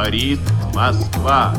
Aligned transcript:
Говорит 0.00 0.40
Москва. 0.74 1.52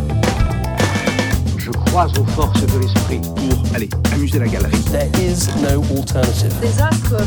Je 1.55 1.69
crois 1.69 2.07
aux 2.19 2.25
forces 2.25 2.65
de 2.65 2.79
l'esprit. 2.79 3.21
pour 3.35 3.75
aller 3.75 3.87
amuser 4.11 4.39
la 4.39 4.47
galerie. 4.47 4.81
There 4.91 5.07
is 5.21 5.49
no 5.61 5.83
alternative. 5.95 6.51
des 6.59 6.81
astres, 6.81 7.21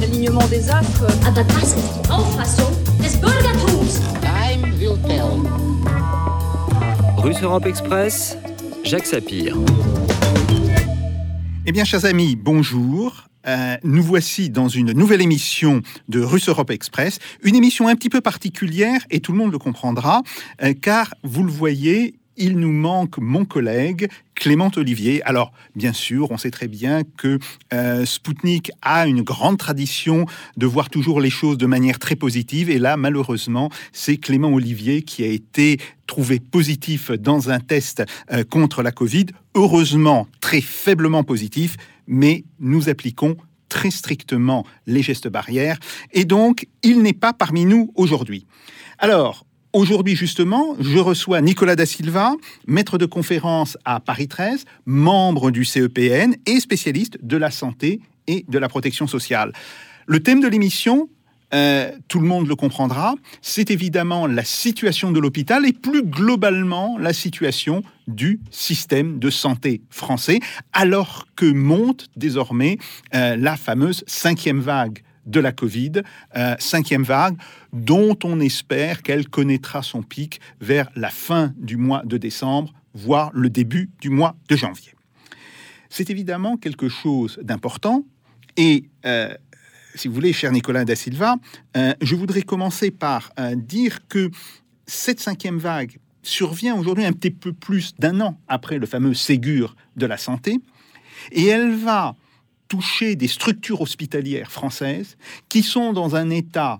l'alignement 0.00 0.48
des 0.48 0.70
astres. 0.70 1.04
Aber 1.26 1.44
das 1.44 1.64
ist 1.64 1.76
die 1.76 2.10
Auffassung 2.10 2.72
des 3.02 3.14
Bürgertums. 3.18 4.00
Time 4.22 4.72
will 4.80 4.96
tell. 5.06 5.44
Russe 7.18 7.42
Europe 7.42 7.66
Express, 7.66 8.38
Jacques 8.84 9.06
Sapir. 9.08 9.54
Eh 11.66 11.72
bien, 11.72 11.84
chers 11.84 12.06
amis, 12.06 12.36
bonjour. 12.36 13.12
Euh, 13.47 13.77
nous 13.83 14.03
voici 14.03 14.49
dans 14.49 14.67
une 14.67 14.91
nouvelle 14.91 15.21
émission 15.21 15.81
de 16.09 16.19
Russe 16.19 16.49
Europe 16.49 16.71
Express, 16.71 17.19
une 17.43 17.55
émission 17.55 17.87
un 17.87 17.95
petit 17.95 18.09
peu 18.09 18.21
particulière 18.21 19.01
et 19.09 19.19
tout 19.19 19.31
le 19.31 19.37
monde 19.37 19.51
le 19.51 19.59
comprendra, 19.59 20.21
euh, 20.63 20.73
car 20.79 21.13
vous 21.23 21.43
le 21.43 21.51
voyez, 21.51 22.15
il 22.37 22.57
nous 22.57 22.71
manque 22.71 23.17
mon 23.17 23.45
collègue 23.45 24.09
Clément 24.35 24.71
Olivier. 24.75 25.21
Alors, 25.23 25.51
bien 25.75 25.93
sûr, 25.93 26.31
on 26.31 26.37
sait 26.37 26.49
très 26.49 26.67
bien 26.67 27.03
que 27.17 27.37
euh, 27.73 28.05
Spoutnik 28.05 28.71
a 28.81 29.05
une 29.05 29.21
grande 29.21 29.57
tradition 29.59 30.25
de 30.57 30.65
voir 30.65 30.89
toujours 30.89 31.21
les 31.21 31.29
choses 31.29 31.57
de 31.57 31.67
manière 31.67 31.99
très 31.99 32.15
positive. 32.15 32.69
Et 32.69 32.79
là, 32.79 32.97
malheureusement, 32.97 33.69
c'est 33.93 34.17
Clément 34.17 34.51
Olivier 34.51 35.03
qui 35.03 35.23
a 35.23 35.27
été 35.27 35.77
trouvé 36.07 36.39
positif 36.39 37.11
dans 37.11 37.51
un 37.51 37.59
test 37.59 38.03
euh, 38.31 38.43
contre 38.43 38.81
la 38.81 38.91
Covid. 38.91 39.27
Heureusement, 39.53 40.27
très 40.39 40.61
faiblement 40.61 41.23
positif, 41.23 41.77
mais 42.07 42.43
nous 42.59 42.89
appliquons 42.89 43.37
très 43.69 43.91
strictement 43.91 44.65
les 44.85 45.01
gestes 45.01 45.29
barrières. 45.29 45.79
Et 46.11 46.25
donc, 46.25 46.67
il 46.83 47.01
n'est 47.01 47.13
pas 47.13 47.33
parmi 47.33 47.65
nous 47.65 47.91
aujourd'hui. 47.95 48.45
Alors, 48.99 49.45
Aujourd'hui, 49.73 50.17
justement, 50.17 50.75
je 50.81 50.97
reçois 50.97 51.39
Nicolas 51.39 51.77
Da 51.77 51.85
Silva, 51.85 52.35
maître 52.67 52.97
de 52.97 53.05
conférence 53.05 53.77
à 53.85 54.01
Paris 54.01 54.27
13, 54.27 54.65
membre 54.85 55.49
du 55.49 55.63
CEPN 55.63 56.35
et 56.45 56.59
spécialiste 56.59 57.17
de 57.23 57.37
la 57.37 57.51
santé 57.51 58.01
et 58.27 58.43
de 58.49 58.59
la 58.59 58.67
protection 58.67 59.07
sociale. 59.07 59.53
Le 60.07 60.21
thème 60.21 60.41
de 60.41 60.49
l'émission, 60.49 61.07
euh, 61.53 61.91
tout 62.07 62.19
le 62.19 62.27
monde 62.27 62.47
le 62.47 62.55
comprendra, 62.55 63.15
c'est 63.41 63.71
évidemment 63.71 64.25
la 64.25 64.45
situation 64.45 65.11
de 65.11 65.19
l'hôpital 65.19 65.65
et 65.65 65.73
plus 65.73 66.03
globalement 66.03 66.97
la 66.97 67.13
situation 67.13 67.83
du 68.07 68.39
système 68.51 69.19
de 69.19 69.29
santé 69.29 69.81
français, 69.89 70.39
alors 70.71 71.27
que 71.35 71.45
monte 71.45 72.07
désormais 72.15 72.77
euh, 73.13 73.35
la 73.35 73.57
fameuse 73.57 74.03
cinquième 74.07 74.59
vague 74.59 75.03
de 75.25 75.39
la 75.39 75.51
Covid, 75.51 76.03
euh, 76.35 76.55
cinquième 76.57 77.03
vague, 77.03 77.37
dont 77.73 78.17
on 78.23 78.39
espère 78.39 79.01
qu'elle 79.01 79.27
connaîtra 79.27 79.83
son 79.83 80.01
pic 80.01 80.39
vers 80.61 80.89
la 80.95 81.09
fin 81.09 81.53
du 81.57 81.77
mois 81.77 82.01
de 82.05 82.17
décembre, 82.17 82.73
voire 82.93 83.29
le 83.33 83.49
début 83.49 83.89
du 83.99 84.09
mois 84.09 84.35
de 84.49 84.55
janvier. 84.55 84.93
C'est 85.89 86.09
évidemment 86.09 86.57
quelque 86.57 86.87
chose 86.87 87.39
d'important 87.43 88.03
et, 88.57 88.85
si 89.95 90.07
vous 90.07 90.13
voulez, 90.13 90.33
cher 90.33 90.51
Nicolas 90.51 90.85
Da 90.85 90.95
Silva, 90.95 91.35
euh, 91.77 91.93
je 92.01 92.15
voudrais 92.15 92.41
commencer 92.41 92.91
par 92.91 93.31
euh, 93.39 93.55
dire 93.55 94.07
que 94.07 94.29
cette 94.85 95.19
cinquième 95.19 95.57
vague 95.57 95.97
survient 96.23 96.75
aujourd'hui 96.75 97.05
un 97.05 97.13
petit 97.13 97.31
peu 97.31 97.53
plus 97.53 97.95
d'un 97.97 98.21
an 98.21 98.39
après 98.47 98.77
le 98.77 98.85
fameux 98.85 99.13
Ségur 99.13 99.75
de 99.95 100.05
la 100.05 100.17
santé 100.17 100.59
et 101.31 101.47
elle 101.47 101.75
va 101.75 102.15
toucher 102.67 103.15
des 103.15 103.27
structures 103.27 103.81
hospitalières 103.81 104.51
françaises 104.51 105.17
qui 105.49 105.63
sont 105.63 105.93
dans 105.93 106.15
un 106.15 106.29
état 106.29 106.79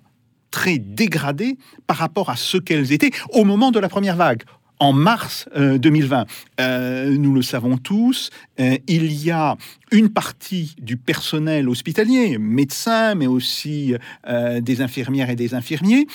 très 0.52 0.78
dégradé 0.78 1.58
par 1.88 1.98
rapport 1.98 2.30
à 2.30 2.36
ce 2.36 2.58
qu'elles 2.58 2.92
étaient 2.92 3.12
au 3.32 3.46
moment 3.46 3.72
de 3.72 3.80
la 3.80 3.90
première 3.90 4.16
vague. 4.16 4.44
En 4.82 4.94
mars 4.94 5.48
euh, 5.56 5.78
2020, 5.78 6.26
Euh, 6.60 7.16
nous 7.16 7.34
le 7.34 7.44
savons 7.44 7.78
tous, 7.78 8.32
euh, 8.60 8.78
il 8.88 9.14
y 9.14 9.30
a 9.30 9.56
une 9.92 10.10
partie 10.10 10.76
du 10.82 10.98
personnel 10.98 11.70
hospitalier, 11.70 12.40
médecins, 12.40 13.14
mais 13.14 13.28
aussi 13.28 13.94
euh, 14.28 14.60
des 14.60 14.82
infirmières 14.82 15.30
et 15.30 15.36
des 15.36 15.54
infirmiers, 15.54 16.08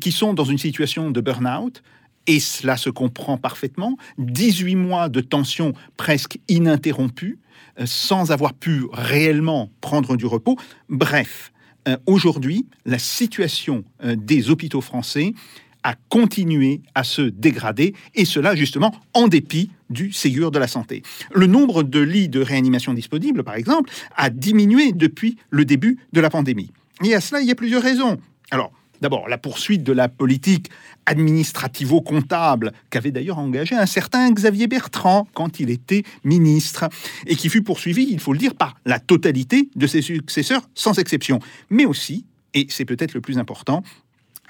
qui 0.00 0.10
sont 0.10 0.34
dans 0.34 0.44
une 0.44 0.58
situation 0.58 1.12
de 1.12 1.20
burn-out, 1.20 1.82
et 2.26 2.40
cela 2.40 2.76
se 2.76 2.90
comprend 2.90 3.38
parfaitement. 3.38 3.96
18 4.18 4.74
mois 4.74 5.08
de 5.08 5.20
tension 5.20 5.72
presque 5.96 6.38
ininterrompue, 6.48 7.38
euh, 7.78 7.86
sans 7.86 8.32
avoir 8.32 8.52
pu 8.52 8.82
réellement 8.92 9.70
prendre 9.80 10.16
du 10.16 10.26
repos. 10.26 10.56
Bref, 10.88 11.52
euh, 11.86 11.96
aujourd'hui, 12.06 12.66
la 12.84 12.98
situation 12.98 13.84
euh, 14.04 14.16
des 14.16 14.50
hôpitaux 14.50 14.80
français 14.80 15.34
a 15.82 15.94
continué 16.08 16.82
à 16.94 17.04
se 17.04 17.22
dégrader, 17.22 17.94
et 18.14 18.24
cela 18.24 18.54
justement 18.54 18.94
en 19.14 19.28
dépit 19.28 19.70
du 19.90 20.12
Ségur 20.12 20.50
de 20.50 20.58
la 20.58 20.68
santé. 20.68 21.02
Le 21.32 21.46
nombre 21.46 21.82
de 21.82 22.00
lits 22.00 22.28
de 22.28 22.40
réanimation 22.40 22.92
disponibles, 22.94 23.44
par 23.44 23.54
exemple, 23.54 23.90
a 24.16 24.30
diminué 24.30 24.92
depuis 24.92 25.36
le 25.50 25.64
début 25.64 25.98
de 26.12 26.20
la 26.20 26.30
pandémie. 26.30 26.70
Et 27.04 27.14
à 27.14 27.20
cela, 27.20 27.40
il 27.40 27.46
y 27.46 27.50
a 27.50 27.54
plusieurs 27.54 27.82
raisons. 27.82 28.18
Alors, 28.50 28.72
D'abord, 29.00 29.28
la 29.28 29.38
poursuite 29.38 29.84
de 29.84 29.92
la 29.92 30.08
politique 30.08 30.70
administrativo-comptable 31.06 32.72
qu'avait 32.90 33.12
d'ailleurs 33.12 33.38
engagé 33.38 33.76
un 33.76 33.86
certain 33.86 34.30
Xavier 34.32 34.66
Bertrand 34.66 35.28
quand 35.34 35.60
il 35.60 35.70
était 35.70 36.02
ministre 36.24 36.88
et 37.26 37.36
qui 37.36 37.48
fut 37.48 37.62
poursuivi, 37.62 38.08
il 38.10 38.18
faut 38.18 38.32
le 38.32 38.38
dire, 38.38 38.54
par 38.54 38.76
la 38.84 38.98
totalité 38.98 39.70
de 39.76 39.86
ses 39.86 40.02
successeurs, 40.02 40.68
sans 40.74 40.98
exception. 40.98 41.38
Mais 41.70 41.84
aussi, 41.84 42.24
et 42.54 42.66
c'est 42.70 42.84
peut-être 42.84 43.14
le 43.14 43.20
plus 43.20 43.38
important, 43.38 43.82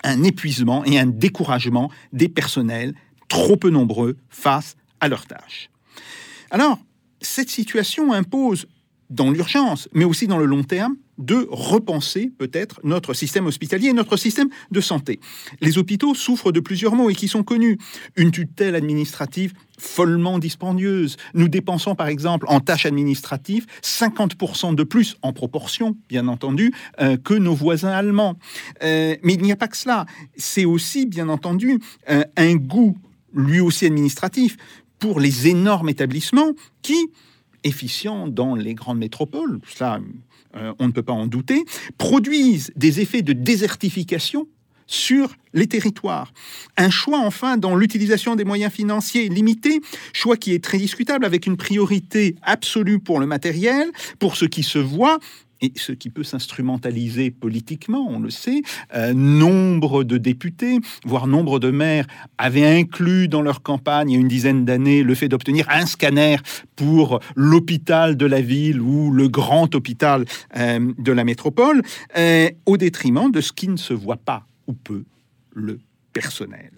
un 0.05 0.23
épuisement 0.23 0.85
et 0.85 0.99
un 0.99 1.07
découragement 1.07 1.91
des 2.13 2.29
personnels 2.29 2.95
trop 3.29 3.57
peu 3.57 3.71
nombreux 3.71 4.17
face 4.31 4.77
à 5.01 5.09
leurs 5.09 5.27
tâches. 5.27 5.71
Alors, 6.51 6.79
cette 7.21 7.51
situation 7.51 8.13
impose 8.13 8.67
dans 9.11 9.31
l'urgence, 9.31 9.89
mais 9.93 10.05
aussi 10.05 10.27
dans 10.27 10.39
le 10.39 10.45
long 10.45 10.65
terme, 10.65 10.97
de 11.19 11.49
repenser 11.51 12.31
peut-être 12.39 12.81
notre 12.85 13.13
système 13.13 13.47
hospitalier 13.47 13.89
et 13.89 13.93
notre 13.93 14.17
système 14.17 14.49
de 14.71 14.81
santé. 14.81 15.19
Les 15.61 15.77
hôpitaux 15.77 16.15
souffrent 16.15 16.53
de 16.53 16.61
plusieurs 16.61 16.95
maux 16.95 17.11
et 17.11 17.15
qui 17.15 17.27
sont 17.27 17.43
connus. 17.43 17.79
Une 18.17 18.31
tutelle 18.31 18.77
administrative 18.77 19.53
follement 19.79 20.39
dispendieuse. 20.39 21.17
Nous 21.35 21.49
dépensons 21.49 21.95
par 21.95 22.09
exemple 22.09 22.47
en 22.49 22.61
tâches 22.61 22.87
administratives 22.87 23.67
50% 23.83 24.75
de 24.75 24.83
plus 24.85 25.17
en 25.23 25.33
proportion, 25.33 25.97
bien 26.09 26.29
entendu, 26.29 26.73
euh, 27.01 27.17
que 27.17 27.35
nos 27.35 27.55
voisins 27.55 27.91
allemands. 27.91 28.37
Euh, 28.83 29.17
mais 29.23 29.35
il 29.35 29.43
n'y 29.43 29.53
a 29.53 29.57
pas 29.57 29.69
que 29.69 29.77
cela. 29.77 30.07
C'est 30.37 30.65
aussi, 30.65 31.07
bien 31.07 31.29
entendu, 31.29 31.81
euh, 32.11 32.25
un 32.37 32.55
goût, 32.55 32.97
lui 33.35 33.61
aussi 33.61 33.87
administratif, 33.87 34.57
pour 34.99 35.21
les 35.21 35.49
énormes 35.49 35.89
établissements 35.89 36.53
qui, 36.83 37.11
efficients 37.65 38.29
dans 38.29 38.55
les 38.55 38.75
grandes 38.75 38.99
métropoles, 38.99 39.61
cela 39.67 40.01
euh, 40.57 40.73
on 40.79 40.87
ne 40.87 40.93
peut 40.93 41.03
pas 41.03 41.13
en 41.13 41.27
douter, 41.27 41.65
produisent 41.99 42.73
des 42.77 43.01
effets 43.01 43.23
de 43.23 43.33
désertification 43.33 44.47
sur 44.87 45.35
les 45.53 45.67
territoires. 45.67 46.33
Un 46.77 46.91
choix 46.91 47.19
enfin 47.19 47.59
dans 47.59 47.77
l'utilisation 47.77 48.37
des 48.37 48.45
moyens 48.45 48.73
financiers 48.73 49.29
limités, 49.29 49.81
choix 50.13 50.37
qui 50.37 50.55
est 50.55 50.65
très 50.65 50.79
discutable 50.79 51.25
avec 51.27 51.47
une 51.47 51.57
priorité 51.57 52.37
absolue 52.43 52.99
pour 52.99 53.21
le 53.21 53.27
matériel, 53.27 53.91
pour 54.19 54.37
ce 54.37 54.47
qui 54.47 54.63
se 54.63 54.79
voit, 54.79 55.19
et 55.61 55.73
ce 55.77 55.93
qui 55.93 56.11
peut 56.11 56.25
s'instrumentaliser 56.25 57.31
politiquement, 57.31 58.07
on 58.09 58.21
le 58.21 58.31
sait, 58.31 58.63
euh, 58.95 59.13
nombre 59.13 60.05
de 60.05 60.19
députés, 60.19 60.79
voire 61.05 61.27
nombre 61.27 61.59
de 61.59 61.71
maires, 61.71 62.07
avaient 62.39 62.67
inclus 62.67 63.29
dans 63.29 63.43
leur 63.43 63.63
campagne 63.63 64.11
il 64.11 64.15
y 64.15 64.17
a 64.17 64.21
une 64.21 64.29
dizaine 64.29 64.65
d'années 64.65 65.03
le 65.03 65.15
fait 65.15 65.29
d'obtenir 65.29 65.67
un 65.71 65.87
scanner 65.87 66.37
pour 66.77 67.21
l'hôpital 67.37 68.17
de 68.17 68.27
la 68.27 68.41
ville 68.41 68.81
ou 68.81 69.11
le 69.11 69.29
grand 69.29 69.75
hôpital 69.75 70.25
euh, 70.57 70.93
de 70.99 71.13
la 71.13 71.25
métropole, 71.25 71.83
euh, 72.17 72.51
au 72.67 72.77
détriment 72.77 73.31
de 73.31 73.41
ce 73.41 73.53
qui 73.53 73.69
ne 73.69 73.77
se 73.77 73.95
voit 73.95 74.17
pas 74.17 74.47
ou 74.67 74.73
peu, 74.73 75.05
le 75.55 75.81
personnel. 76.13 76.73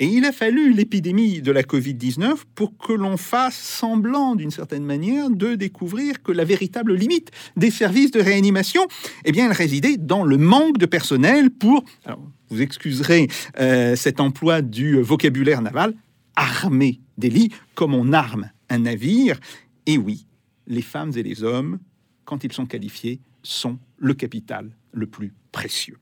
Et 0.00 0.06
il 0.06 0.24
a 0.24 0.32
fallu 0.32 0.72
l'épidémie 0.72 1.42
de 1.42 1.50
la 1.50 1.62
Covid-19 1.62 2.36
pour 2.54 2.76
que 2.76 2.92
l'on 2.92 3.16
fasse 3.16 3.56
semblant, 3.56 4.36
d'une 4.36 4.52
certaine 4.52 4.84
manière, 4.84 5.28
de 5.28 5.56
découvrir 5.56 6.22
que 6.22 6.30
la 6.30 6.44
véritable 6.44 6.94
limite 6.94 7.32
des 7.56 7.70
services 7.70 8.12
de 8.12 8.20
réanimation, 8.20 8.86
eh 9.24 9.32
bien, 9.32 9.46
elle 9.46 9.56
résidait 9.56 9.96
dans 9.96 10.22
le 10.22 10.36
manque 10.36 10.78
de 10.78 10.86
personnel 10.86 11.50
pour, 11.50 11.84
alors, 12.04 12.22
vous 12.48 12.62
excuserez 12.62 13.28
euh, 13.58 13.96
cet 13.96 14.20
emploi 14.20 14.62
du 14.62 15.00
vocabulaire 15.02 15.62
naval, 15.62 15.94
armer 16.36 17.00
des 17.16 17.30
lits 17.30 17.50
comme 17.74 17.94
on 17.94 18.12
arme 18.12 18.50
un 18.68 18.78
navire. 18.78 19.40
Et 19.86 19.98
oui, 19.98 20.26
les 20.68 20.82
femmes 20.82 21.12
et 21.16 21.22
les 21.24 21.42
hommes, 21.42 21.80
quand 22.24 22.44
ils 22.44 22.52
sont 22.52 22.66
qualifiés, 22.66 23.20
sont 23.42 23.78
le 23.96 24.14
capital 24.14 24.70
le 24.92 25.06
plus 25.06 25.32
précieux. 25.50 25.98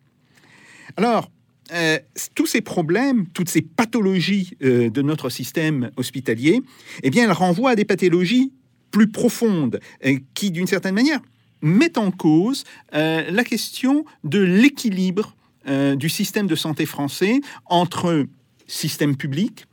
Alors, 0.96 1.31
euh, 1.73 1.99
tous 2.35 2.47
ces 2.47 2.61
problèmes, 2.61 3.27
toutes 3.29 3.49
ces 3.49 3.63
pathologies 3.63 4.57
euh, 4.63 4.89
de 4.89 5.03
notre 5.03 5.31
système 5.31 5.91
hospitalier, 5.97 6.63
eh 7.03 7.11
bien, 7.11 7.25
elles 7.25 7.33
renvoient 7.33 7.71
à 7.71 7.75
des 7.75 7.85
pathologies 7.85 8.53
plus 8.93 9.11
profondes 9.11 9.81
euh, 10.05 10.19
qui, 10.35 10.51
d'une 10.51 10.67
certaine 10.67 10.95
manière, 10.95 11.21
mettent 11.63 11.99
en 11.99 12.11
cause 12.11 12.65
la 12.93 13.43
question 13.43 14.05
de 14.25 14.41
l'équilibre 14.41 15.35
du 15.97 16.11
système 16.11 16.47
de 16.47 16.55
santé 16.55 16.85
français 16.85 17.41
entre 17.65 18.27
système 18.67 19.17
public, 19.17 19.65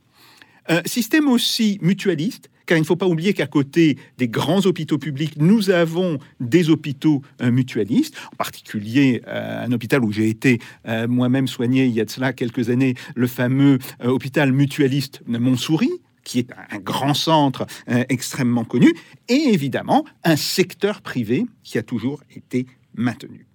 système 0.86 1.28
aussi 1.28 1.78
mutualiste, 1.82 2.48
car 2.66 2.78
il 2.78 2.82
ne 2.82 2.86
faut 2.86 2.96
pas 2.96 3.06
oublier 3.06 3.34
qu'à 3.34 3.46
côté 3.46 3.98
des 4.18 4.28
grands 4.28 4.64
hôpitaux 4.66 4.98
publics, 4.98 5.34
nous 5.36 5.70
avons 5.70 6.18
des 6.40 6.70
hôpitaux 6.70 7.22
euh, 7.42 7.50
mutualistes, 7.50 8.16
en 8.32 8.36
particulier 8.36 9.22
euh, 9.26 9.64
un 9.64 9.72
hôpital 9.72 10.04
où 10.04 10.12
j'ai 10.12 10.28
été 10.28 10.58
euh, 10.86 11.06
moi-même 11.08 11.48
soigné 11.48 11.86
il 11.86 11.92
y 11.92 12.00
a 12.00 12.04
de 12.04 12.10
cela 12.10 12.32
quelques 12.32 12.70
années, 12.70 12.94
le 13.14 13.26
fameux 13.26 13.78
hôpital 14.02 14.52
mutualiste 14.52 15.22
de 15.26 15.38
Montsouris, 15.38 16.00
qui 16.24 16.38
est 16.38 16.50
un 16.70 16.78
grand 16.78 17.12
centre 17.12 17.66
extrêmement 17.86 18.64
connu, 18.64 18.94
et 19.28 19.50
évidemment 19.52 20.04
un 20.22 20.36
secteur 20.36 21.02
privé 21.02 21.44
qui 21.62 21.76
a 21.76 21.82
toujours 21.82 22.22
été 22.34 22.66
maintenu. 22.94 23.46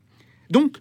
Donc, 0.52 0.78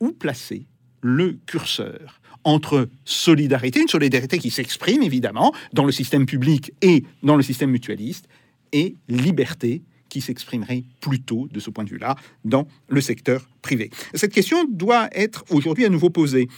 où 0.00 0.12
placer 0.12 0.66
le 1.00 1.38
curseur 1.46 2.20
entre 2.44 2.88
solidarité, 3.04 3.80
une 3.80 3.88
solidarité 3.88 4.38
qui 4.38 4.50
s'exprime 4.50 5.02
évidemment 5.02 5.52
dans 5.72 5.84
le 5.84 5.92
système 5.92 6.26
public 6.26 6.72
et 6.80 7.04
dans 7.22 7.36
le 7.36 7.42
système 7.42 7.70
mutualiste, 7.70 8.26
et 8.72 8.96
liberté 9.08 9.82
qui 10.08 10.20
s'exprimerait 10.20 10.84
plutôt 11.00 11.48
de 11.50 11.60
ce 11.60 11.70
point 11.70 11.84
de 11.84 11.90
vue-là 11.90 12.16
dans 12.44 12.66
le 12.88 13.00
secteur 13.00 13.48
privé. 13.62 13.90
Cette 14.14 14.32
question 14.32 14.64
doit 14.68 15.08
être 15.12 15.44
aujourd'hui 15.50 15.84
à 15.84 15.88
nouveau 15.88 16.10
posée. 16.10 16.48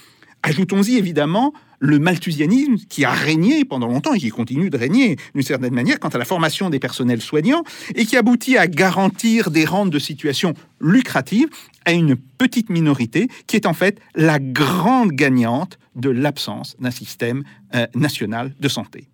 Ajoutons-y 0.42 0.96
évidemment 0.96 1.52
le 1.78 1.98
malthusianisme 1.98 2.76
qui 2.88 3.04
a 3.04 3.10
régné 3.10 3.64
pendant 3.64 3.88
longtemps 3.88 4.14
et 4.14 4.18
qui 4.18 4.30
continue 4.30 4.70
de 4.70 4.78
régner 4.78 5.16
d'une 5.34 5.42
certaine 5.42 5.74
manière 5.74 6.00
quant 6.00 6.08
à 6.08 6.18
la 6.18 6.24
formation 6.24 6.70
des 6.70 6.78
personnels 6.78 7.20
soignants 7.20 7.64
et 7.94 8.06
qui 8.06 8.16
aboutit 8.16 8.56
à 8.56 8.66
garantir 8.66 9.50
des 9.50 9.64
rentes 9.64 9.90
de 9.90 9.98
situation 9.98 10.54
lucratives 10.80 11.48
à 11.84 11.92
une 11.92 12.16
petite 12.16 12.70
minorité 12.70 13.28
qui 13.46 13.56
est 13.56 13.66
en 13.66 13.74
fait 13.74 14.00
la 14.14 14.38
grande 14.38 15.12
gagnante 15.12 15.78
de 15.94 16.10
l'absence 16.10 16.76
d'un 16.78 16.90
système 16.90 17.42
euh, 17.74 17.86
national 17.94 18.54
de 18.58 18.68
santé. 18.68 19.08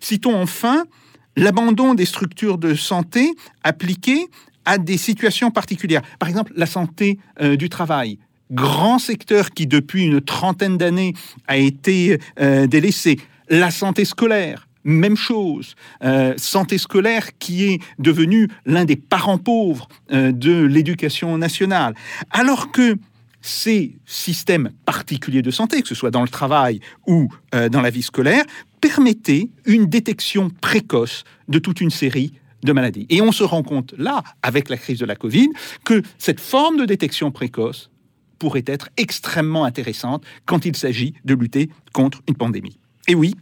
Citons 0.00 0.36
enfin 0.36 0.84
l'abandon 1.36 1.94
des 1.94 2.04
structures 2.04 2.58
de 2.58 2.74
santé 2.74 3.32
appliquées 3.62 4.26
à 4.64 4.78
des 4.78 4.98
situations 4.98 5.50
particulières. 5.50 6.02
Par 6.18 6.28
exemple, 6.28 6.52
la 6.54 6.66
santé 6.66 7.18
euh, 7.40 7.56
du 7.56 7.68
travail, 7.68 8.18
grand 8.50 8.98
secteur 8.98 9.50
qui 9.50 9.66
depuis 9.66 10.04
une 10.04 10.20
trentaine 10.20 10.76
d'années 10.76 11.14
a 11.46 11.56
été 11.56 12.18
euh, 12.40 12.66
délaissé. 12.66 13.18
La 13.48 13.70
santé 13.70 14.04
scolaire, 14.04 14.68
même 14.84 15.16
chose. 15.16 15.74
Euh, 16.02 16.34
santé 16.36 16.78
scolaire 16.78 17.38
qui 17.38 17.64
est 17.64 17.80
devenue 17.98 18.48
l'un 18.66 18.84
des 18.84 18.96
parents 18.96 19.38
pauvres 19.38 19.88
euh, 20.12 20.32
de 20.32 20.64
l'éducation 20.64 21.36
nationale. 21.38 21.94
Alors 22.30 22.70
que 22.72 22.96
ces 23.42 23.96
systèmes 24.04 24.70
particuliers 24.84 25.42
de 25.42 25.50
santé, 25.50 25.82
que 25.82 25.88
ce 25.88 25.94
soit 25.94 26.10
dans 26.10 26.22
le 26.22 26.28
travail 26.28 26.80
ou 27.06 27.28
euh, 27.54 27.68
dans 27.68 27.80
la 27.80 27.90
vie 27.90 28.02
scolaire, 28.02 28.44
permettaient 28.80 29.50
une 29.64 29.86
détection 29.86 30.50
précoce 30.50 31.24
de 31.48 31.58
toute 31.58 31.80
une 31.80 31.90
série 31.90 32.32
de 32.62 32.72
maladies. 32.72 33.06
Et 33.08 33.22
on 33.22 33.32
se 33.32 33.42
rend 33.42 33.62
compte 33.62 33.94
là, 33.96 34.22
avec 34.42 34.68
la 34.68 34.76
crise 34.76 34.98
de 34.98 35.06
la 35.06 35.16
Covid, 35.16 35.48
que 35.84 36.02
cette 36.18 36.40
forme 36.40 36.76
de 36.76 36.84
détection 36.84 37.30
précoce 37.30 37.90
pourrait 38.38 38.64
être 38.66 38.88
extrêmement 38.96 39.64
intéressante 39.64 40.24
quand 40.46 40.64
il 40.64 40.76
s'agit 40.76 41.14
de 41.24 41.34
lutter 41.34 41.70
contre 41.92 42.20
une 42.28 42.36
pandémie. 42.36 42.78
Et 43.08 43.14
oui, 43.14 43.34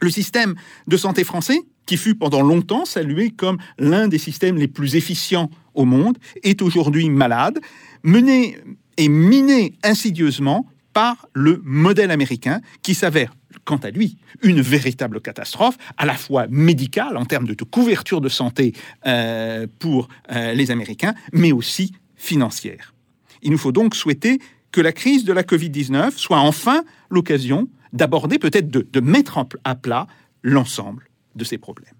le 0.00 0.10
système 0.10 0.54
de 0.86 0.96
santé 0.96 1.24
français, 1.24 1.60
qui 1.86 1.96
fut 1.96 2.14
pendant 2.14 2.42
longtemps 2.42 2.84
salué 2.84 3.30
comme 3.30 3.58
l'un 3.78 4.08
des 4.08 4.18
systèmes 4.18 4.56
les 4.56 4.68
plus 4.68 4.96
efficients 4.96 5.50
au 5.74 5.84
monde, 5.84 6.18
est 6.42 6.62
aujourd'hui 6.62 7.08
malade, 7.10 7.58
mené 8.02 8.58
et 8.96 9.08
miné 9.08 9.74
insidieusement 9.82 10.66
par 10.92 11.26
le 11.32 11.60
modèle 11.64 12.10
américain 12.10 12.60
qui 12.82 12.94
s'avère 12.94 13.34
quant 13.64 13.76
à 13.76 13.90
lui, 13.90 14.16
une 14.42 14.60
véritable 14.60 15.20
catastrophe, 15.20 15.76
à 15.96 16.06
la 16.06 16.14
fois 16.14 16.46
médicale 16.48 17.16
en 17.16 17.24
termes 17.24 17.46
de, 17.46 17.64
couverture 17.64 18.20
de 18.20 18.28
santé 18.28 18.72
euh, 19.06 19.66
pour 19.78 20.08
euh, 20.32 20.54
les 20.54 20.70
Américains, 20.70 21.14
mais 21.32 21.52
aussi 21.52 21.92
financière. 22.16 22.94
Il 23.42 23.50
nous 23.50 23.58
faut 23.58 23.72
donc 23.72 23.94
souhaiter 23.94 24.40
que 24.72 24.80
la 24.80 24.92
crise 24.92 25.24
de 25.24 25.32
la 25.32 25.42
Covid-19 25.42 26.16
soit 26.16 26.38
enfin 26.38 26.84
l'occasion 27.10 27.68
d'aborder, 27.92 28.38
peut-être 28.38 28.70
de, 28.70 28.86
de, 28.90 29.00
mettre 29.00 29.44
à 29.64 29.74
plat 29.74 30.06
l'ensemble 30.42 31.08
de 31.34 31.44
ces 31.44 31.58
problèmes. 31.58 31.94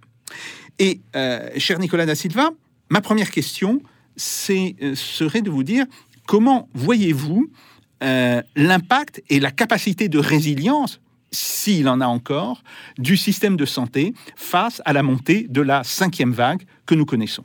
Et, 0.79 1.01
euh, 1.17 1.51
cher 1.57 1.79
Nicolas 1.79 2.07
da 2.07 2.15
Silva, 2.15 2.51
ma 2.89 3.01
première 3.01 3.31
question 3.31 3.83
euh, 4.51 4.95
serait 4.95 5.43
de 5.43 5.51
vous 5.51 5.63
dire 5.63 5.87
comment 6.27 6.69
voyez-vous 6.75 7.51
euh, 8.03 8.43
l'impact 8.57 9.23
et 9.29 9.41
la 9.41 9.51
capacité 9.51 10.09
de 10.09 10.19
résilience 10.19 11.01
s'il 11.33 11.89
en 11.89 12.01
a 12.01 12.07
encore, 12.07 12.65
du 12.99 13.17
système 13.17 13.57
de 13.57 13.65
santé 13.65 14.15
face 14.35 14.83
à 14.85 14.93
la 14.93 15.05
montée 15.05 15.47
de 15.49 15.61
la 15.61 15.85
cinquième 15.85 16.33
vague 16.33 16.63
que 16.87 16.97
nous 16.97 17.05
connaissons? 17.05 17.45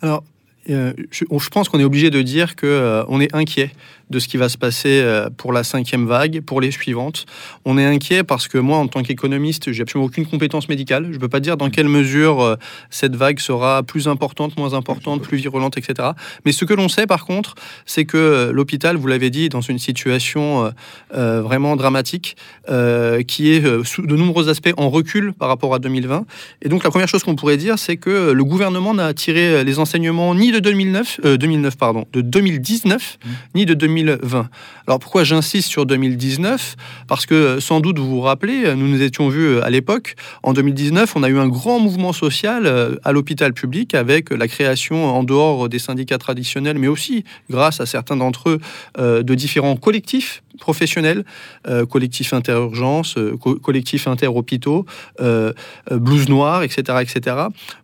Alors, 0.00 0.24
je, 0.66 1.48
pense 1.50 1.68
qu'on 1.68 1.80
est 1.80 1.84
obligé 1.84 2.10
de 2.10 2.22
dire 2.22 2.56
que 2.56 2.66
euh, 2.66 3.04
on 3.08 3.20
est 3.20 3.34
inquiet 3.34 3.70
de 4.10 4.18
ce 4.18 4.28
qui 4.28 4.36
va 4.36 4.48
se 4.48 4.58
passer 4.58 5.00
euh, 5.02 5.30
pour 5.36 5.52
la 5.52 5.64
cinquième 5.64 6.06
vague, 6.06 6.40
pour 6.40 6.60
les 6.60 6.70
suivantes. 6.70 7.26
On 7.64 7.78
est 7.78 7.84
inquiet 7.84 8.24
parce 8.24 8.48
que 8.48 8.58
moi, 8.58 8.78
en 8.78 8.88
tant 8.88 9.02
qu'économiste, 9.02 9.72
j'ai 9.72 9.82
absolument 9.82 10.06
aucune 10.06 10.26
compétence 10.26 10.68
médicale. 10.68 11.06
Je 11.08 11.14
ne 11.14 11.18
peux 11.18 11.28
pas 11.28 11.40
dire 11.40 11.56
dans 11.56 11.70
quelle 11.70 11.88
mesure 11.88 12.40
euh, 12.40 12.56
cette 12.90 13.14
vague 13.14 13.38
sera 13.38 13.82
plus 13.82 14.08
importante, 14.08 14.56
moins 14.58 14.74
importante, 14.74 15.22
plus 15.22 15.38
virulente, 15.38 15.78
etc. 15.78 16.10
Mais 16.44 16.52
ce 16.52 16.64
que 16.64 16.74
l'on 16.74 16.88
sait, 16.88 17.06
par 17.06 17.24
contre, 17.24 17.54
c'est 17.86 18.04
que 18.04 18.16
euh, 18.16 18.52
l'hôpital, 18.52 18.96
vous 18.96 19.06
l'avez 19.06 19.30
dit, 19.30 19.44
est 19.44 19.48
dans 19.48 19.60
une 19.60 19.78
situation 19.78 20.72
euh, 21.14 21.40
vraiment 21.42 21.76
dramatique, 21.76 22.36
euh, 22.68 23.22
qui 23.22 23.52
est 23.52 23.84
sous 23.84 24.02
de 24.02 24.16
nombreux 24.16 24.48
aspects 24.48 24.72
en 24.76 24.90
recul 24.90 25.32
par 25.32 25.48
rapport 25.48 25.74
à 25.74 25.78
2020. 25.78 26.24
Et 26.62 26.68
donc, 26.68 26.82
la 26.84 26.90
première 26.90 27.08
chose 27.08 27.22
qu'on 27.22 27.36
pourrait 27.36 27.56
dire, 27.56 27.78
c'est 27.78 27.96
que 27.96 28.32
le 28.32 28.44
gouvernement 28.44 28.94
n'a 28.94 29.14
tiré 29.14 29.62
les 29.64 29.78
enseignements 29.78 30.34
ni 30.34 30.50
de 30.50 30.58
2009, 30.58 31.20
2009 31.38 31.76
pardon, 31.76 32.06
de 32.12 32.20
2019, 32.20 33.18
mmh. 33.22 33.28
ni 33.54 33.66
de 33.66 33.74
2020. 33.74 33.99
2020. 34.02 34.48
Alors 34.86 34.98
pourquoi 34.98 35.24
j'insiste 35.24 35.68
sur 35.68 35.86
2019 35.86 36.76
Parce 37.06 37.26
que 37.26 37.60
sans 37.60 37.80
doute 37.80 37.98
vous 37.98 38.08
vous 38.08 38.20
rappelez, 38.20 38.74
nous 38.74 38.88
nous 38.88 39.02
étions 39.02 39.28
vus 39.28 39.60
à 39.60 39.70
l'époque, 39.70 40.16
en 40.42 40.52
2019, 40.52 41.16
on 41.16 41.22
a 41.22 41.28
eu 41.28 41.38
un 41.38 41.48
grand 41.48 41.78
mouvement 41.78 42.12
social 42.12 42.66
euh, 42.66 42.96
à 43.04 43.12
l'hôpital 43.12 43.52
public 43.52 43.94
avec 43.94 44.30
la 44.30 44.48
création 44.48 45.06
en 45.06 45.22
dehors 45.22 45.68
des 45.68 45.78
syndicats 45.78 46.18
traditionnels, 46.18 46.78
mais 46.78 46.88
aussi 46.88 47.24
grâce 47.50 47.80
à 47.80 47.86
certains 47.86 48.16
d'entre 48.16 48.50
eux 48.50 48.60
euh, 48.98 49.22
de 49.22 49.34
différents 49.34 49.76
collectifs 49.76 50.42
professionnels, 50.60 51.24
euh, 51.66 51.84
collectifs 51.86 52.32
interurgence, 52.32 53.16
euh, 53.16 53.36
co 53.36 53.56
collectifs 53.56 54.06
interhôpitaux, 54.06 54.86
euh, 55.20 55.52
blues 55.90 56.28
noirs, 56.28 56.62
etc., 56.62 56.98
etc. 57.02 57.36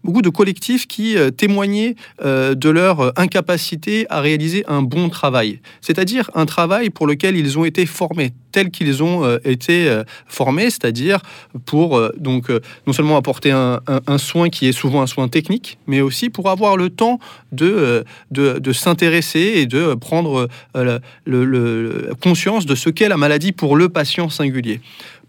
Beaucoup 0.04 0.22
de 0.22 0.28
collectifs 0.28 0.86
qui 0.86 1.16
euh, 1.16 1.30
témoignaient 1.30 1.96
euh, 2.22 2.54
de 2.54 2.70
leur 2.70 3.18
incapacité 3.18 4.06
à 4.10 4.20
réaliser 4.20 4.64
un 4.68 4.82
bon 4.82 5.08
travail, 5.08 5.60
c'est-à-dire 5.80 6.30
un 6.34 6.46
travail 6.46 6.90
pour 6.90 7.06
lequel 7.06 7.36
ils 7.36 7.58
ont 7.58 7.64
été 7.64 7.86
formés 7.86 8.32
tels 8.56 8.70
qu'ils 8.70 9.02
ont 9.02 9.22
euh, 9.22 9.36
été 9.44 9.86
euh, 9.86 10.02
formés, 10.26 10.70
c'est-à-dire 10.70 11.18
pour 11.66 11.98
euh, 11.98 12.10
donc 12.16 12.50
non 12.86 12.94
seulement 12.94 13.18
apporter 13.18 13.50
un, 13.50 13.80
soin 14.16 14.48
qui 14.48 14.66
est 14.66 14.72
souvent 14.72 15.02
un 15.02 15.06
soin 15.06 15.28
technique, 15.28 15.78
mais 15.86 16.00
aussi 16.00 16.30
pour 16.30 16.48
avoir 16.48 16.78
le 16.78 16.88
temps 16.88 17.18
de, 17.52 18.04
de, 18.30 18.72
s'intéresser 18.72 19.52
et 19.56 19.66
de 19.66 19.94
prendre 19.94 20.48
le, 20.74 22.12
conscience 22.22 22.64
de 22.66 22.74
ce 22.74 22.90
qu'est 22.90 23.08
la 23.08 23.16
maladie 23.16 23.52
pour 23.52 23.76
le 23.76 23.88
patient 23.88 24.28
singulier 24.28 24.80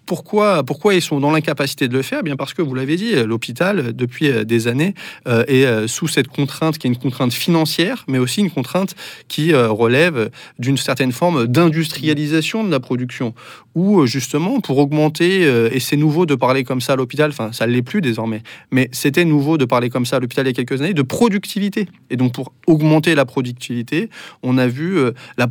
pourquoi, 0.08 0.96
ils 0.96 1.02
sont 1.02 1.20
dans 1.20 1.32
l'incapacité 1.32 1.88
de 1.88 1.94
le 1.94 2.02
faire? 2.02 2.20
Eh 2.22 2.24
Bien 2.24 2.36
parce 2.36 2.54
que 2.54 2.62
vous 2.62 2.74
l'avez 2.74 2.96
dit, 2.96 3.14
l'hôpital 3.26 3.94
depuis 3.94 4.46
des 4.46 4.68
années 4.68 4.94
euh, 5.28 5.44
est 5.48 5.88
sous 5.88 6.08
cette 6.08 6.30
contrainte 6.30 6.78
qui 6.78 6.88
est 6.88 6.90
une 6.90 6.98
contrainte 6.98 7.34
financière, 7.34 8.06
mais 8.08 8.18
aussi 8.18 8.42
une 8.42 8.50
contrainte 8.50 8.96
qui 9.28 9.54
euh, 9.54 9.70
relève 9.70 10.30
d'une 10.60 10.78
certaine 10.78 11.12
forme 11.12 11.48
d'industrialisation 11.48 12.64
de 12.64 12.72
la 12.72 12.80
production, 12.80 13.34
où 13.76 14.06
justement 14.06 14.62
pour 14.62 14.78
augmenter 14.78 15.46
euh, 15.46 15.70
et 15.72 15.80
c'est 15.80 15.98
nouveau 15.98 16.26
de 16.26 16.36
parler 16.36 16.64
comme 16.64 16.82
ça 16.82 16.94
à 16.94 16.96
l'hôpital, 16.96 17.30
enfin 17.30 17.52
ça 17.52 17.68
l'est 17.68 17.82
plus 17.82 18.02
désormais, 18.02 18.42
mais 18.72 18.90
c'était 18.94 19.26
nouveau 19.26 19.58
de 19.58 19.66
parler 19.66 19.90
comme 19.90 20.06
ça 20.06 20.16
à 20.16 20.20
l'hôpital 20.20 20.46
il 20.46 20.50
y 20.50 20.52
a 20.52 20.54
quelques 20.54 20.82
années 20.82 20.94
de 20.94 21.02
productivité. 21.02 21.88
Et 22.10 22.16
donc 22.16 22.34
pour 22.34 22.54
augmenter 22.66 23.14
la 23.14 23.26
productivité, 23.26 24.10
on 24.42 24.58
a 24.58 24.68
vu 24.68 24.98
la 25.38 25.48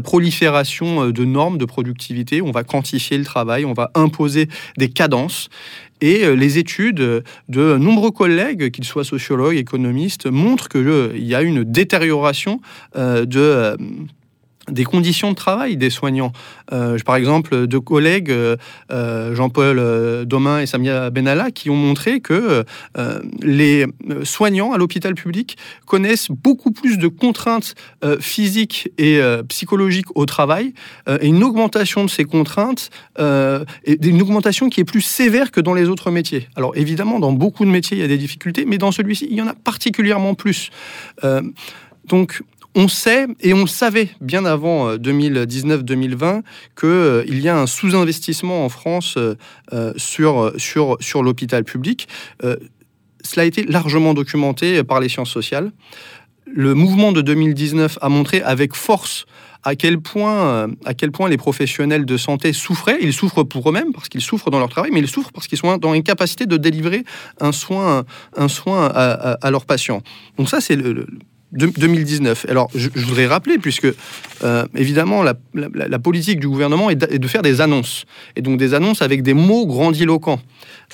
prolifération 0.00 1.10
de 1.10 1.24
normes 1.24 1.58
de 1.58 1.64
productivité. 1.64 2.42
On 2.42 2.50
va 2.50 2.64
quantifier 2.64 3.16
le 3.18 3.24
travail, 3.24 3.64
on 3.64 3.72
va 3.76 3.90
imposer 3.94 4.48
des 4.76 4.88
cadences. 4.88 5.48
Et 6.00 6.24
euh, 6.24 6.34
les 6.34 6.58
études 6.58 7.22
de 7.48 7.76
nombreux 7.78 8.10
collègues, 8.10 8.70
qu'ils 8.70 8.84
soient 8.84 9.04
sociologues, 9.04 9.56
économistes, 9.56 10.26
montrent 10.26 10.68
qu'il 10.68 11.24
y 11.26 11.34
a 11.34 11.42
une 11.42 11.64
détérioration 11.64 12.60
euh, 12.96 13.24
de 13.24 13.76
des 14.70 14.84
conditions 14.84 15.30
de 15.30 15.36
travail 15.36 15.76
des 15.76 15.90
soignants. 15.90 16.32
Euh, 16.72 16.98
par 17.04 17.16
exemple, 17.16 17.66
deux 17.66 17.80
collègues, 17.80 18.30
euh, 18.30 18.56
euh, 18.90 19.34
Jean-Paul 19.34 20.26
Domain 20.26 20.60
et 20.60 20.66
Samia 20.66 21.10
Benalla, 21.10 21.50
qui 21.50 21.70
ont 21.70 21.76
montré 21.76 22.20
que 22.20 22.64
les 23.42 23.86
soignants 24.24 24.72
à 24.72 24.78
l'hôpital 24.78 25.14
public 25.14 25.56
connaissent 25.86 26.28
beaucoup 26.30 26.70
plus 26.70 26.98
de 26.98 27.08
contraintes 27.08 27.74
physiques 28.20 28.90
et 28.98 29.20
psychologiques 29.48 30.16
au 30.16 30.26
travail, 30.26 30.72
et 31.08 31.26
une 31.26 31.42
augmentation 31.42 32.04
de 32.04 32.10
ces 32.10 32.24
contraintes, 32.24 32.90
une 33.18 34.22
augmentation 34.22 34.68
qui 34.68 34.80
est 34.80 34.84
plus 34.84 35.00
sévère 35.00 35.50
que 35.50 35.60
dans 35.60 35.74
les 35.74 35.88
autres 35.88 36.10
métiers. 36.10 36.48
Alors 36.56 36.76
évidemment, 36.76 37.18
dans 37.18 37.32
beaucoup 37.32 37.64
de 37.64 37.70
métiers, 37.70 37.96
il 37.96 38.00
y 38.00 38.04
a 38.04 38.08
des 38.08 38.18
difficultés, 38.18 38.64
mais 38.66 38.78
dans 38.78 38.92
celui-ci, 38.92 39.28
il 39.30 39.36
y 39.36 39.42
en 39.42 39.48
a 39.48 39.54
particulièrement 39.54 40.34
plus. 40.34 40.70
Donc, 42.06 42.42
on 42.76 42.88
sait, 42.88 43.26
et 43.40 43.54
on 43.54 43.62
le 43.62 43.66
savait 43.66 44.10
bien 44.20 44.44
avant 44.44 44.90
euh, 44.90 44.96
2019-2020, 44.98 46.42
qu'il 46.78 46.88
euh, 46.88 47.24
y 47.26 47.48
a 47.48 47.58
un 47.58 47.66
sous-investissement 47.66 48.64
en 48.64 48.68
France 48.68 49.14
euh, 49.16 49.34
euh, 49.72 49.94
sur, 49.96 50.52
sur, 50.58 50.98
sur 51.00 51.22
l'hôpital 51.22 51.64
public. 51.64 52.06
Euh, 52.44 52.56
cela 53.22 53.42
a 53.42 53.46
été 53.46 53.64
largement 53.64 54.12
documenté 54.12 54.84
par 54.84 55.00
les 55.00 55.08
sciences 55.08 55.30
sociales. 55.30 55.72
Le 56.46 56.74
mouvement 56.74 57.12
de 57.12 57.22
2019 57.22 57.98
a 58.02 58.08
montré 58.10 58.42
avec 58.42 58.76
force 58.76 59.24
à 59.64 59.74
quel 59.74 59.98
point, 59.98 60.46
euh, 60.46 60.68
à 60.84 60.94
quel 60.94 61.10
point 61.10 61.28
les 61.30 61.38
professionnels 61.38 62.04
de 62.04 62.16
santé 62.18 62.52
souffraient. 62.52 62.98
Ils 63.00 63.14
souffrent 63.14 63.42
pour 63.42 63.68
eux-mêmes 63.70 63.92
parce 63.92 64.08
qu'ils 64.08 64.20
souffrent 64.20 64.50
dans 64.50 64.60
leur 64.60 64.68
travail, 64.68 64.90
mais 64.92 65.00
ils 65.00 65.08
souffrent 65.08 65.32
parce 65.32 65.48
qu'ils 65.48 65.58
sont 65.58 65.76
dans 65.78 65.92
l'incapacité 65.92 66.46
de 66.46 66.56
délivrer 66.58 67.04
un 67.40 67.52
soin, 67.52 68.04
un 68.36 68.48
soin 68.48 68.86
à, 68.86 69.50
leurs 69.50 69.64
patients. 69.64 70.02
Donc 70.36 70.48
ça, 70.50 70.60
c'est 70.60 70.76
le- 70.76 71.06
de- 71.56 71.72
2019. 71.76 72.46
Alors, 72.48 72.70
je, 72.74 72.88
voudrais 72.88 73.26
rappeler, 73.26 73.58
puisque 73.58 73.88
euh, 74.44 74.66
évidemment, 74.74 75.22
la, 75.22 75.98
politique 75.98 76.40
du 76.40 76.48
gouvernement 76.48 76.90
est 76.90 76.96
de 76.96 77.28
faire 77.28 77.42
des 77.42 77.60
annonces, 77.60 78.04
et 78.36 78.42
donc 78.42 78.58
des 78.58 78.74
annonces 78.74 79.02
avec 79.02 79.22
des 79.22 79.34
mots 79.34 79.66
grandiloquents. 79.66 80.40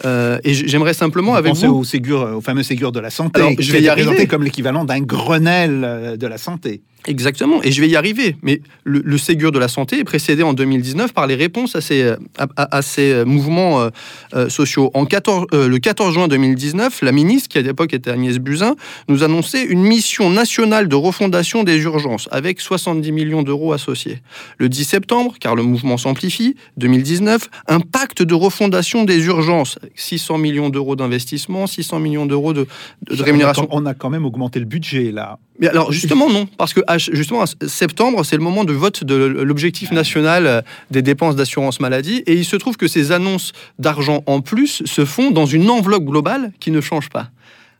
Euh, 0.05 0.39
et 0.45 0.55
j'aimerais 0.55 0.95
simplement, 0.95 1.35
avec 1.35 1.55
vous, 1.55 1.67
au, 1.81 1.85
Ségur, 1.85 2.37
au 2.37 2.41
fameux 2.41 2.63
Ségur 2.63 2.93
de 2.93 3.01
la 3.01 3.11
santé, 3.11 3.41
Alors, 3.41 3.53
je 3.59 3.73
vais 3.73 3.83
y 3.83 3.89
arriver. 3.89 4.27
comme 4.27 4.43
l'équivalent 4.43 4.85
d'un 4.85 5.01
Grenelle 5.01 5.83
euh, 5.85 6.17
de 6.17 6.27
la 6.27 6.39
santé. 6.39 6.83
Exactement, 7.09 7.61
et 7.65 7.73
je 7.73 7.81
vais 7.81 7.89
y 7.89 7.97
arriver. 7.97 8.37
Mais 8.43 8.61
le, 8.85 9.03
le 9.05 9.19
Ségur 9.19 9.51
de 9.51 9.59
la 9.59 9.67
santé 9.67 9.99
est 9.99 10.05
précédé 10.05 10.45
en 10.45 10.53
2019 10.53 11.13
par 11.13 11.27
les 11.27 11.35
réponses 11.35 11.75
à 11.75 11.81
ces, 11.81 12.01
euh, 12.03 12.17
à, 12.39 12.47
à- 12.57 12.77
à 12.77 12.83
ces 12.83 13.11
euh, 13.13 13.25
mouvements 13.25 13.81
euh, 13.83 13.89
euh, 14.35 14.49
sociaux. 14.49 14.91
En 14.95 15.05
14, 15.05 15.47
euh, 15.53 15.67
le 15.69 15.79
14 15.81 16.15
juin 16.15 16.29
2019, 16.29 17.03
la 17.03 17.11
ministre, 17.11 17.49
qui 17.49 17.59
à 17.59 17.63
l'époque 17.63 17.93
était 17.93 18.11
Agnès 18.11 18.39
Buzyn, 18.39 18.77
nous 19.09 19.25
annonçait 19.25 19.65
une 19.65 19.83
mission 19.83 20.31
nationale 20.31 20.87
de 20.87 20.95
refondation 20.95 21.65
des 21.65 21.77
urgences 21.79 22.29
avec 22.31 22.61
70 22.61 23.11
millions 23.11 23.43
d'euros 23.43 23.73
associés. 23.73 24.23
Le 24.59 24.69
10 24.69 24.85
septembre, 24.85 25.35
car 25.41 25.57
le 25.57 25.65
mouvement 25.65 25.97
s'amplifie, 25.97 26.55
2019, 26.77 27.49
un 27.67 27.81
pacte 27.81 28.23
de 28.23 28.35
refondation 28.35 29.03
des 29.03 29.25
urgences, 29.27 29.77
600 29.95 30.39
millions 30.39 30.69
d'euros 30.69 30.97
d'investissement, 30.97 31.67
600 31.67 31.99
millions 32.01 32.27
d'euros 32.27 32.53
de, 32.53 32.67
de- 33.09 33.17
de 33.17 33.23
rémunération. 33.23 33.67
On 33.71 33.87
a 33.87 33.95
quand 33.95 34.11
même 34.11 34.25
augmenté 34.25 34.59
le 34.59 34.65
budget 34.67 35.11
là. 35.13 35.39
Mais 35.59 35.69
alors 35.69 35.93
justement 35.93 36.29
non, 36.29 36.47
parce 36.59 36.73
que 36.75 36.81
ch- 36.89 37.11
justement 37.13 37.45
septembre 37.67 38.25
c'est 38.25 38.37
le 38.37 38.43
moment 38.43 38.65
de 38.65 38.73
vote 38.73 39.05
de 39.05 39.15
l'objectif 39.15 39.93
national 39.93 40.47
euh, 40.47 40.61
des 40.91 41.03
dépenses 41.03 41.37
d'assurance 41.37 41.81
maladie 41.81 42.23
et 42.27 42.35
il 42.35 42.45
se 42.45 42.57
trouve 42.57 42.77
que 42.77 42.89
ces 42.89 43.13
annonces 43.13 43.53
d'argent 43.79 44.23
en 44.27 44.41
plus 44.41 44.83
se 44.85 45.05
font 45.05 45.31
dans 45.31 45.47
une 45.47 45.69
enveloppe 45.71 46.05
globale 46.05 46.53
qui 46.61 46.71
ne 46.71 46.81
change 46.81 47.09
pas. 47.11 47.31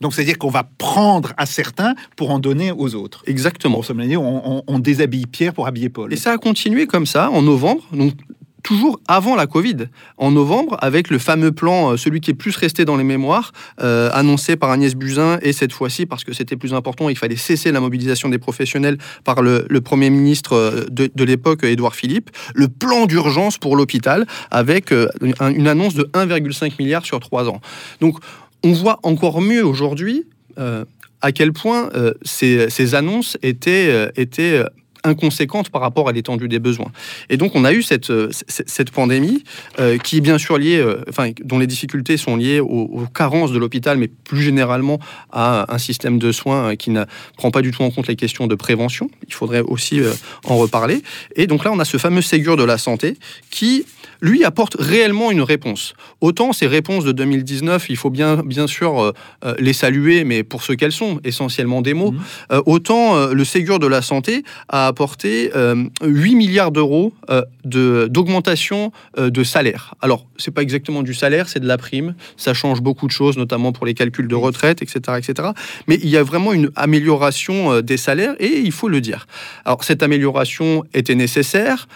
Donc 0.01 0.15
c'est-à-dire 0.15 0.37
qu'on 0.39 0.51
va 0.51 0.69
prendre 0.79 1.33
à 1.37 1.47
certains 1.47 1.95
pour 2.17 2.31
en 2.33 2.41
donner 2.41 2.73
aux 2.73 2.95
autres. 2.97 3.23
Exactement. 3.29 3.81
On, 3.89 4.43
on- 4.45 4.63
on 4.67 4.79
déshabille 4.81 5.27
Pierre 5.27 5.53
pour 5.55 5.67
habiller 5.69 5.89
Paul. 5.91 6.13
Et 6.13 6.17
ça 6.17 6.33
a 6.33 6.39
continué 6.39 6.87
comme 6.89 7.07
ça 7.07 7.31
en 7.31 7.41
novembre, 7.43 7.83
donc 7.93 8.15
toujours 8.63 9.01
avant 9.09 9.37
la 9.37 9.47
Covid, 9.47 9.89
en 10.17 10.31
novembre, 10.31 10.77
avec 10.81 11.11
le 11.11 11.19
fameux 11.19 11.53
plan, 11.53 11.93
euh, 11.93 11.97
celui 11.97 12.21
qui 12.21 12.31
est 12.31 12.35
plus 12.35 12.57
resté 12.57 12.85
dans 12.85 12.97
les 12.97 13.05
mémoires, 13.05 13.53
euh, 13.81 14.11
annoncé 14.13 14.57
par 14.57 14.71
Agnès 14.71 14.95
Buzyn, 14.95 15.39
et 15.43 15.53
cette 15.53 15.73
fois-ci, 15.73 16.07
parce 16.07 16.25
que 16.25 16.33
c'était 16.33 16.57
plus 16.57 16.75
important, 16.75 17.09
il 17.09 17.17
fallait 17.17 17.37
cesser 17.37 17.73
la 17.73 17.81
mobilisation 17.81 18.29
des 18.29 18.39
professionnels 18.39 18.99
par 19.25 19.43
le, 19.43 19.67
Premier 19.83 20.11
ministre 20.11 20.53
euh, 20.55 20.87
de, 20.91 21.25
l'époque, 21.25 21.65
Édouard 21.65 21.95
Philippe, 21.95 22.31
le 22.55 22.69
plan 22.69 23.07
d'urgence 23.07 23.59
pour 23.59 23.77
l'hôpital, 23.77 24.27
avec 24.51 24.93
un- 24.93 25.51
une 25.51 25.67
annonce 25.67 25.95
de 25.95 26.09
1,5 26.15 26.79
milliard 26.79 27.05
sur 27.05 27.19
trois 27.21 27.49
ans. 27.49 27.61
Donc, 28.01 28.19
on 28.63 28.73
voit 28.73 29.01
encore 29.03 29.41
mieux 29.41 29.65
aujourd'hui 29.65 30.25
à 30.57 31.33
quel 31.33 31.53
point 31.53 31.89
ces, 32.23 32.69
ces 32.71 32.95
annonces 32.95 33.37
étaient 33.43 34.07
inconséquentes 35.05 35.71
par 35.71 35.81
rapport 35.81 36.09
à 36.09 36.13
l'étendue 36.13 36.49
des 36.49 36.59
besoins. 36.59 36.93
Et 37.29 37.37
donc 37.37 37.53
on 37.55 37.65
a 37.65 37.73
eu 37.73 37.83
cette, 37.83 38.11
euh, 38.11 38.31
cette 38.49 38.91
pandémie 38.91 39.45
euh, 39.79 39.99
qui 39.99 40.19
est 40.19 40.21
bien 40.21 40.39
sûr 40.39 40.59
liée, 40.59 40.79
euh, 40.79 41.05
enfin 41.09 41.31
dont 41.45 41.59
les 41.59 41.67
difficultés 41.67 42.17
sont 42.17 42.37
liées 42.37 42.61
aux, 42.61 43.07
carences 43.15 43.53
de 43.53 43.59
l'hôpital, 43.59 43.99
mais 43.99 44.09
plus 44.09 44.43
généralement 44.43 44.99
à 45.33 45.73
un 45.75 45.79
système 45.79 46.19
de 46.19 46.33
soins 46.33 46.77
qui 46.77 46.91
ne 46.91 47.05
prend 47.37 47.51
pas 47.51 47.63
du 47.63 47.71
tout 47.71 47.83
en 47.83 47.91
compte 47.91 48.07
les 48.07 48.17
questions 48.17 48.47
de 48.47 48.55
prévention. 48.55 49.11
Il 49.27 49.35
faudrait 49.35 49.61
aussi 49.61 50.01
en 50.45 50.57
reparler. 50.57 51.03
Et 51.37 51.47
donc 51.47 51.65
là 51.65 51.73
on 51.73 51.79
a 51.79 51.85
ce 51.85 51.99
fameux 51.99 52.23
Ségur 52.23 52.57
de 52.57 52.65
la 52.65 52.79
santé 52.79 53.17
qui 53.51 53.85
lui 54.23 54.45
apporte 54.45 54.77
réellement 54.79 55.31
une 55.31 55.43
réponse. 55.43 55.95
Autant 56.21 56.53
ces 56.53 56.69
réponses 56.69 57.05
de 57.05 57.13
2019, 57.13 57.87
il 57.91 57.97
faut 57.97 58.09
bien, 58.09 58.37
bien 58.37 58.69
sûr 58.69 59.03
euh, 59.03 59.13
euh, 59.45 59.55
les 59.59 59.73
saluer, 59.73 60.25
mais 60.25 60.45
pour 60.45 60.63
ce 60.63 60.73
qu'elles 60.73 60.93
sont, 60.93 61.21
essentiellement 61.25 61.83
des 61.83 61.93
mots. 61.93 62.13
Mhm. 62.13 62.21
Euh, 62.53 62.63
autant 62.67 63.17
euh, 63.17 63.35
le 63.35 63.45
Ségur 63.45 63.81
de 63.81 63.89
la 63.89 64.01
santé 64.01 64.45
a 64.69 64.87
apporté 64.87 65.51
euh, 65.57 65.85
8 66.05 66.37
milliards 66.37 66.71
d'euros 66.71 67.13
de- 67.65 68.07
d'augmentation 68.09 68.93
de 69.19 69.45
salaire. 69.45 69.95
Alors, 70.01 70.27
c'est 70.37 70.53
pas 70.53 70.63
exactement 70.63 71.03
du 71.03 71.15
salaire, 71.15 71.49
c'est 71.49 71.61
de 71.61 71.67
la 71.67 71.77
prime. 71.77 72.15
Ça 72.37 72.55
change 72.55 72.81
beaucoup 72.81 73.07
de 73.07 73.13
choses, 73.13 73.37
notamment 73.37 73.73
pour 73.73 73.87
les 73.87 73.95
calculs 73.95 74.29
de 74.29 74.35
retraite, 74.35 74.83
etc., 74.83 75.19
etc. 75.19 75.49
Mais 75.89 75.99
il 76.03 76.09
y 76.09 76.17
a 76.17 76.23
vraiment 76.23 76.53
une 76.53 76.71
amélioration 76.77 77.81
des 77.81 77.97
salaires 77.97 78.35
et 78.39 78.61
il 78.61 78.73
faut 78.73 78.89
le 78.89 79.01
dire. 79.01 79.27
Alors, 79.65 79.83
cette 79.83 80.03
amélioration 80.03 80.85
était 80.95 81.15
nécessaire. 81.17 81.89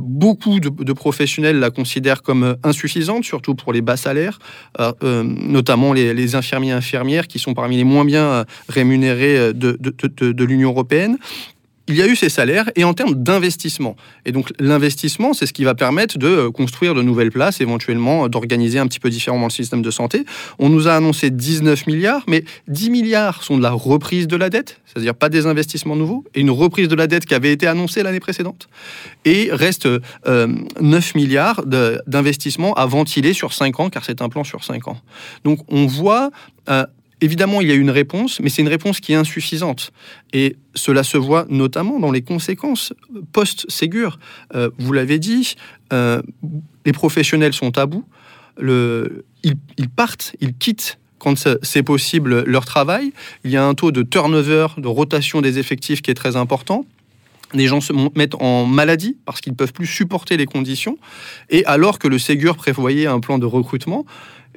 Beaucoup 0.00 0.58
de, 0.58 0.70
de 0.70 0.92
professionnels 0.92 1.58
la 1.58 1.67
considèrent 1.70 2.22
comme 2.22 2.42
euh, 2.42 2.54
insuffisante, 2.62 3.24
surtout 3.24 3.54
pour 3.54 3.72
les 3.72 3.80
bas 3.80 3.96
salaires, 3.96 4.38
euh, 4.80 4.92
euh, 5.02 5.22
notamment 5.22 5.92
les, 5.92 6.34
infirmiers 6.34 6.68
et 6.68 6.72
infirmières 6.72 7.26
qui 7.26 7.38
sont 7.38 7.54
parmi 7.54 7.76
les 7.76 7.84
moins 7.84 8.04
bien 8.04 8.44
rémunérés 8.68 9.52
de 9.54 10.44
l'Union 10.44 10.70
européenne. 10.70 11.16
Il 11.88 11.96
y 11.96 12.02
a 12.02 12.06
eu 12.06 12.14
ces 12.16 12.28
salaires 12.28 12.70
et 12.76 12.84
en 12.84 12.94
termes 12.94 13.14
d'investissement. 13.14 13.96
Et 14.26 14.32
donc 14.32 14.52
l'investissement, 14.58 15.32
c'est 15.32 15.46
ce 15.46 15.52
qui 15.52 15.64
va 15.64 15.74
permettre 15.74 16.18
de 16.18 16.26
euh, 16.26 16.50
construire 16.50 16.94
de 16.94 17.02
nouvelles 17.02 17.30
places, 17.30 17.60
éventuellement 17.60 18.24
euh, 18.24 18.28
d'organiser 18.28 18.78
un 18.78 18.86
petit 18.86 19.00
peu 19.00 19.10
différemment 19.10 19.46
le 19.46 19.50
système 19.50 19.82
de 19.82 19.90
santé. 19.90 20.24
On 20.58 20.68
nous 20.68 20.86
a 20.86 20.92
annoncé 20.94 21.30
19 21.30 21.86
milliards, 21.86 22.22
mais 22.28 22.44
10 22.68 22.90
milliards 22.90 23.42
sont 23.42 23.56
de 23.56 23.62
la 23.62 23.70
reprise 23.72 24.28
de 24.28 24.36
la 24.36 24.50
dette, 24.50 24.80
c'est-à-dire 24.86 25.14
pas 25.14 25.28
des 25.30 25.46
investissements 25.46 25.96
nouveaux, 25.96 26.24
et 26.34 26.40
une 26.40 26.50
reprise 26.50 26.88
de 26.88 26.94
la 26.94 27.06
dette 27.06 27.24
qui 27.26 27.34
avait 27.34 27.52
été 27.52 27.66
annoncée 27.66 28.02
l'année 28.02 28.20
précédente. 28.20 28.68
Et 29.24 29.48
reste 29.50 29.86
euh, 30.26 30.46
9 30.80 31.14
milliards 31.14 31.64
de- 31.66 32.00
d'investissements 32.06 32.74
à 32.74 32.86
ventiler 32.86 33.32
sur 33.32 33.52
5 33.52 33.80
ans, 33.80 33.88
car 33.90 34.04
c'est 34.04 34.20
un 34.22 34.28
plan 34.28 34.44
sur 34.44 34.62
5 34.64 34.88
ans. 34.88 35.00
Donc 35.44 35.60
on 35.68 35.86
voit... 35.86 36.30
euh, 36.68 36.84
Évidemment, 37.20 37.60
il 37.60 37.68
y 37.68 37.72
a 37.72 37.74
une 37.74 37.90
réponse, 37.90 38.40
mais 38.40 38.48
c'est 38.48 38.62
une 38.62 38.68
réponse 38.68 39.00
qui 39.00 39.12
est 39.12 39.16
insuffisante. 39.16 39.92
Et 40.32 40.56
cela 40.74 41.02
se 41.02 41.16
voit 41.16 41.46
notamment 41.48 41.98
dans 41.98 42.12
les 42.12 42.22
conséquences 42.22 42.92
post-Ségur. 43.32 44.18
Euh, 44.54 44.70
vous 44.78 44.92
l'avez 44.92 45.18
dit, 45.18 45.56
euh, 45.92 46.22
les 46.86 46.92
professionnels 46.92 47.54
sont 47.54 47.76
à 47.76 47.86
bout. 47.86 48.04
Ils, 48.60 49.88
partent, 49.94 50.34
ils 50.40 50.54
quittent 50.54 50.98
quand 51.18 51.48
c'est 51.62 51.82
possible 51.82 52.44
leur 52.44 52.64
travail. 52.64 53.12
Il 53.44 53.50
y 53.50 53.56
a 53.56 53.64
un 53.64 53.74
taux 53.74 53.90
de 53.90 54.02
turnover, 54.02 54.68
de 54.76 54.88
rotation 54.88 55.40
des 55.40 55.58
effectifs 55.58 56.02
qui 56.02 56.10
est 56.10 56.14
très 56.14 56.36
important. 56.36 56.84
Les 57.54 57.66
gens 57.66 57.80
se 57.80 57.92
mettent 58.16 58.34
en 58.36 58.66
maladie 58.66 59.16
parce 59.24 59.40
qu'ils 59.40 59.52
ne 59.52 59.56
peuvent 59.56 59.72
plus 59.72 59.86
supporter 59.86 60.36
les 60.36 60.46
conditions. 60.46 60.98
Et 61.50 61.64
alors 61.64 61.98
que 61.98 62.06
le 62.08 62.18
Ségur 62.18 62.56
prévoyait 62.56 63.06
un 63.06 63.20
plan 63.20 63.38
de 63.38 63.46
recrutement, 63.46 64.04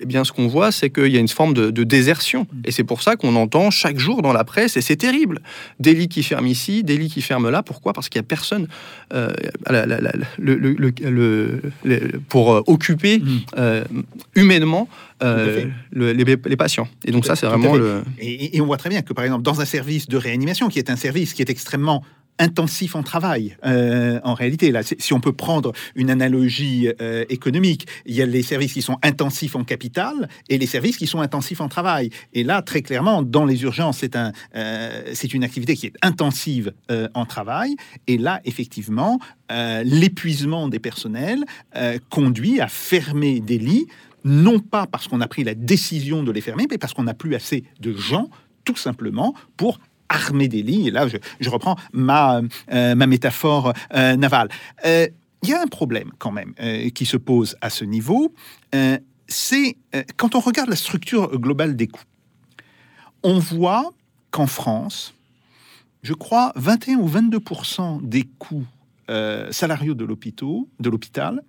eh 0.04 0.06
bien, 0.08 0.24
ce 0.24 0.32
qu'on 0.32 0.48
voit, 0.48 0.72
c'est 0.72 0.90
qu'il 0.90 1.10
y 1.10 1.18
a 1.18 1.20
une 1.20 1.28
forme 1.28 1.54
de, 1.54 1.70
de 1.70 1.84
désertion. 1.84 2.48
Et 2.66 2.72
c'est 2.72 2.84
pour 2.84 3.04
ça 3.04 3.16
qu'on 3.16 3.36
entend 3.36 3.70
chaque 3.70 4.00
jour 4.00 4.24
dans 4.24 4.34
la 4.34 4.44
presse, 4.44 4.76
et 4.76 4.82
c'est 4.82 4.96
terrible, 4.96 5.42
des 5.80 5.94
lits 5.94 6.08
qui 6.08 6.24
ferment 6.24 6.48
ici, 6.48 6.84
des 6.84 6.98
lits 6.98 7.10
qui 7.10 7.22
ferment 7.22 7.50
là. 7.52 7.62
Pourquoi? 7.62 7.94
Parce 7.94 8.10
qu'il 8.10 8.20
n'y 8.20 8.26
a 8.26 8.28
personne 8.28 8.68
euh, 9.14 9.30
la- 9.70 9.86
la- 9.86 10.02
la- 10.02 10.12
le- 10.40 10.56
le- 10.56 10.74
le- 10.74 10.94
le- 11.08 11.62
le- 11.84 12.20
pour 12.30 12.64
occuper 12.68 13.20
Mm. 13.20 13.40
euh, 13.58 13.84
humainement 14.36 14.90
euh, 15.22 15.66
les, 15.94 16.14
les 16.16 16.58
patients. 16.58 16.88
Et 17.06 17.12
donc 17.12 17.26
ça, 17.26 17.36
c'est 17.36 17.46
vraiment 17.46 17.76
le... 17.76 18.02
Et, 18.18 18.58
et 18.58 18.62
on 18.62 18.66
voit 18.66 18.78
très 18.78 18.90
bien 18.90 19.04
que, 19.04 19.14
par 19.14 19.24
exemple, 19.24 19.44
dans 19.44 19.62
un 19.62 19.66
service 19.66 20.08
de 20.08 20.18
réanimation, 20.18 20.68
qui 20.68 20.80
est 20.80 20.90
un 20.90 20.96
service 20.96 21.36
qui 21.36 21.44
est 21.44 21.50
extrêmement 21.52 22.04
intensifs 22.40 22.96
en 22.96 23.04
travail. 23.04 23.58
euh, 23.66 24.20
en 24.24 24.34
réalité, 24.34 24.72
là, 24.72 24.82
si 24.84 25.14
on 25.14 25.20
peut 25.20 25.34
prendre 25.34 25.74
une 25.96 26.10
analogie 26.10 26.90
euh, 27.02 27.26
économique, 27.30 27.88
il 28.06 28.16
y 28.16 28.22
a 28.22 28.26
les 28.26 28.44
services 28.44 28.74
qui 28.74 28.82
sont 28.82 28.98
intensifs 29.04 29.56
en 29.56 29.64
capital 29.64 30.28
et 30.50 30.58
les 30.58 30.66
services 30.66 30.98
qui 30.98 31.08
sont 31.08 31.22
intensifs 31.22 31.62
en 31.62 31.70
travail. 31.70 32.10
Et 32.34 32.44
là, 32.44 32.62
très 32.62 32.82
clairement, 32.82 33.22
dans 33.22 33.46
les 33.46 33.64
urgences, 33.64 34.00
c'est 34.00 34.16
un, 34.16 34.32
euh, 34.56 35.04
c'est 35.14 35.34
une 35.34 35.44
activité 35.44 35.76
qui 35.76 35.88
est 35.88 35.96
intensive 36.02 36.74
en 37.14 37.26
travail. 37.26 37.76
Et 38.08 38.18
là, 38.18 38.42
effectivement, 38.46 39.20
l'épuisement 39.84 40.68
des 40.68 40.80
personnels 40.80 41.46
conduit 42.10 42.60
à 42.60 42.68
fermer 42.68 43.40
des 43.40 43.58
lits, 43.58 43.88
non 44.24 44.60
pas 44.60 44.88
parce 44.88 45.08
qu'on 45.08 45.22
a 45.22 45.28
pris 45.28 45.44
la 45.44 45.56
décision 45.56 46.24
de 46.24 46.32
les 46.32 46.42
fermer, 46.42 46.68
mais 46.70 46.78
parce 46.78 46.94
qu'on 46.94 47.04
n'a 47.04 47.14
plus 47.14 47.36
assez 47.36 47.64
de 47.80 47.94
gens, 47.94 48.30
tout 48.66 48.76
simplement, 48.76 49.34
pour 49.58 49.80
armer 50.12 50.48
des 50.48 50.62
lits. 50.62 50.88
Et 50.88 50.92
là, 50.92 51.08
je, 51.08 51.50
reprends 51.50 51.78
ma, 51.94 52.42
euh, 52.72 52.96
ma 52.96 53.08
métaphore 53.08 53.74
euh, 53.94 54.16
navale. 54.16 54.50
Euh, 54.86 55.08
Il 55.44 55.50
y 55.50 55.54
a 55.54 55.62
un 55.62 55.68
problème 55.68 56.12
quand 56.20 56.32
même 56.32 56.54
euh, 56.60 56.90
qui 56.90 57.06
se 57.06 57.18
pose 57.18 57.56
à 57.62 57.70
ce 57.70 57.84
niveau. 57.86 58.34
Euh, 58.76 58.98
c'est 59.28 59.78
euh, 59.96 60.04
quand 60.18 60.36
on 60.36 60.40
regarde 60.40 60.70
la 60.70 60.76
structure 60.76 61.40
globale 61.40 61.76
des 61.76 61.88
coûts, 61.88 62.04
on 63.24 63.40
voit 63.40 63.92
qu'en 64.30 64.48
France, 64.48 65.14
je 66.04 66.14
crois 66.14 66.52
21 66.56 66.98
ou 66.98 67.10
22% 67.10 68.02
des 68.08 68.24
coûts 68.40 68.66
euh, 69.10 69.52
salariaux 69.52 69.94
de 69.94 70.06
l'hôpital, 70.06 71.42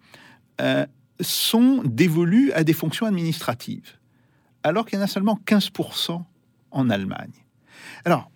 euh, 0.61 0.87
sont 1.21 1.83
dévolus 1.85 2.52
à 2.52 2.64
des 2.64 2.73
fonctions 2.73 3.07
administratives, 3.07 3.92
alors 4.62 4.85
qu'il 4.85 4.99
y 4.99 5.02
en 5.02 5.04
a 5.04 5.09
seulement 5.09 5.38
15% 5.47 6.23
en 6.71 6.90
Allemagne. 6.90 7.33
Alors, 8.04 8.32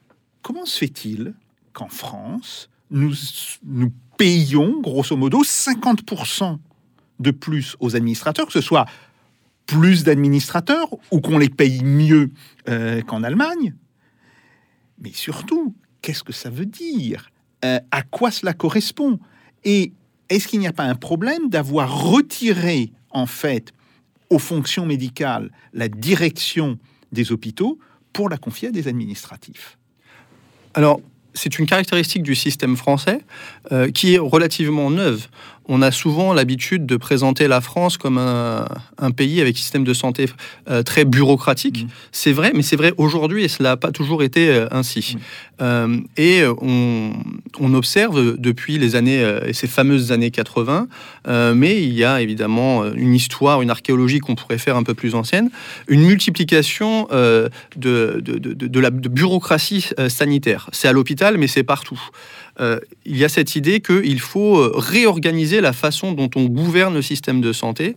comment 0.46 0.64
se 0.64 0.78
fait-il 0.78 1.34
qu'en 1.72 1.88
France, 1.88 2.70
nous, 2.92 3.12
nous 3.64 3.90
payons, 4.16 4.80
grosso 4.80 5.16
modo, 5.16 5.42
50% 5.42 6.58
de 7.18 7.30
plus 7.32 7.76
aux 7.80 7.96
administrateurs, 7.96 8.46
que 8.46 8.52
ce 8.52 8.60
soit 8.60 8.86
plus 9.66 10.04
d'administrateurs 10.04 10.94
ou 11.10 11.20
qu'on 11.20 11.38
les 11.38 11.48
paye 11.48 11.82
mieux 11.82 12.30
euh, 12.68 13.02
qu'en 13.02 13.24
Allemagne? 13.24 13.74
Mais 15.00 15.10
surtout, 15.12 15.74
qu'est-ce 16.00 16.22
que 16.22 16.32
ça 16.32 16.48
veut 16.48 16.64
dire? 16.64 17.32
Euh, 17.64 17.80
À 17.90 18.02
quoi 18.02 18.30
cela 18.30 18.52
correspond? 18.52 19.18
Et 19.64 19.94
est-ce 20.28 20.46
qu'il 20.46 20.60
n'y 20.60 20.68
a 20.68 20.72
pas 20.72 20.84
un 20.84 20.94
problème 20.94 21.48
d'avoir 21.48 22.08
retiré, 22.12 22.92
en 23.10 23.26
fait, 23.26 23.72
aux 24.30 24.38
fonctions 24.38 24.86
médicales 24.86 25.50
la 25.72 25.88
direction 25.88 26.78
des 27.10 27.32
hôpitaux 27.32 27.80
pour 28.12 28.28
la 28.28 28.38
confier 28.38 28.68
à 28.68 28.70
des 28.70 28.86
administratifs? 28.86 29.76
Alors, 30.76 31.00
c'est 31.32 31.58
une 31.58 31.66
caractéristique 31.66 32.22
du 32.22 32.34
système 32.34 32.76
français 32.76 33.20
euh, 33.72 33.90
qui 33.90 34.14
est 34.14 34.18
relativement 34.18 34.90
neuve. 34.90 35.26
On 35.68 35.82
a 35.82 35.90
souvent 35.90 36.32
l'habitude 36.32 36.86
de 36.86 36.96
présenter 36.96 37.48
la 37.48 37.60
France 37.60 37.96
comme 37.96 38.18
un, 38.18 38.66
un 38.98 39.10
pays 39.10 39.40
avec 39.40 39.56
un 39.56 39.58
système 39.58 39.84
de 39.84 39.94
santé 39.94 40.26
euh, 40.70 40.82
très 40.82 41.04
bureaucratique. 41.04 41.82
Mhm. 41.82 41.88
C'est 42.12 42.32
vrai, 42.32 42.52
mais 42.54 42.62
c'est 42.62 42.76
vrai 42.76 42.92
aujourd'hui 42.96 43.44
et 43.44 43.48
cela 43.48 43.70
n'a 43.70 43.76
pas 43.76 43.90
toujours 43.90 44.22
été 44.22 44.48
euh, 44.48 44.68
ainsi. 44.70 45.16
Euh, 45.60 45.98
et 46.16 46.42
on, 46.60 47.12
on 47.58 47.74
observe 47.74 48.36
depuis 48.38 48.78
les 48.78 48.94
années, 48.94 49.24
ces 49.52 49.66
fameuses 49.66 50.12
années 50.12 50.30
80, 50.30 50.86
euh, 51.28 51.54
mais 51.54 51.82
il 51.82 51.94
y 51.94 52.04
a 52.04 52.20
évidemment 52.20 52.84
une 52.92 53.14
histoire, 53.14 53.62
une 53.62 53.70
archéologie 53.70 54.18
qu'on 54.18 54.34
pourrait 54.34 54.58
faire 54.58 54.76
un 54.76 54.82
peu 54.82 54.94
plus 54.94 55.14
ancienne, 55.14 55.50
une 55.88 56.02
multiplication 56.02 57.08
de, 57.10 57.50
de, 57.76 58.20
de, 58.20 58.66
de 58.66 58.80
la 58.80 58.90
bureaucratie 58.90 59.90
sanitaire. 60.08 60.68
C'est 60.72 60.88
à 60.88 60.92
l'hôpital, 60.92 61.38
mais 61.38 61.46
c'est 61.46 61.64
partout. 61.64 62.00
Euh, 62.60 62.80
il 63.04 63.16
y 63.16 63.24
a 63.24 63.28
cette 63.28 63.54
idée 63.54 63.80
qu'il 63.80 64.20
faut 64.20 64.58
euh, 64.58 64.72
réorganiser 64.74 65.60
la 65.60 65.72
façon 65.72 66.12
dont 66.12 66.30
on 66.36 66.44
gouverne 66.44 66.94
le 66.94 67.02
système 67.02 67.40
de 67.40 67.52
santé. 67.52 67.96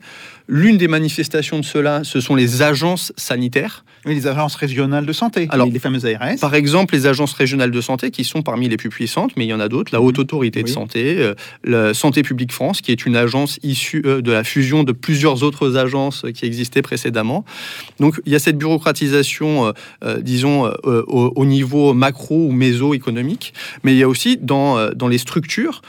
L'une 0.51 0.77
des 0.77 0.88
manifestations 0.88 1.60
de 1.60 1.63
cela, 1.63 2.03
ce 2.03 2.20
sont 2.20 2.34
les 2.34 2.63
agences 2.63 3.13
sanitaires. 3.15 3.86
Oui, 4.06 4.15
les 4.15 4.25
agences 4.25 4.56
régionales 4.56 5.06
de 5.06 5.13
santé, 5.13 5.48
Alors, 5.51 5.68
les, 5.68 5.77
fameuses 5.77 6.08
ARS. 6.08 6.39
Par 6.41 6.56
exemple, 6.56 6.96
les 6.96 7.06
agences 7.06 7.34
régionales 7.34 7.70
de 7.70 7.82
santé, 7.82 8.10
qui 8.10 8.24
sont 8.24 8.41
parmi 8.41 8.68
les 8.68 8.77
plus 8.77 8.89
puissantes, 8.89 9.32
mais 9.36 9.46
il 9.46 9.50
y 9.50 9.53
en 9.53 9.60
a 9.60 9.68
d'autres. 9.68 9.91
La 9.94 10.01
Haute 10.01 10.18
Autorité 10.18 10.63
de. 10.63 10.70
Santé, 10.70 11.18
euh, 11.20 11.36
la 11.63 11.94
Santé 11.94 12.24
publique 12.24 12.51
France, 12.51 12.82
qui 12.82 12.91
est 12.91 13.06
une 13.06 13.15
agence 13.15 13.60
issue 13.62 14.01
euh, 14.06 14.22
de 14.22 14.32
la 14.32 14.44
fusion 14.44 14.84
de 14.84 14.91
plusieurs 14.91 15.44
autres 15.44 15.77
agences 15.77 16.25
euh, 16.25 16.32
qui 16.32 16.46
existaient 16.46 16.82
précédemment. 16.82 17.46
Donc, 18.00 18.20
il 18.25 18.32
y 18.32 18.36
a 18.36 18.39
cette 18.39 18.58
bureaucratisation, 18.58 19.74
euh, 20.03 20.22
disons, 20.22 20.72
au, 20.84 21.34
au 21.36 21.46
niveau 21.46 21.94
macro 21.94 22.48
ou 22.48 22.51
méso-économique, 22.51 23.53
mais 23.84 23.94
il 23.94 23.98
y 23.98 24.03
a 24.03 24.08
aussi 24.08 24.38
dans, 24.38 24.91
dans 24.94 25.08
les 25.08 25.18
structures 25.18 25.82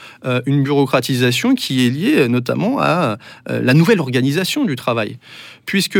une 0.45 0.63
bureaucratisation 0.63 1.55
qui 1.55 1.85
est 1.85 1.89
liée 1.89 2.27
notamment 2.27 2.79
à 2.79 3.17
la 3.47 3.73
nouvelle 3.73 3.99
organisation 3.99 4.50
du 4.65 4.75
travail. 4.75 5.17
Puisque 5.65 5.99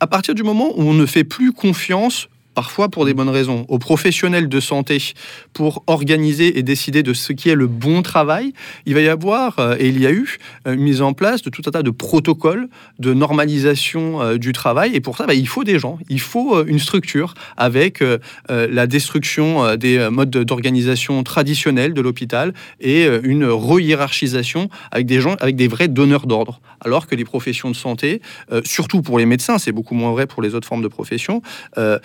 à 0.00 0.06
partir 0.06 0.34
du 0.34 0.42
moment 0.42 0.72
où 0.76 0.82
on 0.82 0.94
ne 0.94 1.06
fait 1.06 1.24
plus 1.24 1.52
confiance 1.52 2.28
parfois 2.54 2.88
pour 2.88 3.04
des 3.04 3.14
bonnes 3.14 3.28
raisons, 3.28 3.64
aux 3.68 3.78
professionnels 3.78 4.48
de 4.48 4.60
santé 4.60 5.14
pour 5.52 5.82
organiser 5.86 6.58
et 6.58 6.62
décider 6.62 7.02
de 7.02 7.12
ce 7.12 7.32
qui 7.32 7.48
est 7.48 7.54
le 7.54 7.66
bon 7.66 8.02
travail, 8.02 8.52
il 8.86 8.94
va 8.94 9.00
y 9.00 9.08
avoir, 9.08 9.58
euh, 9.58 9.76
et 9.78 9.88
il 9.88 10.00
y 10.00 10.06
a 10.06 10.12
eu, 10.12 10.38
euh, 10.66 10.74
une 10.74 10.80
mise 10.80 11.02
en 11.02 11.12
place 11.12 11.42
de 11.42 11.50
tout 11.50 11.62
un 11.66 11.70
tas 11.70 11.82
de 11.82 11.90
protocoles 11.90 12.68
de 12.98 13.12
normalisation 13.12 14.22
euh, 14.22 14.38
du 14.38 14.52
travail. 14.52 14.94
Et 14.94 15.00
pour 15.00 15.16
ça, 15.16 15.26
bah, 15.26 15.34
il 15.34 15.48
faut 15.48 15.64
des 15.64 15.78
gens, 15.78 15.98
il 16.08 16.20
faut 16.20 16.64
une 16.64 16.78
structure 16.78 17.34
avec 17.56 18.02
la 18.48 18.86
destruction 18.86 19.76
des 19.76 20.08
modes 20.10 20.30
d'organisation 20.30 21.22
traditionnels 21.22 21.94
de 21.94 22.00
l'hôpital 22.00 22.52
et 22.80 23.06
une 23.22 23.46
re-hiérarchisation 23.46 24.68
avec 24.90 25.06
des 25.06 25.20
gens, 25.20 25.36
avec 25.40 25.56
des 25.56 25.68
vrais 25.68 25.88
donneurs 25.88 26.26
d'ordre. 26.26 26.60
Alors 26.80 27.06
que 27.06 27.14
les 27.14 27.24
professions 27.24 27.70
de 27.70 27.76
santé, 27.76 28.20
surtout 28.64 29.02
pour 29.02 29.18
les 29.18 29.26
médecins, 29.26 29.58
c'est 29.58 29.72
beaucoup 29.72 29.94
moins 29.94 30.12
vrai 30.12 30.26
pour 30.26 30.42
les 30.42 30.54
autres 30.54 30.68
formes 30.68 30.82
de 30.82 30.88
professions, 30.88 31.42
euh, 31.78 31.98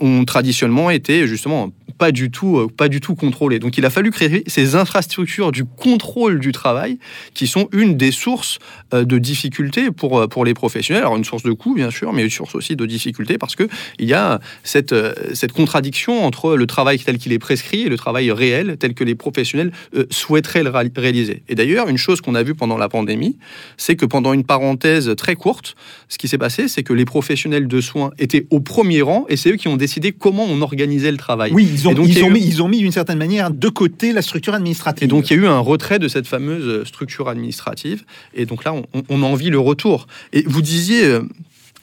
ont 0.00 0.24
traditionnellement 0.24 0.90
été 0.90 1.26
justement 1.26 1.72
pas 1.98 2.12
du 2.12 2.30
tout, 2.30 2.58
euh, 2.58 2.68
pas 2.68 2.88
du 2.88 3.00
tout 3.00 3.14
contrôlées. 3.14 3.58
Donc 3.58 3.78
il 3.78 3.84
a 3.86 3.90
fallu 3.90 4.10
créer 4.10 4.44
ces 4.46 4.74
infrastructures 4.74 5.52
du 5.52 5.64
contrôle 5.64 6.40
du 6.40 6.52
travail 6.52 6.98
qui 7.34 7.46
sont 7.46 7.68
une 7.72 7.96
des 7.96 8.12
sources 8.12 8.58
euh, 8.92 9.04
de 9.04 9.18
difficultés 9.18 9.90
pour, 9.90 10.18
euh, 10.18 10.26
pour 10.26 10.44
les 10.44 10.54
professionnels. 10.54 11.02
Alors 11.02 11.16
une 11.16 11.24
source 11.24 11.42
de 11.42 11.52
coût 11.52 11.74
bien 11.74 11.90
sûr, 11.90 12.12
mais 12.12 12.22
une 12.22 12.30
source 12.30 12.54
aussi 12.54 12.76
de 12.76 12.86
difficultés 12.86 13.38
parce 13.38 13.56
que 13.56 13.68
il 13.98 14.06
y 14.06 14.14
a 14.14 14.40
cette, 14.62 14.94
cette 15.34 15.52
contradiction 15.52 16.24
entre 16.24 16.56
le 16.56 16.66
travail 16.66 16.98
tel 16.98 17.18
qu'il 17.18 17.32
est 17.32 17.38
prescrit 17.38 17.82
et 17.82 17.88
le 17.88 17.96
travail 17.96 18.30
réel 18.30 18.76
tel 18.78 18.94
que 18.94 19.04
les 19.04 19.14
professionnels 19.14 19.72
souhaiteraient 20.10 20.62
le 20.62 20.70
réaliser. 20.70 21.42
Et 21.48 21.54
d'ailleurs, 21.54 21.88
une 21.88 21.98
chose 21.98 22.20
qu'on 22.20 22.34
a 22.34 22.42
vue 22.42 22.54
pendant 22.54 22.76
la 22.76 22.88
pandémie, 22.88 23.38
c'est 23.76 23.96
que 23.96 24.06
pendant 24.06 24.32
une 24.32 24.44
parenthèse 24.44 25.14
très 25.16 25.34
courte, 25.34 25.74
ce 26.08 26.18
qui 26.18 26.28
s'est 26.28 26.38
passé, 26.38 26.68
c'est 26.68 26.82
que 26.82 26.92
les 26.92 27.04
professionnels 27.04 27.68
de 27.68 27.80
soins 27.80 28.10
étaient 28.18 28.46
au 28.50 28.60
premier 28.60 29.02
rang 29.02 29.24
et 29.28 29.36
c'est 29.36 29.50
eux 29.50 29.56
qui 29.56 29.68
ont 29.68 29.75
décidé 29.76 30.12
comment 30.12 30.44
on 30.44 30.60
organisait 30.62 31.10
le 31.10 31.16
travail. 31.16 31.52
Oui, 31.52 31.68
ils 31.72 31.86
ont, 31.88 31.92
donc, 31.94 32.08
ils 32.08 32.22
ont 32.24 32.28
eu- 32.28 32.32
mis, 32.32 32.44
ils 32.46 32.62
ont 32.62 32.68
mis 32.68 32.78
d'une 32.78 32.92
certaine 32.92 33.18
manière 33.18 33.50
de 33.50 33.68
côté 33.68 34.12
la 34.12 34.22
structure 34.22 34.54
administrative. 34.54 35.04
Et 35.04 35.06
donc 35.08 35.30
il 35.30 35.36
y 35.36 35.40
a 35.40 35.42
eu 35.42 35.46
un 35.46 35.58
retrait 35.58 35.98
de 35.98 36.08
cette 36.08 36.26
fameuse 36.26 36.86
structure 36.86 37.28
administrative. 37.28 38.04
Et 38.34 38.46
donc 38.46 38.64
là, 38.64 38.72
on, 38.74 38.84
on 39.08 39.22
en 39.22 39.34
vit 39.34 39.50
le 39.50 39.58
retour. 39.58 40.06
Et 40.32 40.42
vous 40.46 40.62
disiez, 40.62 41.04
euh, 41.04 41.20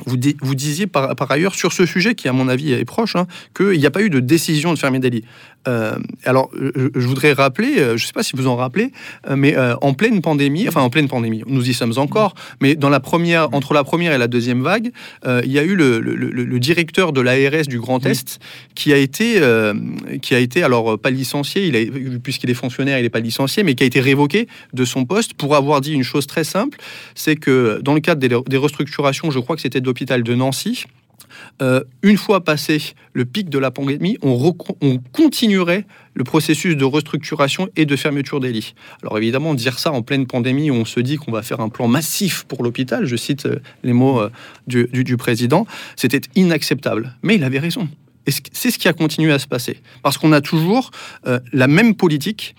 vous, 0.06 0.18
di- 0.18 0.36
vous 0.42 0.56
disiez 0.56 0.88
par, 0.88 1.16
par 1.16 1.32
ailleurs 1.32 1.56
sur 1.56 1.72
ce 1.74 1.86
sujet, 1.86 2.16
qui 2.16 2.28
à 2.28 2.34
mon 2.34 2.48
avis 2.48 2.72
est 2.74 2.86
proche, 2.86 3.16
hein, 3.16 3.28
qu'il 3.56 3.78
n'y 3.80 3.86
a 3.86 3.92
pas 3.92 4.02
eu 4.02 4.10
de 4.10 4.20
décision 4.20 4.74
de 4.74 4.80
fermer 4.80 5.00
lits. 5.10 5.24
Euh, 5.68 5.96
alors, 6.26 6.50
je, 6.60 6.90
je 6.94 7.08
voudrais 7.08 7.34
rappeler, 7.34 7.76
euh, 7.80 7.98
je 7.98 8.04
ne 8.04 8.08
sais 8.08 8.14
pas 8.14 8.24
si 8.24 8.36
vous 8.36 8.48
en 8.48 8.56
rappelez, 8.56 8.92
euh, 9.30 9.36
mais 9.38 9.56
euh, 9.58 9.76
en 9.82 9.94
pleine 9.94 10.22
pandémie, 10.22 10.68
enfin 10.68 10.82
en 10.82 10.90
pleine 10.90 11.08
pandémie, 11.08 11.42
nous 11.48 11.70
y 11.70 11.74
sommes 11.74 11.94
encore, 11.98 12.36
mais 12.62 12.76
dans 12.76 12.90
la 12.90 13.00
première, 13.00 13.54
entre 13.54 13.74
la 13.74 13.84
première 13.84 14.14
et 14.14 14.18
la 14.18 14.28
deuxième 14.28 14.62
vague, 14.62 14.92
euh, 15.26 15.42
il 15.46 15.52
y 15.52 15.60
a 15.60 15.64
eu 15.64 15.76
le, 15.76 16.00
le- 16.00 16.16
le- 16.16 16.32
le 16.44 16.60
directeur 16.60 17.14
de 17.14 17.22
l'ARS 17.22 17.68
du 17.68 17.80
Grand 17.80 18.06
Est 18.06 18.40
qui 18.76 18.92
a 18.94 18.98
été, 18.98 19.36
euh, 19.42 19.74
qui 20.22 20.36
a 20.36 20.40
été 20.40 20.64
alors 20.64 20.94
euh, 20.94 20.98
pas 20.98 21.10
licencié, 21.12 21.72
puisqu'il 22.24 22.50
est 22.50 22.54
fonctionnaire, 22.56 23.00
il 23.00 23.04
n'est 23.04 23.10
pas 23.10 23.20
licencié, 23.22 23.64
mais 23.64 23.74
qui 23.76 23.84
a 23.84 23.88
été 23.88 24.00
révoqué 24.02 24.48
de 24.74 24.86
son 24.86 25.06
poste 25.06 25.34
pour 25.34 25.56
avoir 25.56 25.80
dit 25.82 25.94
une 25.94 26.04
chose 26.04 26.28
très 26.28 26.44
simple, 26.44 26.78
c'est 27.16 27.36
que 27.36 27.80
dans 27.82 27.94
le 27.94 28.00
cadre 28.02 28.20
des, 28.20 28.36
des 28.48 28.58
restructurations, 28.58 29.32
je 29.32 29.40
crois 29.40 29.56
que 29.56 29.62
c'était 29.62 29.82
de 29.82 29.86
l'hôpital 29.86 30.24
de 30.24 30.36
Nancy, 30.36 30.86
euh, 31.62 31.84
une 32.02 32.18
fois 32.18 32.44
passé 32.44 32.94
le 33.14 33.26
pic 33.26 33.50
de 33.50 33.60
la 33.60 33.72
pandémie, 33.72 34.18
on, 34.22 34.54
continuerait 35.12 35.86
le 36.14 36.24
processus 36.24 36.76
de 36.76 36.86
restructuration 36.86 37.70
et 37.76 37.86
de 37.86 37.96
fermeture 37.96 38.40
des 38.40 38.52
lits. 38.52 38.74
Alors 39.02 39.18
évidemment, 39.18 39.54
dire 39.54 39.80
ça 39.80 39.92
en 39.92 40.02
pleine 40.02 40.26
pandémie 40.28 40.72
on 40.72 40.86
se 40.86 41.00
dit 41.00 41.18
qu'on 41.18 41.32
va 41.32 41.42
faire 41.42 41.60
un 41.60 41.70
plan 41.70 41.88
massif 41.88 42.44
pour 42.46 42.64
l'hôpital, 42.64 43.06
je 43.06 43.16
cite 43.16 43.46
euh, 43.46 43.60
les 43.84 43.94
mots 43.94 44.22
euh, 44.22 44.30
du, 44.68 45.18
président, 45.18 45.66
c'était 45.96 46.22
inacceptable. 46.36 47.16
Mais 47.24 47.36
il 47.36 47.44
avait 47.44 47.60
raison. 47.60 47.88
C'est 48.26 48.72
ce 48.72 48.80
qui 48.80 48.88
a 48.88 48.94
continué 48.94 49.34
à 49.34 49.40
se 49.40 49.48
passer. 49.48 49.82
Parce 50.02 50.18
qu'on 50.18 50.32
a 50.32 50.40
toujours 50.40 50.92
la 51.52 51.68
même 51.68 51.94
politique 51.94 52.56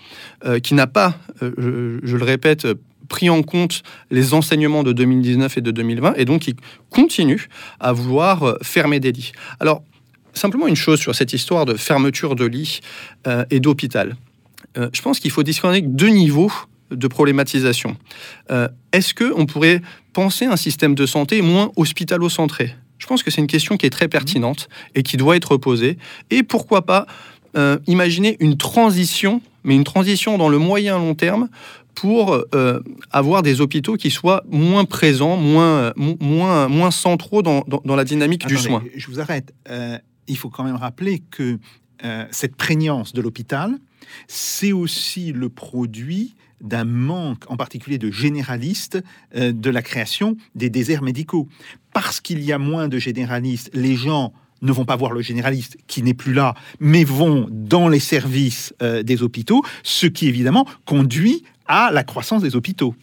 qui 0.62 0.74
n'a 0.74 0.86
pas, 0.86 1.16
je, 1.40 2.16
le 2.16 2.22
répète, 2.22 2.66
pris 3.08 3.30
en 3.30 3.42
compte 3.42 3.82
les 4.10 4.34
enseignements 4.34 4.82
de 4.82 4.92
2019 4.92 5.58
et 5.58 5.60
de 5.60 5.70
2020, 5.70 6.14
et 6.16 6.24
donc 6.24 6.42
qui 6.42 6.56
continue 6.90 7.48
à 7.80 7.92
vouloir 7.92 8.42
euh, 8.42 8.58
fermer 8.62 9.00
des 9.00 9.12
lits. 9.12 9.32
Alors, 9.60 9.82
simplement 10.32 10.66
une 10.66 10.76
chose 10.76 11.00
sur 11.00 11.14
cette 11.14 11.32
histoire 11.32 11.64
de 11.64 11.74
fermeture 11.74 12.34
de 12.34 12.44
lits 12.44 12.80
euh, 13.26 13.44
et 13.50 13.60
d'hôpital. 13.60 14.16
Euh, 14.76 14.88
je 14.92 15.02
pense 15.02 15.20
qu'il 15.20 15.30
faut 15.30 15.42
distinguer 15.42 15.82
deux 15.82 16.08
niveaux 16.08 16.52
de 16.90 17.08
problématisation. 17.08 17.96
Est-ce 18.92 19.14
qu'on 19.14 19.46
pourrait 19.46 19.80
penser 20.12 20.44
un 20.44 20.56
système 20.56 20.94
de 20.94 21.06
santé 21.06 21.40
moins 21.42 21.72
hospitalo-centré? 21.76 22.74
Je 22.98 23.06
pense 23.06 23.22
que 23.22 23.30
c'est 23.30 23.40
une 23.40 23.48
question 23.48 23.76
qui 23.76 23.86
est 23.86 23.90
très 23.90 24.06
pertinente 24.06 24.68
et 24.94 25.02
qui 25.02 25.16
doit 25.16 25.34
être 25.34 25.56
posée. 25.56 25.96
Et 26.30 26.42
pourquoi 26.42 26.82
pas 26.82 27.06
imaginer 27.86 28.36
une 28.38 28.56
transition, 28.56 29.40
mais 29.64 29.74
une 29.74 29.82
transition 29.82 30.38
dans 30.38 30.48
le 30.48 30.58
moyen 30.58 30.98
long 30.98 31.14
terme 31.14 31.48
pour 31.94 32.44
euh, 32.54 32.80
avoir 33.10 33.42
des 33.42 33.60
hôpitaux 33.60 33.96
qui 33.96 34.10
soient 34.10 34.42
moins 34.50 34.84
présents, 34.84 35.36
moins, 35.36 35.92
mo- 35.96 36.16
moins, 36.20 36.68
moins 36.68 36.90
centraux 36.90 37.42
dans, 37.42 37.62
dans- 37.68 37.82
dans 37.84 37.96
la 37.96 38.04
dynamique 38.04 38.46
du 38.46 38.56
soin. 38.56 38.82
Je 38.96 39.06
vous 39.08 39.20
arrête. 39.20 39.54
Euh, 39.68 39.98
il 40.26 40.36
faut 40.36 40.50
quand 40.50 40.64
même 40.64 40.76
rappeler 40.76 41.22
que 41.30 41.58
euh, 42.04 42.26
cette 42.30 42.56
prégnance 42.56 43.12
de 43.12 43.20
l'hôpital, 43.22 43.72
c'est 44.28 44.72
aussi 44.72 45.32
le 45.32 45.48
produit 45.48 46.34
d'un 46.60 46.84
manque, 46.84 47.44
en 47.50 47.56
particulier 47.56 47.98
de 47.98 48.10
généralistes, 48.10 49.02
de 49.34 49.70
la 49.70 49.82
création 49.82 50.36
des 50.54 50.70
déserts 50.70 51.02
médicaux. 51.02 51.46
Parce 51.92 52.20
qu'il 52.20 52.42
y 52.42 52.52
a 52.52 52.58
moins 52.58 52.88
de 52.88 52.98
généralistes, 52.98 53.70
les 53.74 53.96
gens 53.96 54.32
ne 54.62 54.72
vont 54.72 54.86
pas 54.86 54.96
voir 54.96 55.12
le 55.12 55.20
généraliste 55.20 55.76
qui 55.88 56.02
n'est 56.02 56.14
plus 56.14 56.32
là, 56.32 56.54
mais 56.80 57.04
vont 57.04 57.48
dans 57.50 57.88
les 57.88 57.98
services 58.00 58.72
euh, 58.80 59.02
des 59.02 59.22
hôpitaux, 59.22 59.62
ce 59.82 60.06
qui 60.06 60.26
évidemment 60.26 60.66
conduit 60.86 61.42
à 61.66 61.90
la 61.92 62.04
croissance 62.04 62.42
des 62.42 62.56
hôpitaux. 62.56 62.94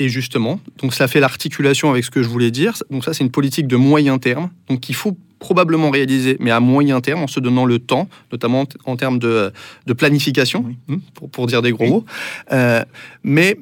Et 0.00 0.08
justement, 0.08 0.60
donc 0.80 0.94
ça 0.94 1.08
fait 1.08 1.18
l'articulation 1.18 1.90
avec 1.90 2.04
ce 2.04 2.10
que 2.10 2.22
je 2.22 2.28
voulais 2.28 2.52
dire. 2.52 2.74
Donc 2.90 3.04
ça, 3.04 3.12
c'est 3.14 3.24
une 3.24 3.30
politique 3.32 3.66
de 3.66 3.74
moyen 3.76 4.18
terme, 4.18 4.50
donc 4.68 4.78
qu'il 4.80 4.94
faut 4.94 5.16
probablement 5.40 5.90
réaliser, 5.90 6.36
mais 6.40 6.50
à 6.52 6.60
moyen 6.60 7.00
terme, 7.00 7.22
en 7.22 7.26
se 7.26 7.40
donnant 7.40 7.64
le 7.64 7.78
temps, 7.80 8.08
notamment 8.32 8.64
en 8.86 8.96
termes 8.96 9.18
de, 9.18 9.52
de 9.86 9.92
planification, 9.92 10.64
Oui. 10.66 10.76
hein, 10.88 10.98
pour, 11.14 11.30
pour 11.30 11.46
dire 11.46 11.62
des 11.62 11.72
gros 11.72 11.84
Oui. 11.84 11.90
mots. 11.90 12.04
Euh, 12.52 12.84
mais 13.24 13.58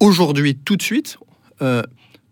aujourd'hui, 0.00 0.54
tout 0.54 0.76
de 0.76 0.82
suite, 0.82 1.18
euh, 1.62 1.82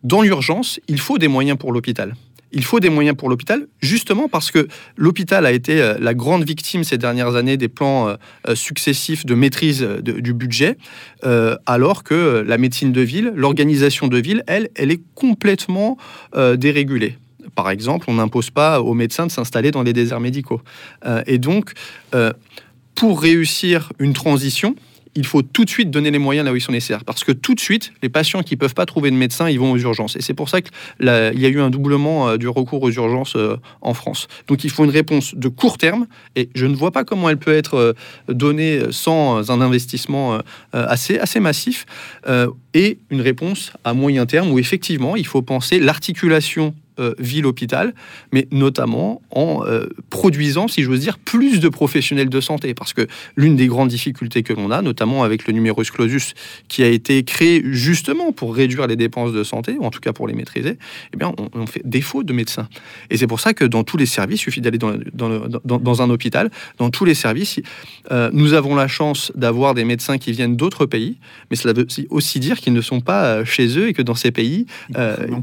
dans 0.04 0.20
l'urgence, 0.22 0.78
il 0.88 0.98
faut 1.00 1.18
des 1.18 1.28
moyens 1.28 1.58
pour 1.58 1.72
l'hôpital. 1.72 2.14
Il 2.52 2.64
faut 2.64 2.80
des 2.80 2.88
moyens 2.88 3.16
pour 3.16 3.28
l'hôpital, 3.28 3.66
justement 3.80 4.28
parce 4.28 4.50
que 4.50 4.68
l'hôpital 4.96 5.44
a 5.44 5.52
été 5.52 5.82
euh, 5.82 5.98
la 6.00 6.14
grande 6.14 6.44
victime 6.44 6.82
ces 6.82 6.96
dernières 6.96 7.36
années 7.36 7.56
des 7.56 7.68
plans 7.68 8.08
euh, 8.08 8.16
euh, 8.48 8.54
successifs 8.54 9.26
de 9.26 9.34
maîtrise 9.34 9.82
du 9.82 10.32
budget, 10.32 10.76
alors 11.66 12.04
que 12.04 12.44
la 12.46 12.58
médecine 12.58 12.92
de 12.92 13.00
ville, 13.00 13.32
l'organisation 13.34 14.08
de 14.08 14.18
ville, 14.18 14.42
elle, 14.46 14.68
elle 14.74 14.90
est 14.90 15.00
complètement 15.14 15.96
dérégulée. 16.56 17.18
Par 17.54 17.70
exemple, 17.70 18.06
on 18.08 18.14
n'impose 18.14 18.50
pas 18.50 18.80
aux 18.80 18.94
médecins 18.94 19.26
de 19.26 19.32
s'installer 19.32 19.70
dans 19.70 19.82
les 19.82 19.92
déserts 19.92 20.20
médicaux. 20.20 20.60
Et 21.26 21.38
donc, 21.38 21.72
pour 22.94 23.20
réussir 23.20 23.92
une 23.98 24.12
transition, 24.12 24.74
il 25.14 25.26
faut 25.26 25.42
tout 25.42 25.64
de 25.64 25.70
suite 25.70 25.90
donner 25.90 26.10
les 26.10 26.18
moyens 26.18 26.44
là 26.44 26.52
où 26.52 26.56
ils 26.56 26.60
sont 26.60 26.72
nécessaires. 26.72 27.04
Parce 27.04 27.24
que 27.24 27.32
tout 27.32 27.54
de 27.54 27.60
suite, 27.60 27.92
les 28.02 28.08
patients 28.08 28.42
qui 28.42 28.54
ne 28.54 28.58
peuvent 28.58 28.74
pas 28.74 28.86
trouver 28.86 29.10
de 29.10 29.16
médecin, 29.16 29.48
ils 29.48 29.58
vont 29.58 29.72
aux 29.72 29.78
urgences. 29.78 30.16
Et 30.16 30.22
c'est 30.22 30.34
pour 30.34 30.48
ça 30.48 30.60
qu'il 30.60 30.72
y 31.00 31.08
a 31.08 31.48
eu 31.48 31.60
un 31.60 31.70
doublement 31.70 32.28
euh, 32.28 32.36
du 32.36 32.48
recours 32.48 32.82
aux 32.82 32.90
urgences 32.90 33.36
euh, 33.36 33.56
en 33.80 33.94
France. 33.94 34.28
Donc 34.46 34.64
il 34.64 34.70
faut 34.70 34.84
une 34.84 34.90
réponse 34.90 35.34
de 35.34 35.48
court 35.48 35.78
terme. 35.78 36.06
Et 36.36 36.50
je 36.54 36.66
ne 36.66 36.74
vois 36.74 36.90
pas 36.90 37.04
comment 37.04 37.28
elle 37.28 37.38
peut 37.38 37.54
être 37.54 37.74
euh, 37.74 37.92
donnée 38.28 38.80
sans 38.90 39.50
un 39.50 39.60
investissement 39.60 40.38
assez, 40.72 41.18
assez 41.18 41.40
massif. 41.40 41.86
Et 42.74 42.98
une 43.10 43.20
réponse 43.20 43.72
à 43.84 43.94
moyen 43.94 44.26
terme 44.26 44.50
où 44.50 44.58
effectivement, 44.58 45.16
il 45.16 45.26
faut 45.26 45.42
penser 45.42 45.80
l'articulation 45.80 46.74
euh, 46.98 47.14
ville-hôpital, 47.18 47.94
mais 48.32 48.48
notamment 48.50 49.20
en 49.30 49.64
euh, 49.66 49.86
produisant, 50.10 50.68
si 50.68 50.82
j'ose 50.82 51.00
dire, 51.00 51.18
plus 51.18 51.60
de 51.60 51.68
professionnels 51.68 52.28
de 52.28 52.40
santé. 52.40 52.74
Parce 52.74 52.92
que 52.92 53.06
l'une 53.36 53.56
des 53.56 53.66
grandes 53.66 53.88
difficultés 53.88 54.42
que 54.42 54.52
l'on 54.52 54.70
a, 54.70 54.82
notamment 54.82 55.22
avec 55.24 55.46
le 55.46 55.52
numerus 55.52 55.90
clausus, 55.90 56.34
qui 56.68 56.82
a 56.82 56.88
été 56.88 57.22
créé 57.24 57.62
justement 57.64 58.32
pour 58.32 58.54
réduire 58.54 58.86
les 58.86 58.96
dépenses 58.96 59.32
de 59.32 59.42
santé, 59.44 59.76
ou 59.78 59.84
en 59.84 59.90
tout 59.90 60.00
cas 60.00 60.12
pour 60.12 60.28
les 60.28 60.34
maîtriser, 60.34 60.78
eh 61.14 61.16
bien, 61.16 61.32
on, 61.38 61.48
on 61.54 61.66
fait 61.66 61.82
défaut 61.84 62.22
de 62.22 62.32
médecins. 62.32 62.68
Et 63.10 63.16
c'est 63.16 63.26
pour 63.26 63.40
ça 63.40 63.54
que 63.54 63.64
dans 63.64 63.84
tous 63.84 63.96
les 63.96 64.06
services, 64.06 64.40
il 64.40 64.44
suffit 64.44 64.60
d'aller 64.60 64.78
dans, 64.78 64.92
dans, 65.14 65.48
dans- 65.64 65.78
dans 65.78 66.02
un 66.02 66.10
hôpital, 66.10 66.50
dans 66.78 66.90
tous 66.90 67.04
les 67.04 67.14
services, 67.14 67.60
euh, 68.10 68.30
nous 68.32 68.52
avons 68.52 68.74
la 68.74 68.88
chance 68.88 69.32
d'avoir 69.34 69.74
des 69.74 69.84
médecins 69.84 70.18
qui 70.18 70.32
viennent 70.32 70.56
d'autres 70.56 70.86
pays, 70.86 71.16
mais 71.50 71.56
cela 71.56 71.72
veut 71.72 71.86
aussi 72.10 72.40
dire 72.40 72.58
qu'ils 72.58 72.72
ne 72.72 72.80
sont 72.80 73.00
pas 73.00 73.44
chez 73.44 73.78
eux 73.78 73.88
et 73.88 73.92
que 73.94 74.02
dans 74.02 74.14
ces 74.14 74.30
pays, 74.30 74.66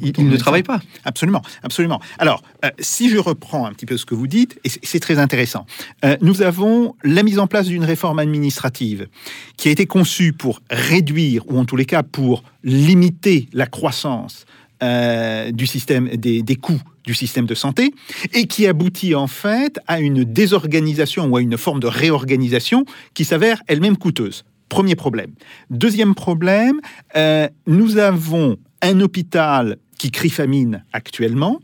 ils, 0.01 0.29
ne 0.29 0.37
travaillent 0.37 0.63
pas. 0.63 0.81
Absolument, 1.03 1.41
absolument. 1.63 1.99
Alors, 2.17 2.41
euh, 2.63 2.69
si 2.79 3.09
je 3.09 3.17
reprends 3.17 3.65
un 3.65 3.73
petit 3.73 3.85
peu 3.85 3.97
ce 3.97 4.05
que 4.05 4.15
vous 4.15 4.27
dites, 4.27 4.59
et 4.63 4.69
c'est- 4.69 4.99
très 4.99 5.19
intéressant, 5.19 5.65
euh, 6.03 6.15
nous 6.21 6.41
avons 6.41 6.95
la 7.03 7.21
mise 7.21 7.37
en 7.37 7.47
place 7.47 7.67
d'une 7.67 7.83
réforme 7.83 8.19
administrative 8.19 9.07
qui 9.57 9.67
a 9.67 9.71
été 9.71 9.85
conçue 9.85 10.33
pour 10.33 10.61
réduire, 10.69 11.43
ou 11.49 11.59
en 11.59 11.65
tous 11.65 11.75
les 11.75 11.85
cas 11.85 12.01
pour 12.01 12.43
limiter 12.63 13.47
la 13.53 13.67
croissance 13.67 14.45
euh, 14.83 15.51
du 15.51 15.67
système 15.67 16.07
des, 16.15 16.41
des 16.43 16.55
coûts 16.55 16.81
du 17.05 17.13
système 17.13 17.45
de 17.45 17.55
santé 17.55 17.93
et 18.33 18.47
qui 18.47 18.65
aboutit 18.67 19.15
en 19.15 19.27
fait 19.27 19.79
à 19.87 19.99
une 19.99 20.23
désorganisation 20.23 21.27
ou 21.27 21.37
à 21.37 21.41
une 21.41 21.57
forme 21.57 21.79
de 21.79 21.87
réorganisation 21.87 22.83
qui 23.13 23.25
s'avère 23.25 23.61
elle-même 23.67 23.95
coûteuse. 23.95 24.43
Premier 24.69 24.95
problème. 24.95 25.31
Deuxième 25.69 26.15
problème, 26.15 26.81
nous 27.67 27.97
avons 27.97 28.57
un 28.81 28.99
hôpital 28.99 29.77
qui 29.97 30.11
crie 30.11 30.29
famine 30.29 30.83
actuellement, 30.93 31.59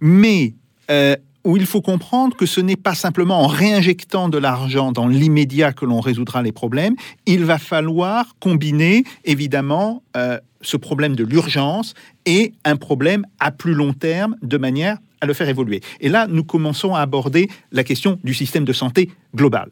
mais 0.00 0.54
euh, 0.90 1.16
où 1.44 1.56
il 1.56 1.66
faut 1.66 1.80
comprendre 1.80 2.36
que 2.36 2.46
ce 2.46 2.60
n'est 2.60 2.76
pas 2.76 2.94
simplement 2.94 3.40
en 3.40 3.46
réinjectant 3.46 4.28
de 4.28 4.38
l'argent 4.38 4.92
dans 4.92 5.08
l'immédiat 5.08 5.72
que 5.72 5.84
l'on 5.84 6.00
résoudra 6.00 6.42
les 6.42 6.52
problèmes. 6.52 6.94
Il 7.26 7.44
va 7.44 7.58
falloir 7.58 8.36
combiner, 8.38 9.04
évidemment, 9.24 10.02
euh, 10.16 10.38
ce 10.60 10.76
problème 10.76 11.16
de 11.16 11.24
l'urgence 11.24 11.94
et 12.26 12.52
un 12.64 12.76
problème 12.76 13.26
à 13.40 13.50
plus 13.50 13.74
long 13.74 13.92
terme 13.92 14.36
de 14.42 14.56
manière 14.56 14.98
à 15.20 15.26
le 15.26 15.34
faire 15.34 15.48
évoluer. 15.48 15.80
Et 16.00 16.08
là, 16.08 16.26
nous 16.28 16.44
commençons 16.44 16.94
à 16.94 17.00
aborder 17.00 17.48
la 17.70 17.84
question 17.84 18.18
du 18.22 18.34
système 18.34 18.64
de 18.64 18.72
santé 18.72 19.10
global. 19.34 19.70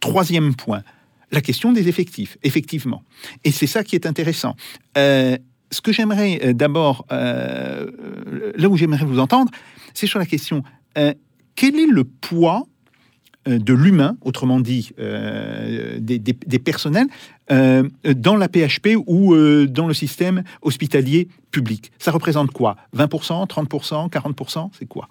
Troisième 0.00 0.54
point, 0.54 0.82
la 1.30 1.40
question 1.40 1.72
des 1.72 1.88
effectifs, 1.88 2.38
effectivement. 2.42 3.02
Et 3.44 3.50
c'est 3.50 3.66
ça 3.66 3.84
qui 3.84 3.94
est 3.94 4.06
intéressant. 4.06 4.56
Euh, 4.96 5.36
ce 5.70 5.80
que 5.80 5.92
j'aimerais 5.92 6.40
euh, 6.42 6.52
d'abord, 6.52 7.04
euh, 7.12 7.86
euh, 8.26 8.52
là 8.56 8.68
où 8.68 8.76
j'aimerais 8.76 9.04
vous 9.04 9.18
entendre, 9.18 9.50
c'est 9.94 10.06
sur 10.06 10.18
la 10.18 10.26
question, 10.26 10.62
quel 11.54 11.78
est 11.78 11.86
le 11.86 12.04
poids 12.04 12.64
de 13.46 13.72
l'humain, 13.72 14.16
autrement 14.20 14.58
dit 14.58 14.90
des, 14.98 16.58
personnels, 16.58 17.06
dans 17.48 18.36
la 18.36 18.48
PHP 18.48 18.96
ou 19.06 19.34
dans 19.66 19.86
le 19.86 19.94
système 19.94 20.42
hospitalier 20.62 21.28
public? 21.52 21.92
Ça 21.98 22.10
représente 22.10 22.50
quoi? 22.50 22.76
20%, 22.96 23.48
30%, 23.48 24.10
40% 24.10 24.70
C'est 24.76 24.86
quoi? 24.86 25.08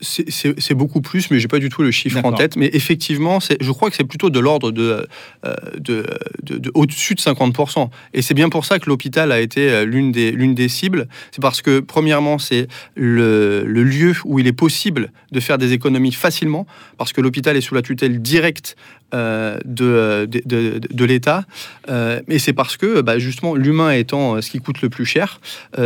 C'est- 0.00 0.74
beaucoup 0.74 1.00
plus, 1.00 1.30
mais 1.30 1.40
j'ai 1.40 1.48
pas 1.48 1.58
du 1.58 1.70
tout 1.70 1.82
le 1.82 1.90
chiffre 1.90 2.18
en 2.22 2.32
tête. 2.32 2.56
Mais 2.56 2.68
effectivement, 2.74 3.38
je 3.40 3.72
crois 3.72 3.88
que 3.88 3.96
c'est 3.96 4.04
plutôt 4.04 4.28
de 4.28 4.38
l'ordre 4.38 4.70
de, 4.70 5.06
euh, 5.46 5.54
de, 5.78 6.04
de- 6.42 6.58
de- 6.58 6.70
au-dessus 6.74 7.14
de 7.14 7.20
50%. 7.20 7.90
Et 8.12 8.20
c'est 8.20 8.34
bien 8.34 8.50
pour 8.50 8.64
ça 8.66 8.78
que 8.78 8.88
l'hôpital 8.90 9.32
a 9.32 9.40
été 9.40 9.70
euh, 9.70 9.84
l'une 9.86 10.12
des, 10.12 10.32
des 10.32 10.68
cibles. 10.68 11.08
C'est 11.30 11.40
parce 11.40 11.62
que, 11.62 11.80
premièrement, 11.80 12.38
c'est 12.38 12.68
le, 12.94 13.64
le 13.66 13.84
lieu 13.84 14.12
où 14.26 14.38
il 14.38 14.46
est 14.46 14.52
possible 14.52 15.10
de 15.32 15.40
faire 15.40 15.56
des 15.56 15.72
économies 15.72 16.12
facilement, 16.12 16.66
parce 16.98 17.12
que 17.14 17.20
l'hôpital 17.22 17.56
est 17.56 17.60
sous 17.62 17.74
la 17.74 17.82
tutelle 17.82 18.20
directe 18.20 18.76
euh, 19.14 19.58
de, 19.64 20.26
de, 20.26 21.04
l'État. 21.04 21.44
Euh, 21.88 22.20
et 22.28 22.38
c'est 22.38 22.52
parce 22.52 22.76
que, 22.76 23.00
bah, 23.00 23.18
justement, 23.18 23.54
l'humain 23.54 23.92
étant 23.92 24.42
ce 24.42 24.50
qui 24.50 24.58
coûte 24.58 24.82
le 24.82 24.90
plus 24.90 25.06
cher, 25.06 25.40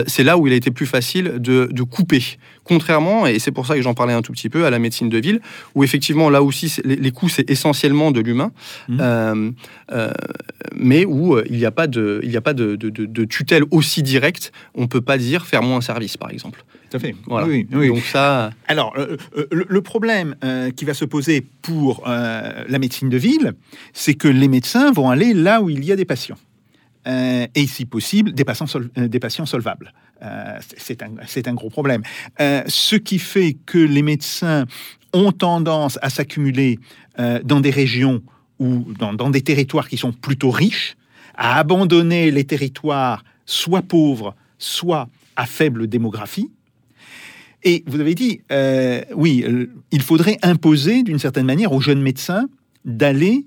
c'est 0.06 0.24
là 0.24 0.36
où 0.38 0.46
il 0.46 0.52
a 0.52 0.56
été 0.56 0.70
plus 0.70 0.86
facile 0.86 1.34
de, 1.38 1.68
de 1.70 1.82
couper. 1.82 2.22
Contrairement, 2.74 3.26
et 3.26 3.40
c'est 3.40 3.50
pour 3.50 3.66
ça 3.66 3.74
que 3.74 3.82
j'en 3.82 3.94
parlais 3.94 4.12
un 4.12 4.22
tout 4.22 4.30
petit 4.30 4.48
peu, 4.48 4.64
à 4.64 4.70
la 4.70 4.78
médecine 4.78 5.08
de 5.08 5.18
ville, 5.18 5.40
où 5.74 5.82
effectivement, 5.82 6.30
là 6.30 6.40
aussi, 6.40 6.72
les, 6.84 6.94
les 6.94 7.10
coûts, 7.10 7.28
c'est 7.28 7.50
essentiellement 7.50 8.12
de 8.12 8.20
l'humain, 8.20 8.52
Mhm. 8.88 8.98
euh, 9.00 9.50
euh, 9.90 10.12
mais 10.76 11.04
où 11.04 11.34
euh, 11.34 11.42
il 11.50 11.56
n'y 11.56 11.64
a 11.66 11.72
pas, 11.72 11.88
de, 11.88 12.20
il 12.22 12.30
y 12.30 12.36
a 12.36 12.40
pas 12.40 12.54
de, 12.54 12.76
de- 12.76 12.88
de- 12.90 13.06
de 13.06 13.24
tutelle 13.24 13.64
aussi 13.72 14.04
directe. 14.04 14.52
On 14.76 14.82
ne 14.82 14.86
peut 14.86 15.00
pas 15.00 15.18
dire 15.18 15.46
faire 15.46 15.64
moins 15.64 15.80
service, 15.80 16.16
par 16.16 16.30
exemple. 16.30 16.62
Tout 16.90 16.96
à 16.96 17.00
fait. 17.00 17.16
Voilà. 17.26 17.48
Oui, 17.48 17.66
oui. 17.72 17.88
Donc 17.88 18.04
ça, 18.04 18.50
Alors, 18.68 18.94
euh, 18.96 19.16
le, 19.50 19.66
le 19.68 19.80
problème 19.82 20.36
qui 20.76 20.84
va 20.84 20.94
se 20.94 21.04
poser 21.04 21.44
pour 21.62 22.04
la 22.06 22.78
médecine 22.78 23.08
de 23.08 23.16
ville, 23.16 23.54
c'est 23.92 24.14
que 24.14 24.28
les 24.28 24.46
médecins 24.48 24.92
vont 24.92 25.10
aller 25.10 25.34
là 25.34 25.60
où 25.60 25.70
il 25.70 25.84
y 25.84 25.90
a 25.90 25.96
des 25.96 26.04
patients. 26.04 26.38
Et 27.06 27.66
si 27.66 27.84
possible, 27.86 28.32
des 28.32 28.44
patients, 28.44 28.66
sol- 28.68 28.90
des 28.96 29.18
patients 29.20 29.46
solvables. 29.46 29.92
Euh, 30.22 30.58
c'est- 30.76 31.02
un, 31.02 31.12
un 31.46 31.54
gros 31.54 31.70
problème. 31.70 32.02
Euh, 32.40 32.62
ce 32.66 32.96
qui 32.96 33.18
fait 33.18 33.56
que 33.64 33.78
les 33.78 34.02
médecins 34.02 34.66
ont 35.14 35.32
tendance 35.32 35.98
à 36.02 36.10
s'accumuler 36.10 36.78
euh, 37.18 37.40
dans 37.42 37.60
des 37.60 37.70
régions 37.70 38.22
ou 38.58 38.84
dans, 38.98 39.30
des 39.30 39.40
territoires 39.40 39.88
qui 39.88 39.96
sont 39.96 40.12
plutôt 40.12 40.50
riches, 40.50 40.96
à 41.34 41.58
abandonner 41.58 42.30
les 42.30 42.44
territoires 42.44 43.24
soit 43.46 43.80
pauvres, 43.80 44.34
soit 44.58 45.08
à 45.36 45.46
faible 45.46 45.86
démographie. 45.86 46.50
Et 47.62 47.82
vous 47.86 48.00
avez 48.00 48.14
dit, 48.14 48.42
oui, 49.14 49.44
il 49.90 50.02
faudrait 50.02 50.36
imposer 50.42 51.02
d'une 51.02 51.18
certaine 51.18 51.46
manière 51.46 51.72
aux 51.72 51.80
jeunes 51.80 52.02
médecins 52.02 52.46
d'aller 52.84 53.46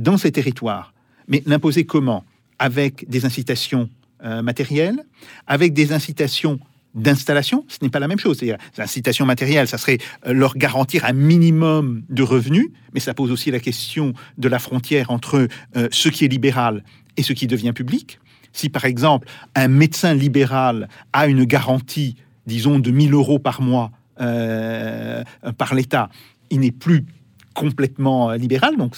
dans 0.00 0.16
ces 0.16 0.32
territoires. 0.32 0.94
Mais 1.28 1.42
l'imposer 1.44 1.84
comment? 1.84 2.24
Avec 2.58 3.08
des 3.10 3.26
incitations 3.26 3.90
euh, 4.24 4.42
matérielles, 4.42 5.04
avec 5.46 5.72
des 5.72 5.92
incitations 5.92 6.58
d'installation, 6.94 7.64
ce 7.68 7.78
n'est 7.82 7.90
pas 7.90 7.98
la 7.98 8.08
même 8.08 8.18
chose. 8.18 8.38
C'est-à-dire, 8.38 8.58
l'incitation 8.78 9.26
matérielle, 9.26 9.68
ça 9.68 9.78
serait 9.78 9.98
euh, 10.26 10.32
leur 10.32 10.56
garantir 10.56 11.04
un 11.04 11.12
minimum 11.12 12.02
de 12.08 12.22
revenus, 12.22 12.68
mais 12.92 13.00
ça 13.00 13.14
pose 13.14 13.30
aussi 13.30 13.50
la 13.50 13.60
question 13.60 14.14
de 14.38 14.48
la 14.48 14.58
frontière 14.58 15.10
entre 15.10 15.48
euh, 15.76 15.88
ce 15.90 16.08
qui 16.08 16.24
est 16.24 16.28
libéral 16.28 16.84
et 17.16 17.22
ce 17.22 17.32
qui 17.32 17.46
devient 17.46 17.72
public. 17.74 18.18
Si 18.52 18.68
par 18.68 18.84
exemple 18.84 19.28
un 19.54 19.68
médecin 19.68 20.14
libéral 20.14 20.88
a 21.12 21.26
une 21.26 21.44
garantie, 21.44 22.16
disons, 22.46 22.78
de 22.78 22.90
1000 22.90 23.12
euros 23.12 23.38
par 23.38 23.60
mois 23.60 23.90
par 25.58 25.74
l'État, 25.74 26.08
il 26.50 26.60
n'est 26.60 26.70
plus 26.70 27.04
complètement 27.54 28.30
euh, 28.30 28.36
libéral, 28.36 28.76
donc 28.76 28.96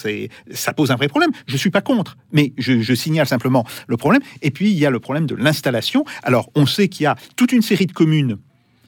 ça 0.51 0.73
pose 0.73 0.91
un 0.91 0.97
vrai 0.97 1.09
problème. 1.09 1.31
Je 1.47 1.57
suis 1.57 1.71
pas 1.71 1.83
contre, 1.83 2.17
mais 2.33 2.53
je, 2.59 2.95
signale 2.95 3.27
simplement 3.27 3.65
le 3.87 3.97
problème. 3.97 4.23
Et 4.43 4.51
puis 4.51 4.71
il 4.71 4.79
y 4.79 4.87
a 4.87 4.91
le 4.91 4.99
problème 4.99 5.27
de 5.27 5.35
l'installation. 5.35 6.05
Alors 6.23 6.51
on 6.55 6.67
sait 6.67 6.89
qu'il 6.89 7.05
y 7.05 7.07
a 7.07 7.17
toute 7.37 7.53
une 7.53 7.63
série 7.63 7.87
de 7.87 7.93
communes 7.93 8.39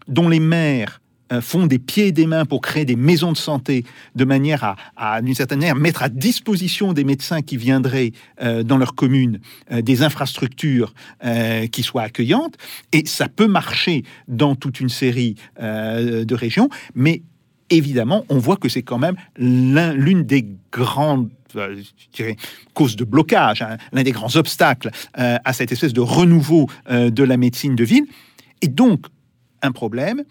dont 0.09 0.28
les 0.28 0.40
maires 0.40 1.00
euh, 1.31 1.42
font 1.42 1.66
des 1.66 1.78
pieds 1.78 2.07
et 2.07 2.12
des 2.12 2.26
mains 2.26 2.46
pour 2.46 2.62
créer 2.62 2.87
des 2.87 2.96
maisons 2.96 3.33
de 3.33 3.37
santé 3.37 3.85
de 4.14 4.24
manière 4.24 4.64
à, 4.64 4.76
à 4.96 5.20
d'une 5.20 5.35
certaine 5.35 5.59
manière, 5.59 5.76
mettre 5.76 6.02
à 6.02 6.09
disposition 6.09 6.94
des 6.94 7.04
médecins 7.04 7.42
qui 7.42 7.59
viendraient 7.59 8.12
euh, 8.40 8.62
dans 8.62 8.78
leur 8.78 8.94
commune 8.94 9.40
des 9.70 10.02
infrastructures 10.02 10.94
qui 11.70 11.83
soient 11.83 12.02
accueillantes. 12.02 12.57
Et 12.92 13.04
ça 13.07 13.28
peut 13.28 13.46
marcher 13.46 14.04
dans 14.26 14.54
toute 14.54 14.81
une 14.81 14.88
série 14.88 15.35
de 15.61 16.35
régions, 16.35 16.70
mais 16.94 17.22
évidemment, 17.70 18.24
on 18.28 18.38
voit 18.38 18.57
que 18.57 18.68
c'est 18.68 18.83
quand 18.83 18.98
même 18.98 19.16
l'un- 19.37 19.92
l'une 19.94 20.24
des 20.24 20.46
grandes 20.72 21.31
euh, 21.57 21.83
causes 22.74 22.96
de 22.96 23.04
blocage, 23.04 23.62
hein, 23.62 23.78
l'un 23.92 24.02
des 24.02 24.12
grands 24.12 24.37
obstacles 24.37 24.90
euh, 25.18 25.38
à 25.44 25.52
cette 25.52 25.72
espèce 25.72 25.92
de 25.92 26.00
renouveau 26.00 26.68
euh, 26.90 27.11
de 27.11 27.24
la 27.24 27.37
médecine 27.37 27.74
de 27.74 27.85
ville. 27.85 28.07
Et 28.61 28.68
donc, 28.68 29.07
un 29.62 29.72
problème, 29.72 30.24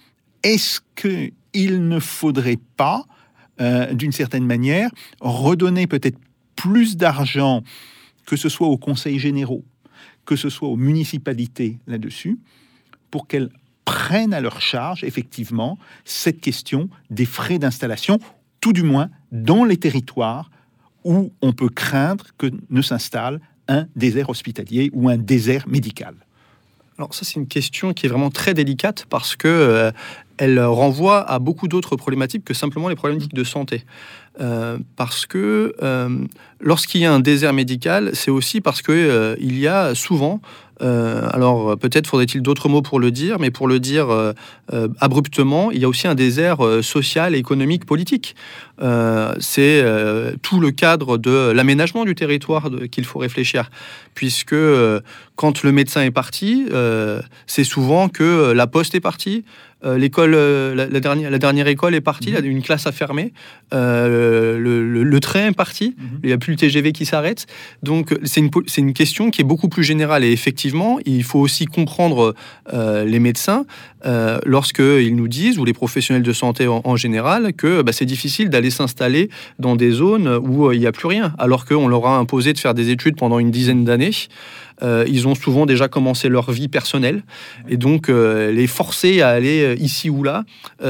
est-ce 0.44 0.80
qu'il 0.96 1.88
ne 1.88 2.00
faudrait 2.00 2.60
pas, 2.78 3.04
d'une 3.92 4.12
certaine 4.12 4.46
manière, 4.46 4.92
redonner 5.20 5.88
peut-être 5.88 6.20
plus 6.56 6.96
d'argent, 6.96 7.64
que 8.28 8.36
ce 8.36 8.50
soit 8.50 8.68
aux 8.68 8.78
conseils 8.78 9.18
généraux, 9.18 9.66
que 10.26 10.36
ce 10.36 10.50
soit 10.50 10.68
aux 10.68 10.76
municipalités 10.78 11.80
là-dessus, 11.88 12.38
pour 13.10 13.28
qu'elles 13.28 13.50
prennent 13.88 14.34
à 14.34 14.42
leur 14.42 14.60
charge, 14.60 15.06
effectivement, 15.06 15.80
cette 16.04 16.42
question 16.42 16.90
des 17.10 17.24
frais 17.24 17.58
d'installation, 17.58 18.20
tout 18.60 18.74
du 18.74 18.84
moins 18.84 19.10
dans 19.32 19.64
les 19.64 19.78
territoires 19.78 20.52
où 21.06 21.32
on 21.42 21.54
peut 21.54 21.70
craindre 21.70 22.26
que 22.38 22.48
ne 22.70 22.82
s'installe 22.82 23.40
un 23.70 23.88
désert 23.96 24.30
hospitalier 24.30 24.90
ou 24.92 25.08
un 25.08 25.16
désert 25.16 25.70
médical. 25.70 26.16
Alors 26.98 27.14
ça, 27.14 27.24
c'est 27.24 27.36
une 27.36 27.48
question 27.48 27.94
qui 27.94 28.08
est 28.08 28.10
vraiment 28.10 28.30
très 28.30 28.54
délicate 28.54 29.06
parce 29.10 29.38
que 29.38 29.48
euh, 29.48 29.92
elle 30.38 30.60
renvoie 30.60 31.22
à 31.22 31.40
beaucoup 31.40 31.70
d'autres 31.70 31.96
problématiques 31.96 32.44
que 32.44 32.54
simplement 32.54 32.90
les 32.90 32.96
problématiques 32.96 33.36
de 33.36 33.46
santé. 33.46 33.86
Euh, 34.42 34.80
parce 34.98 35.26
que 35.26 35.76
euh, 35.82 36.26
lorsqu'il 36.60 37.00
y 37.00 37.06
a 37.06 37.14
un 37.14 37.22
désert 37.22 37.54
médical, 37.54 38.12
c'est 38.14 38.32
aussi 38.32 38.60
parce 38.60 38.82
que 38.82 39.38
il 39.40 39.58
y 39.58 39.68
a 39.68 39.96
souvent, 39.96 40.42
euh, 40.82 41.28
alors 41.32 41.78
peut-être 41.78 42.08
faudrait-il 42.08 42.42
d'autres 42.42 42.70
mots 42.70 42.82
pour 42.82 43.00
le 43.00 43.12
dire, 43.12 43.40
mais 43.40 43.52
pour 43.52 43.68
le 43.68 43.80
dire 43.80 44.10
euh, 44.10 44.34
euh, 44.74 44.88
abruptement, 45.00 45.72
il 45.72 45.80
y 45.80 45.86
a 45.86 45.90
aussi 45.90 46.08
un 46.08 46.16
désert 46.16 46.58
social, 46.82 47.36
économique, 47.36 47.86
politique. 47.86 48.36
C'est 49.40 49.84
tout 50.44 50.60
le 50.60 50.72
cadre 50.72 51.18
de 51.18 51.52
l'aménagement 51.52 52.06
du 52.06 52.14
territoire 52.16 52.70
qu'il 52.92 53.06
faut 53.06 53.20
réfléchir, 53.20 53.72
puisque 54.14 54.56
quand 55.36 55.64
le 55.64 55.72
médecin 55.72 56.04
est 56.04 56.12
parti, 56.12 56.66
c'est 57.48 57.64
souvent 57.64 58.08
que 58.10 58.52
la 58.52 58.68
poste 58.68 58.94
est 58.96 59.00
partie, 59.00 59.44
euh, 59.86 59.96
l'école, 60.00 60.34
euh, 60.34 60.74
la, 60.74 60.88
la 60.88 61.00
dernière, 61.00 61.30
la 61.30 61.38
dernière 61.38 61.68
école 61.68 61.94
est 61.94 62.02
partie, 62.02 62.32
là, 62.32 62.40
une 62.40 62.64
classe 62.64 62.88
a 62.88 62.92
fermé, 62.92 63.32
euh, 63.76 64.58
le, 64.58 64.84
le- 64.84 65.04
le 65.04 65.20
train 65.20 65.50
est 65.50 65.56
parti, 65.56 65.96
il 66.24 66.28
n'y 66.28 66.34
a 66.34 66.40
plus 66.40 66.50
le 66.54 66.58
TGV 66.58 66.92
qui 66.94 67.06
s'arrête. 67.06 67.46
Donc 67.84 68.18
c'est 68.24 68.40
une, 68.42 68.50
c'est 68.66 68.82
une 68.82 68.94
question 68.94 69.30
qui 69.30 69.42
est 69.42 69.44
beaucoup 69.44 69.70
plus 69.70 69.84
générale. 69.84 70.24
Et 70.24 70.32
effectivement, 70.32 70.67
il 71.06 71.24
faut 71.24 71.40
aussi 71.40 71.66
comprendre 71.66 72.34
euh, 72.74 73.06
les 73.06 73.20
médecins 73.20 73.66
euh, 74.06 74.40
lorsqu'ils 74.46 75.16
nous 75.16 75.28
disent, 75.28 75.58
ou 75.58 75.66
les 75.66 75.74
professionnels 75.74 76.24
de 76.24 76.34
santé 76.34 76.68
en, 76.68 76.82
en 76.84 76.96
général, 76.96 77.54
que 77.54 77.82
bah, 77.82 77.92
c'est 77.92 78.06
difficile 78.06 78.50
d'aller 78.50 78.70
s'installer 78.70 79.30
dans 79.60 79.76
des 79.76 79.92
zones 79.92 80.28
où 80.28 80.68
euh, 80.68 80.76
il 80.76 80.80
n'y 80.80 80.88
a 80.88 80.92
plus 80.92 81.08
rien, 81.08 81.34
alors 81.38 81.66
qu'on 81.66 81.88
leur 81.88 82.06
a 82.06 82.18
imposé 82.18 82.54
de 82.54 82.60
faire 82.60 82.74
des 82.74 82.90
études 82.90 83.16
pendant 83.16 83.40
une 83.40 83.52
dizaine 83.52 83.84
d'années. 83.86 84.12
Euh, 84.84 85.06
ils 85.08 85.28
ont 85.28 85.34
souvent 85.36 85.66
déjà 85.66 85.88
commencé 85.88 86.30
leur 86.30 86.52
vie 86.52 86.68
personnelle. 86.68 87.24
Et 87.68 87.78
donc 87.78 88.10
euh, 88.10 88.52
les 88.52 88.68
forcer 88.68 89.22
à 89.22 89.30
aller 89.30 89.62
euh, 89.64 89.76
ici 89.80 90.10
ou 90.10 90.22
là, 90.24 90.44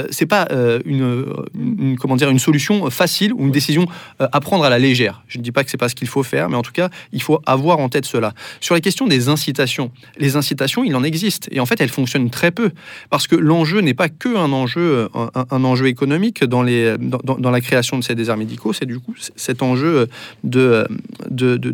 c'est 0.09 0.25
pas 0.25 0.47
une, 0.85 1.25
une- 1.55 1.97
comment 1.97 2.15
dire 2.15 2.29
une 2.29 2.39
solution 2.39 2.89
facile 2.89 3.33
ou 3.33 3.41
une 3.45 3.51
décision 3.51 3.85
à 4.19 4.39
prendre 4.39 4.63
à 4.65 4.69
la 4.69 4.79
légère. 4.79 5.23
Je 5.27 5.37
ne 5.37 5.43
dis 5.43 5.51
pas 5.51 5.63
que 5.63 5.69
c'est 5.71 5.77
pas 5.77 5.89
ce 5.89 5.95
qu'il 5.95 6.07
faut 6.07 6.23
faire, 6.23 6.49
mais 6.49 6.55
en 6.57 6.61
tout 6.63 6.71
cas 6.73 6.89
il 7.13 7.21
faut 7.21 7.41
avoir 7.45 7.79
en 7.79 7.89
tête 7.89 8.05
cela. 8.05 8.33
Sur 8.59 8.75
la 8.75 8.81
question 8.81 9.07
des 9.07 9.29
incitations, 9.29 9.91
les 10.17 10.35
incitations 10.35 10.83
il 10.83 10.95
en 10.95 11.03
existe. 11.03 11.47
Et 11.51 11.59
en 11.59 11.65
fait 11.65 11.79
elles 11.81 11.89
fonctionnent 11.89 12.29
très 12.29 12.51
peu. 12.51 12.71
Parce 13.09 13.27
que 13.27 13.35
l'enjeu 13.35 13.79
n'est 13.81 13.93
pas 13.93 14.09
que 14.09 14.35
un 14.35 14.51
enjeu 14.51 15.09
un, 15.13 15.63
enjeu 15.63 15.87
économique 15.87 16.43
dans 16.43 16.61
les 16.63 16.97
dans, 16.97 17.19
dans- 17.23 17.35
dans 17.37 17.51
la 17.51 17.61
création 17.61 17.97
de 17.97 18.03
ces 18.03 18.15
déserts 18.15 18.37
médicaux, 18.37 18.73
c'est 18.73 18.85
du 18.85 18.99
coup 18.99 19.15
cet 19.35 19.61
enjeu 19.63 20.07
de- 20.43 20.87
de- 21.29 21.57
de- 21.57 21.71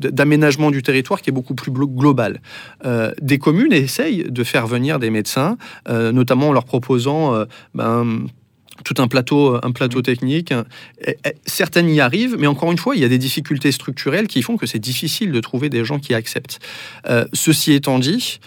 d'aménagement 0.00 0.70
du 0.70 0.82
territoire 0.82 1.20
qui 1.22 1.30
est 1.30 1.32
beaucoup 1.32 1.54
plus 1.54 1.70
glo- 1.70 1.86
global. 1.88 2.40
Euh, 2.84 3.12
des 3.20 3.38
communes 3.38 3.72
essayent 3.72 4.24
de 4.24 4.44
faire 4.44 4.66
venir 4.66 4.98
des 4.98 5.10
médecins, 5.10 5.56
euh, 5.88 6.12
notamment 6.12 6.48
en 6.48 6.52
leur 6.52 6.64
proposant 6.64 7.34
euh, 7.34 7.44
ben, 7.74 8.26
tout 8.84 8.94
un 8.98 9.08
plateau, 9.08 9.58
un 9.62 9.72
plateau 9.72 10.00
technique. 10.02 10.52
Et- 11.06 11.16
et 11.26 11.34
certaines 11.44 11.88
y 11.90 12.00
arrivent, 12.00 12.36
mais 12.38 12.46
encore 12.46 12.72
une 12.72 12.78
fois, 12.78 12.96
il 12.96 13.02
y 13.02 13.04
a 13.04 13.08
des 13.08 13.18
difficultés 13.18 13.72
structurelles 13.72 14.26
qui 14.26 14.42
font 14.42 14.56
que 14.56 14.66
c'est 14.66 14.78
difficile 14.78 15.32
de 15.32 15.40
trouver 15.40 15.68
des 15.68 15.84
gens 15.84 15.98
qui 15.98 16.14
acceptent. 16.14 16.58
Ceci 17.34 17.72
étant 17.74 17.98
dit, 17.98 18.40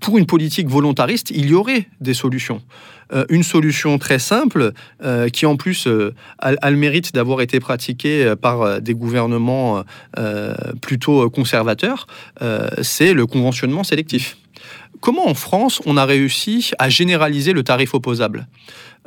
pour 0.00 0.18
une 0.18 0.26
politique 0.26 0.68
volontariste, 0.68 1.30
il 1.30 1.46
y 1.50 1.54
aurait 1.54 1.88
des 2.00 2.14
solutions. 2.14 2.60
Euh, 3.12 3.24
une 3.28 3.42
solution 3.42 3.98
très 3.98 4.18
simple, 4.18 4.72
euh, 5.02 5.28
qui 5.28 5.46
en 5.46 5.56
plus 5.56 5.86
euh, 5.86 6.14
a, 6.38 6.70
le 6.70 6.76
mérite 6.76 7.14
d'avoir 7.14 7.40
été 7.40 7.60
pratiquée 7.60 8.34
par 8.40 8.80
des 8.80 8.94
gouvernements 8.94 9.84
plutôt 10.80 11.28
conservateurs, 11.30 12.06
c'est 12.82 13.12
le 13.12 13.26
conventionnement 13.26 13.84
sélectif. 13.84 14.36
Comment 15.00 15.28
en 15.28 15.34
France 15.34 15.80
on 15.86 15.96
a 15.96 16.04
réussi 16.04 16.72
à 16.78 16.88
généraliser 16.88 17.52
le 17.52 17.62
tarif 17.62 17.94
opposable? 17.94 18.46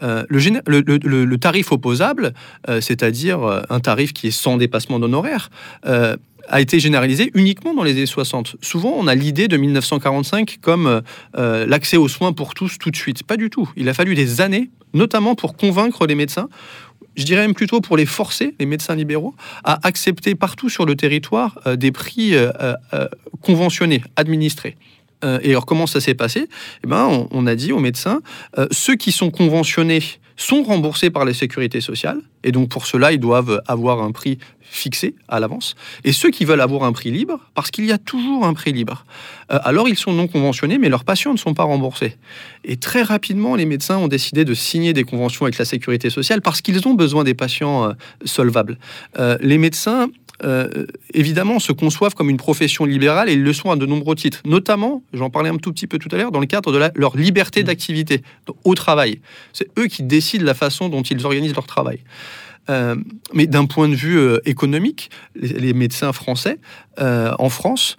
Le, 0.01 1.35
tarif 1.35 1.71
opposable, 1.71 2.33
c'est-à-dire 2.67 3.63
un 3.69 3.79
tarif 3.79 4.13
qui 4.13 4.27
est 4.27 4.31
sans 4.31 4.57
dépassement 4.57 4.99
d'honoraires, 4.99 5.49
a 6.47 6.61
été 6.61 6.79
généralisé 6.79 7.31
uniquement 7.33 7.73
dans 7.73 7.83
les 7.83 7.91
années 7.91 8.05
60. 8.05 8.55
Souvent, 8.61 8.93
on 8.97 9.07
a 9.07 9.15
l'idée 9.15 9.47
de 9.47 9.57
1945 9.57 10.57
comme 10.61 10.87
euh, 10.87 11.01
euh, 11.37 11.65
l'accès 11.65 11.97
aux 11.97 12.07
soins 12.07 12.33
pour 12.33 12.53
tous 12.53 12.77
tout 12.77 12.91
de 12.91 12.95
suite. 12.95 13.23
Pas 13.23 13.37
du 13.37 13.49
tout. 13.49 13.69
Il 13.75 13.89
a 13.89 13.93
fallu 13.93 14.15
des 14.15 14.41
années, 14.41 14.69
notamment 14.93 15.35
pour 15.35 15.55
convaincre 15.55 16.05
les 16.07 16.15
médecins, 16.15 16.49
je 17.15 17.23
dirais 17.23 17.41
même 17.41 17.55
plutôt 17.55 17.81
pour 17.81 17.97
les 17.97 18.05
forcer, 18.05 18.53
les 18.59 18.65
médecins 18.65 18.95
libéraux, 18.95 19.35
à 19.63 19.79
accepter 19.87 20.35
partout 20.35 20.69
sur 20.69 20.85
le 20.85 20.95
territoire 20.95 21.59
euh, 21.65 21.75
des 21.75 21.91
prix 21.91 22.35
conventionnés, 23.41 24.03
administrés. 24.15 24.75
Et 25.23 25.49
alors, 25.49 25.65
comment 25.65 25.87
ça 25.87 25.99
s'est 25.99 26.13
passé? 26.13 26.47
Eh 26.83 26.87
ben, 26.87 27.27
on, 27.31 27.47
a 27.47 27.55
dit 27.55 27.71
aux 27.71 27.79
médecins, 27.79 28.21
ceux 28.69 28.95
qui 28.95 29.11
sont 29.11 29.31
conventionnés 29.31 30.03
sont 30.37 30.63
remboursés 30.63 31.09
par 31.09 31.25
la 31.25 31.33
sécurité 31.33 31.81
sociale, 31.81 32.21
et 32.43 32.51
donc 32.51 32.69
pour 32.69 32.85
cela, 32.85 33.11
ils 33.11 33.19
doivent 33.19 33.61
avoir 33.67 34.01
un 34.01 34.11
prix 34.11 34.37
fixé 34.61 35.15
à 35.27 35.39
l'avance. 35.39 35.75
Et 36.03 36.11
ceux 36.11 36.29
qui 36.29 36.45
veulent 36.45 36.61
avoir 36.61 36.83
un 36.83 36.93
prix 36.93 37.11
libre, 37.11 37.39
parce 37.55 37.71
qu'il 37.71 37.85
y 37.85 37.91
a 37.91 37.97
toujours 37.97 38.45
un 38.45 38.53
prix 38.53 38.71
libre, 38.71 39.05
euh, 39.51 39.59
alors 39.63 39.89
ils 39.89 39.97
sont 39.97 40.13
non 40.13 40.27
conventionnés, 40.27 40.77
mais 40.77 40.89
leurs 40.89 41.03
patients 41.03 41.31
ne 41.31 41.37
sont 41.37 41.53
pas 41.53 41.63
remboursés. 41.63 42.17
Et 42.63 42.77
très 42.77 43.01
rapidement, 43.01 43.55
les 43.55 43.65
médecins 43.65 43.97
ont 43.97 44.07
décidé 44.07 44.45
de 44.45 44.53
signer 44.53 44.93
des 44.93 45.03
conventions 45.03 45.45
avec 45.45 45.57
la 45.57 45.65
sécurité 45.65 46.09
sociale 46.09 46.41
parce 46.41 46.61
qu'ils 46.61 46.87
ont 46.87 46.93
besoin 46.93 47.23
des 47.23 47.33
patients 47.33 47.85
euh, 47.85 47.93
solvables. 48.25 48.77
Euh, 49.19 49.37
les 49.41 49.57
médecins 49.57 50.09
euh, 50.43 50.85
évidemment, 51.13 51.59
se 51.59 51.71
conçoivent 51.71 52.13
comme 52.15 52.29
une 52.29 52.37
profession 52.37 52.85
libérale 52.85 53.29
et 53.29 53.33
ils 53.33 53.43
le 53.43 53.53
sont 53.53 53.71
à 53.71 53.75
de 53.75 53.85
nombreux 53.85 54.15
titres, 54.15 54.41
notamment, 54.45 55.01
j'en 55.13 55.29
parlais 55.29 55.49
un 55.49 55.57
tout 55.57 55.71
petit 55.73 55.87
peu 55.87 55.97
tout 55.97 56.09
à 56.11 56.17
l'heure, 56.17 56.31
dans 56.31 56.39
le 56.39 56.45
cadre 56.45 56.71
de 56.71 56.77
la- 56.77 56.91
leur 56.95 57.17
liberté 57.17 57.63
d'activité 57.63 58.21
au 58.63 58.75
travail. 58.75 59.19
C'est 59.53 59.67
eux 59.79 59.87
qui 59.87 60.03
décident 60.03 60.45
la 60.45 60.53
façon 60.53 60.89
dont 60.89 61.01
ils 61.01 61.25
organisent 61.25 61.55
leur 61.55 61.67
travail. 61.67 61.99
Euh, 62.69 62.95
mais 63.33 63.47
d'un 63.47 63.65
point 63.65 63.87
de 63.87 63.95
vue 63.95 64.17
euh, 64.19 64.39
économique, 64.45 65.09
les, 65.35 65.47
les 65.53 65.73
médecins 65.73 66.11
français 66.13 66.59
en 66.99 67.49
France 67.49 67.95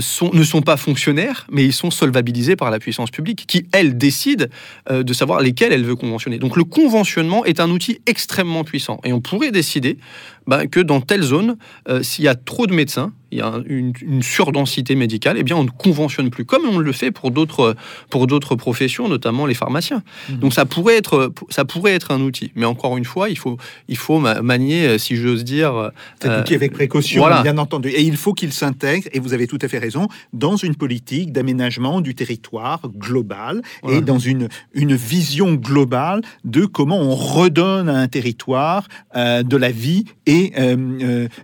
sont- 0.00 0.30
ne 0.32 0.42
sont 0.42 0.62
pas 0.62 0.76
fonctionnaires, 0.76 1.46
mais 1.50 1.64
ils 1.64 1.72
sont 1.72 1.90
solvabilisés 1.90 2.56
par 2.56 2.70
la 2.70 2.78
puissance 2.78 3.10
publique, 3.10 3.44
qui, 3.46 3.66
elle, 3.72 3.96
décide 3.96 4.50
euh, 4.90 5.02
de 5.02 5.12
savoir 5.12 5.40
lesquels 5.40 5.72
elle 5.72 5.84
veut 5.84 5.96
conventionner. 5.96 6.38
Donc 6.38 6.56
le 6.56 6.64
conventionnement 6.64 7.44
est 7.44 7.60
un 7.60 7.70
outil 7.70 8.00
extrêmement 8.06 8.64
puissant. 8.64 9.00
Et 9.04 9.12
on 9.12 9.20
pourrait 9.20 9.52
décider, 9.52 9.98
ben, 10.46 10.66
que 10.66 10.80
dans 10.80 11.00
telle 11.00 11.22
zone, 11.22 11.56
euh, 11.88 12.02
s'il 12.02 12.24
y 12.24 12.28
a 12.28 12.34
trop 12.34 12.66
de 12.66 12.74
médecins, 12.74 13.12
il 13.32 13.38
y 13.38 13.40
a 13.40 13.48
un- 13.48 13.64
une, 13.66 13.92
une 14.02 14.22
surdensité 14.22 14.94
médicale, 14.94 15.36
eh 15.38 15.42
bien 15.42 15.56
on 15.56 15.64
ne 15.64 15.70
conventionne 15.70 16.30
plus, 16.30 16.44
comme 16.44 16.62
on 16.64 16.78
le 16.78 16.92
fait 16.92 17.10
pour 17.10 17.32
d'autres 17.32 17.74
pour 18.08 18.28
d'autres 18.28 18.54
professions, 18.54 19.08
notamment 19.08 19.46
les 19.46 19.54
pharmaciens. 19.54 20.02
Donc 20.30 20.54
ça 20.54 20.64
pourrait 20.64 20.96
être 20.96 21.32
ça 21.50 21.64
pourrait 21.64 21.92
être 21.94 22.12
un 22.12 22.20
outil, 22.20 22.52
mais 22.54 22.64
encore 22.66 22.96
une 22.96 23.04
fois, 23.04 23.28
il 23.28 23.36
faut 23.36 23.56
il 23.88 23.96
faut 23.96 24.20
ma- 24.20 24.42
manier, 24.42 24.86
euh, 24.86 24.98
si 24.98 25.16
j'ose 25.16 25.42
dire, 25.42 25.90
Cet 26.22 26.30
euh, 26.30 26.40
outil 26.40 26.54
avec 26.54 26.72
précaution, 26.72 27.20
voilà. 27.20 27.42
bien 27.42 27.58
entendu. 27.58 27.88
Et 27.88 28.02
il 28.02 28.16
faut 28.16 28.32
qu'il 28.32 28.52
s'intègre, 28.52 29.08
et 29.12 29.18
vous 29.18 29.32
avez 29.34 29.48
tout 29.48 29.58
à 29.60 29.66
fait 29.68 29.78
raison, 29.78 30.06
dans 30.32 30.56
une 30.56 30.76
politique 30.76 31.32
d'aménagement 31.32 32.00
du 32.00 32.14
territoire 32.14 32.80
global 32.96 33.60
Voilà. 33.82 33.98
et 33.98 34.00
dans 34.02 34.20
une, 34.20 34.48
une 34.74 34.94
vision 34.94 35.54
globale 35.54 36.20
de 36.44 36.64
comment 36.64 37.00
on 37.00 37.14
redonne 37.16 37.88
à 37.88 37.98
un 37.98 38.08
territoire 38.08 38.86
euh, 39.16 39.42
de 39.42 39.56
la 39.56 39.72
vie 39.72 40.04
et, 40.26 40.35
euh, 40.58 40.76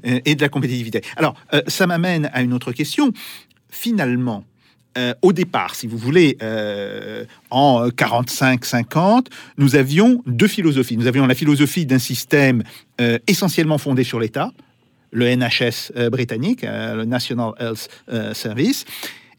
euh, 0.05 0.21
et 0.25 0.35
de 0.35 0.41
la 0.41 0.49
compétitivité. 0.49 1.03
Alors, 1.17 1.35
euh, 1.55 1.63
ça 1.67 1.87
m'amène 1.87 2.31
à 2.33 2.43
une 2.43 2.53
autre 2.53 2.73
question. 2.73 3.13
Finalement, 3.71 4.45
au 5.23 5.33
départ, 5.33 5.75
si 5.75 5.87
vous 5.87 5.97
voulez, 5.97 6.37
en 7.49 7.89
45-50, 7.89 9.29
nous 9.57 9.75
avions 9.75 10.23
deux 10.27 10.49
philosophies. 10.49 10.99
Nous 10.99 11.07
avions 11.07 11.27
la 11.27 11.35
philosophie 11.35 11.87
d'un 11.87 11.99
système 11.99 12.63
essentiellement 13.27 13.79
fondé 13.79 14.05
sur 14.05 14.21
l'État, 14.21 14.53
le 15.11 15.35
NHS 15.35 16.11
britannique, 16.11 16.61
le 16.63 17.05
National 17.05 17.53
Health 17.59 17.89
Service. 18.35 18.85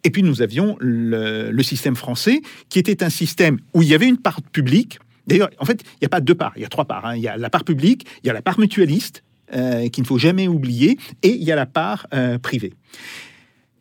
Et 0.04 0.10
puis 0.10 0.24
nous 0.24 0.42
avions 0.42 0.76
le, 0.80 1.52
le 1.52 1.63
système 1.63 1.96
français, 1.96 2.42
qui 2.70 2.80
était 2.80 3.04
un 3.04 3.12
système 3.12 3.60
où 3.76 3.84
il 3.84 3.89
y 3.89 3.94
avait 3.94 4.08
une 4.08 4.18
part 4.18 4.42
publique. 4.42 4.98
D'ailleurs, 5.28 5.50
en 5.60 5.66
fait, 5.66 5.84
il 5.84 5.98
n'y 6.02 6.06
a 6.08 6.10
pas 6.10 6.22
deux 6.22 6.36
parts, 6.36 6.54
il 6.56 6.62
y 6.62 6.66
a 6.66 6.70
trois 6.70 6.86
parts. 6.86 7.06
hein. 7.06 7.16
Il 7.16 7.22
y 7.22 7.28
a 7.28 7.38
la 7.38 7.50
part 7.50 7.63
publique, 7.63 8.06
il 8.24 8.28
y 8.28 8.30
a 8.30 8.34
la 8.34 8.42
part 8.42 8.60
mutualiste, 8.60 9.24
euh, 9.56 9.88
qu'il 9.89 10.02
ne 10.04 10.08
faut 10.08 10.18
jamais 10.18 10.48
oublier, 10.48 10.98
et 11.22 11.30
il 11.30 11.44
y 11.44 11.52
a 11.52 11.56
la 11.56 11.66
part 11.66 12.08
euh, 12.13 12.39
privée. 12.39 12.74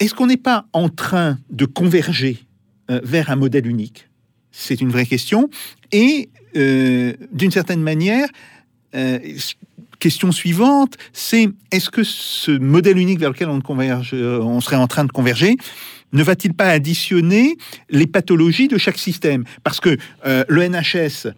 Est-ce 0.00 0.14
qu'on 0.14 0.26
n'est 0.26 0.36
pas 0.36 0.66
en 0.72 0.88
train 0.88 1.38
de 1.50 1.64
converger 1.64 2.38
euh, 2.90 3.00
vers 3.02 3.30
un 3.30 3.36
modèle 3.36 3.66
unique? 3.66 4.08
C'est 4.50 4.80
une 4.80 4.90
vraie 4.90 5.06
question. 5.06 5.48
Et 5.92 6.28
d'une 6.54 7.50
certaine 7.50 7.80
manière, 7.80 8.28
question 9.98 10.30
suivante, 10.30 10.98
c'est 11.14 11.48
est-ce 11.70 11.88
que 11.88 12.04
ce 12.04 12.50
modèle 12.50 12.98
unique 12.98 13.18
vers 13.18 13.30
lequel 13.30 13.48
on, 13.48 14.60
serait 14.60 14.76
en 14.76 14.86
train 14.86 15.06
de 15.06 15.12
converger 15.12 15.56
ne 16.12 16.22
va-t-il 16.22 16.52
pas 16.52 16.68
additionner 16.68 17.56
les 17.88 18.06
pathologies 18.06 18.68
de 18.68 18.76
chaque 18.76 18.98
système? 18.98 19.44
Parce 19.64 19.80
que 19.80 19.96
le 20.26 20.68
NHS 20.68 21.32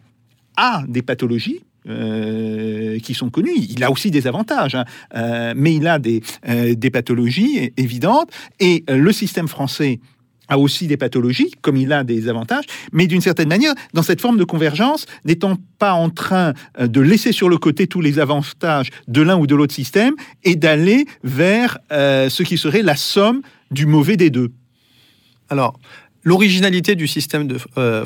a 0.56 0.82
des 0.88 1.02
pathologies. 1.02 1.60
Euh, 1.86 2.98
qui 3.00 3.12
sont 3.12 3.28
connues. 3.28 3.58
Il 3.68 3.84
a 3.84 3.90
aussi 3.90 4.10
des 4.10 4.26
avantages, 4.26 4.74
hein, 4.74 4.86
euh, 5.14 5.52
mais 5.54 5.74
il 5.74 5.86
a 5.86 5.98
des, 5.98 6.22
euh, 6.48 6.74
des 6.74 6.88
pathologies 6.88 7.72
évidentes. 7.76 8.30
Et 8.58 8.84
le 8.88 9.12
système 9.12 9.48
français 9.48 10.00
a 10.48 10.58
aussi 10.58 10.86
des 10.86 10.96
pathologies, 10.96 11.50
comme 11.60 11.76
il 11.76 11.92
a 11.92 12.02
des 12.02 12.30
avantages, 12.30 12.64
mais 12.92 13.06
d'une 13.06 13.20
certaine 13.20 13.50
manière, 13.50 13.74
dans 13.92 14.02
cette 14.02 14.22
forme 14.22 14.38
de 14.38 14.44
convergence, 14.44 15.04
n'étant 15.26 15.58
pas 15.78 15.92
en 15.92 16.08
train 16.08 16.54
de 16.80 17.00
laisser 17.02 17.32
sur 17.32 17.50
le 17.50 17.58
côté 17.58 17.86
tous 17.86 18.00
les 18.00 18.18
avantages 18.18 18.88
de 19.06 19.20
l'un 19.20 19.36
ou 19.36 19.46
de 19.46 19.54
l'autre 19.54 19.74
système 19.74 20.14
et 20.42 20.56
d'aller 20.56 21.04
vers 21.22 21.76
ce 21.90 22.42
qui 22.42 22.56
serait 22.56 22.82
la 22.82 22.96
somme 22.96 23.42
du 23.70 23.84
mauvais 23.84 24.16
des 24.16 24.30
deux. 24.30 24.52
Alors, 25.50 25.78
l'originalité 26.22 26.94
du 26.94 27.08
système 27.08 27.48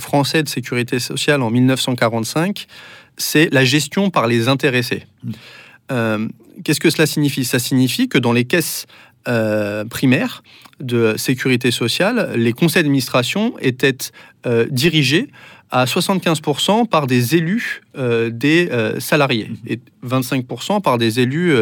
français 0.00 0.42
de 0.42 0.48
sécurité 0.48 0.98
sociale 0.98 1.42
en 1.42 1.50
1945, 1.50 2.66
c'est 3.18 3.52
la 3.52 3.64
gestion 3.64 4.10
par 4.10 4.26
les 4.26 4.48
intéressés. 4.48 5.04
Euh, 5.92 6.26
Qu'est-ce 6.64 6.80
que 6.80 6.90
cela 6.90 7.06
signifie? 7.06 7.44
Ça 7.44 7.60
signifie 7.60 8.08
que 8.08 8.18
dans 8.18 8.32
les 8.32 8.44
caisses 8.44 8.86
euh, 9.28 9.84
primaires 9.84 10.42
de 10.80 11.16
sécurité 11.16 11.70
sociale, 11.70 12.32
les 12.34 12.52
conseils 12.52 12.82
d'administration 12.82 13.54
étaient 13.60 13.96
euh, 14.46 14.66
dirigés 14.70 15.28
à 15.70 15.84
75% 15.84 16.88
par 16.88 17.06
des 17.06 17.36
élus 17.36 17.82
des 17.94 18.70
salariés 19.00 19.50
et 19.66 19.78
25% 20.02 20.80
par 20.80 20.96
des 20.96 21.20
élus 21.20 21.54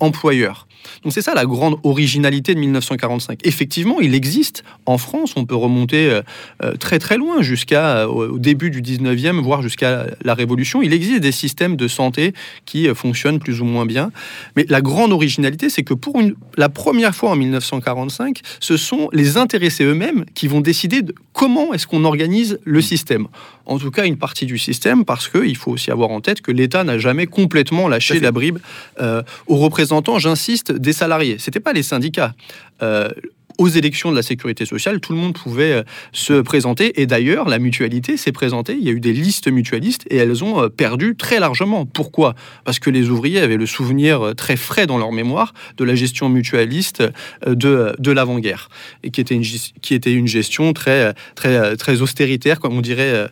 employeurs. 0.00 0.67
Donc 1.02 1.12
c'est 1.12 1.22
ça 1.22 1.34
la 1.34 1.46
grande 1.46 1.76
originalité 1.82 2.54
de 2.54 2.60
1945. 2.60 3.40
Effectivement, 3.44 4.00
il 4.00 4.14
existe 4.14 4.64
en 4.86 4.98
France, 4.98 5.34
on 5.36 5.44
peut 5.44 5.54
remonter 5.54 6.10
euh, 6.10 6.22
euh, 6.62 6.74
très 6.76 6.98
très 6.98 7.16
loin 7.16 7.42
jusqu'à 7.42 8.06
euh, 8.06 8.38
début 8.38 8.70
du 8.70 8.82
19e, 8.82 9.40
voire 9.40 9.62
jusqu'à 9.62 10.06
la 10.22 10.34
Révolution, 10.34 10.82
il 10.82 10.92
existe 10.92 11.20
des 11.20 11.32
systèmes 11.32 11.76
de 11.76 11.88
santé 11.88 12.32
qui 12.64 12.88
fonctionnent 12.94 13.38
plus 13.38 13.60
ou 13.60 13.64
moins 13.64 13.86
bien. 13.86 14.10
Mais 14.56 14.66
la 14.68 14.80
grande 14.80 15.12
originalité, 15.12 15.70
c'est 15.70 15.82
que 15.82 15.94
pour 15.94 16.20
la 16.56 16.68
première 16.68 17.14
fois 17.14 17.30
en 17.30 17.36
1945, 17.36 18.40
ce 18.60 18.76
sont 18.76 19.08
les 19.12 19.36
intéressés 19.36 19.84
eux-mêmes 19.84 20.24
qui 20.34 20.48
vont 20.48 20.60
décider 20.60 21.02
de 21.02 21.14
comment 21.32 21.72
est-ce 21.72 21.86
qu'on 21.86 22.04
organise 22.04 22.58
le 22.64 22.80
système. 22.80 23.28
En 23.68 23.78
tout 23.78 23.90
cas, 23.90 24.06
une 24.06 24.16
partie 24.16 24.46
du 24.46 24.58
système, 24.58 25.04
parce 25.04 25.28
qu'il 25.28 25.56
faut 25.56 25.70
aussi 25.70 25.90
avoir 25.90 26.10
en 26.10 26.20
tête 26.20 26.40
que 26.40 26.50
l'État 26.50 26.84
n'a 26.84 26.98
jamais 26.98 27.26
complètement 27.26 27.86
lâché 27.86 28.18
la 28.18 28.32
bribe 28.32 28.58
euh, 29.00 29.22
aux 29.46 29.56
représentants, 29.56 30.18
j'insiste, 30.18 30.72
des 30.72 30.94
salariés. 30.94 31.36
C'était 31.38 31.60
pas 31.60 31.74
les 31.74 31.82
syndicats. 31.82 32.34
Euh, 32.82 33.10
aux 33.58 33.68
élections 33.68 34.10
de 34.10 34.16
la 34.16 34.22
sécurité 34.22 34.64
sociale, 34.64 35.00
tout 35.00 35.12
le 35.12 35.18
monde 35.18 35.34
pouvait 35.34 35.72
euh, 35.72 35.82
se 36.12 36.40
présenter. 36.40 37.00
Et 37.00 37.06
d'ailleurs, 37.06 37.48
la 37.48 37.58
mutualité 37.58 38.16
s'est 38.16 38.32
présentée. 38.32 38.76
Il 38.78 38.84
y 38.84 38.88
a 38.88 38.92
eu 38.92 39.00
des 39.00 39.12
listes 39.12 39.48
mutualistes 39.48 40.04
et 40.10 40.16
elles 40.16 40.44
ont 40.44 40.62
euh, 40.62 40.68
perdu 40.68 41.16
très 41.16 41.40
largement. 41.40 41.84
Pourquoi? 41.84 42.34
Parce 42.64 42.78
que 42.78 42.88
les 42.88 43.10
ouvriers 43.10 43.40
avaient 43.40 43.56
le 43.56 43.66
souvenir 43.66 44.22
euh, 44.22 44.34
très 44.34 44.56
frais 44.56 44.86
dans 44.86 44.96
leur 44.96 45.10
mémoire 45.10 45.52
de 45.76 45.84
la 45.84 45.96
gestion 45.96 46.28
mutualiste 46.28 47.02
de, 47.46 47.94
de 47.98 48.12
l'avant-guerre 48.12 48.68
et 49.02 49.10
qui 49.10 49.20
était 49.20 49.34
une, 49.34 49.42
qui 49.42 49.94
était 49.94 50.12
une 50.12 50.28
gestion 50.28 50.72
très, 50.72 51.14
très, 51.34 51.76
très 51.76 52.00
austéritaire, 52.00 52.60
comme 52.60 52.76
on 52.76 52.80
dirait 52.80 53.28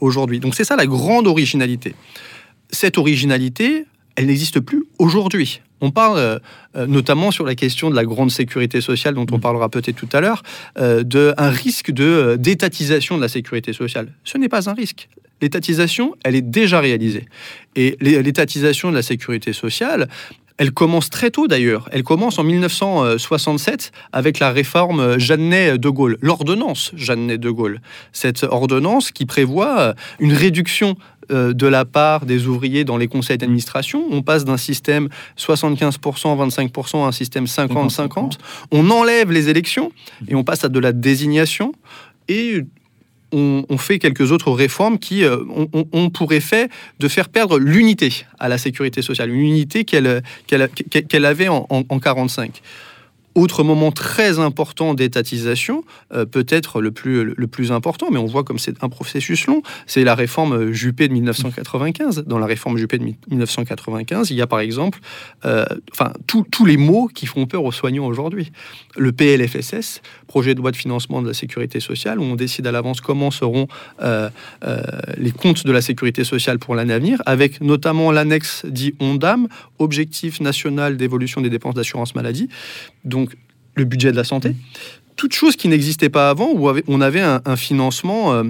aujourd'hui. 0.00 0.40
Donc 0.40 0.54
c'est 0.54 0.64
ça 0.64 0.74
la 0.74 0.86
grande 0.86 1.26
originalité. 1.26 1.94
Cette 2.70 2.98
originalité, 2.98 3.84
elle 4.16 4.26
n'existe 4.26 4.60
plus 4.60 4.84
aujourd'hui. 4.98 5.60
On 5.80 5.90
parle 5.90 6.18
euh, 6.18 6.38
euh, 6.76 6.86
notamment 6.86 7.30
sur 7.30 7.44
la 7.46 7.54
question 7.54 7.90
de 7.90 7.94
la 7.96 8.04
grande 8.04 8.30
sécurité 8.30 8.80
sociale, 8.80 9.14
dont 9.14 9.26
on 9.32 9.38
parlera 9.38 9.68
peut-être 9.68 9.96
tout 9.96 10.08
à 10.12 10.20
l'heure, 10.20 10.42
euh, 10.78 11.02
d'un 11.04 11.50
risque 11.50 11.90
de 11.90 12.36
d'étatisation 12.38 13.16
de 13.16 13.22
la 13.22 13.28
sécurité 13.28 13.72
sociale. 13.72 14.08
Ce 14.24 14.38
n'est 14.38 14.48
pas 14.48 14.68
un 14.68 14.74
risque. 14.74 15.08
L'étatisation, 15.40 16.14
elle 16.24 16.34
est 16.34 16.42
déjà 16.42 16.80
réalisée. 16.80 17.26
Et 17.76 17.96
l'é- 18.00 18.22
l'étatisation 18.22 18.90
de 18.90 18.96
la 18.96 19.02
sécurité 19.02 19.52
sociale, 19.52 20.08
elle 20.56 20.72
commence 20.72 21.10
très 21.10 21.30
tôt 21.30 21.46
d'ailleurs. 21.46 21.88
Elle 21.92 22.02
commence 22.02 22.40
en 22.40 22.42
1967 22.44 23.92
avec 24.12 24.40
la 24.40 24.50
réforme 24.50 25.16
Jeannet-de 25.18 25.88
Gaulle, 25.88 26.18
l'ordonnance 26.20 26.90
Jeannet-de 26.96 27.50
Gaulle. 27.50 27.80
Cette 28.12 28.42
ordonnance 28.42 29.12
qui 29.12 29.24
prévoit 29.26 29.94
une 30.18 30.32
réduction 30.32 30.96
de 31.30 31.66
la 31.66 31.84
part 31.84 32.26
des 32.26 32.46
ouvriers 32.46 32.84
dans 32.84 32.96
les 32.96 33.08
conseils 33.08 33.38
d'administration. 33.38 34.04
On 34.10 34.22
passe 34.22 34.44
d'un 34.44 34.56
système 34.56 35.08
75%, 35.36 35.98
25% 36.00 37.04
à 37.04 37.06
un 37.08 37.12
système 37.12 37.44
50-50. 37.44 38.38
On 38.70 38.90
enlève 38.90 39.30
les 39.30 39.48
élections 39.48 39.92
et 40.26 40.34
on 40.34 40.44
passe 40.44 40.64
à 40.64 40.68
de 40.68 40.78
la 40.78 40.92
désignation. 40.92 41.72
Et 42.28 42.62
on, 43.32 43.64
on 43.68 43.78
fait 43.78 43.98
quelques 43.98 44.32
autres 44.32 44.52
réformes 44.52 44.98
qui 44.98 45.24
euh, 45.24 45.38
ont, 45.92 46.10
pour 46.10 46.32
effet 46.32 46.68
de 46.98 47.08
faire 47.08 47.28
perdre 47.28 47.58
l'unité 47.58 48.24
à 48.38 48.48
la 48.48 48.58
sécurité 48.58 49.02
sociale, 49.02 49.30
une 49.30 49.40
unité 49.40 49.84
qu'elle 49.84 51.24
avait 51.24 51.48
en, 51.48 51.66
en, 51.68 51.82
en 51.88 51.98
45. 51.98 52.62
Autre 53.38 53.62
moment 53.62 53.92
très 53.92 54.40
important 54.40 54.94
d'étatisation, 54.94 55.84
euh, 56.12 56.24
peut-être 56.24 56.80
le 56.80 56.90
plus, 56.90 57.34
le 57.36 57.46
plus 57.46 57.70
important, 57.70 58.08
mais 58.10 58.18
on 58.18 58.26
voit 58.26 58.42
comme 58.42 58.58
c'est 58.58 58.82
un 58.82 58.88
processus 58.88 59.46
long, 59.46 59.62
c'est 59.86 60.02
la 60.02 60.16
réforme 60.16 60.72
Juppé 60.72 61.06
de 61.06 61.12
1995. 61.12 62.24
Dans 62.26 62.40
la 62.40 62.46
réforme 62.46 62.78
Juppé 62.78 62.98
de 62.98 63.04
1995, 63.04 64.30
il 64.30 64.36
y 64.36 64.42
a 64.42 64.48
par 64.48 64.58
exemple 64.58 64.98
euh, 65.44 65.64
enfin, 65.92 66.12
tous- 66.26 66.44
les 66.66 66.76
mots 66.76 67.06
qui 67.06 67.26
font 67.26 67.46
peur 67.46 67.62
aux 67.62 67.70
soignants 67.70 68.06
aujourd'hui. 68.06 68.50
Le 68.96 69.12
PLFSS, 69.12 70.02
projet 70.26 70.56
de 70.56 70.60
loi 70.60 70.72
de 70.72 70.76
financement 70.76 71.22
de 71.22 71.28
la 71.28 71.34
sécurité 71.34 71.78
sociale, 71.78 72.18
où 72.18 72.24
on 72.24 72.34
décide 72.34 72.66
à 72.66 72.72
l'avance 72.72 73.00
comment 73.00 73.30
seront 73.30 73.68
euh, 74.02 74.28
euh, 74.64 74.82
les 75.16 75.30
comptes 75.30 75.64
de 75.64 75.70
la 75.70 75.80
sécurité 75.80 76.24
sociale 76.24 76.58
pour 76.58 76.74
l'année 76.74 76.92
à 76.92 76.98
venir, 76.98 77.22
avec 77.24 77.60
notamment 77.60 78.10
l'annexe 78.10 78.66
dit 78.66 78.94
ONDAM, 78.98 79.46
Objectif 79.78 80.40
national 80.40 80.96
d'évolution 80.96 81.40
des 81.40 81.50
dépenses 81.50 81.76
d'assurance 81.76 82.16
maladie, 82.16 82.48
donc 83.08 83.36
le 83.74 83.84
budget 83.84 84.10
de 84.12 84.16
la 84.16 84.24
santé. 84.24 84.54
Toute 85.16 85.32
chose 85.34 85.56
qui 85.56 85.68
n'existait 85.68 86.08
pas 86.10 86.30
avant, 86.30 86.50
où 86.52 86.68
on 86.86 87.00
avait 87.00 87.20
un, 87.20 87.40
un 87.44 87.56
financement 87.56 88.32
euh, 88.34 88.44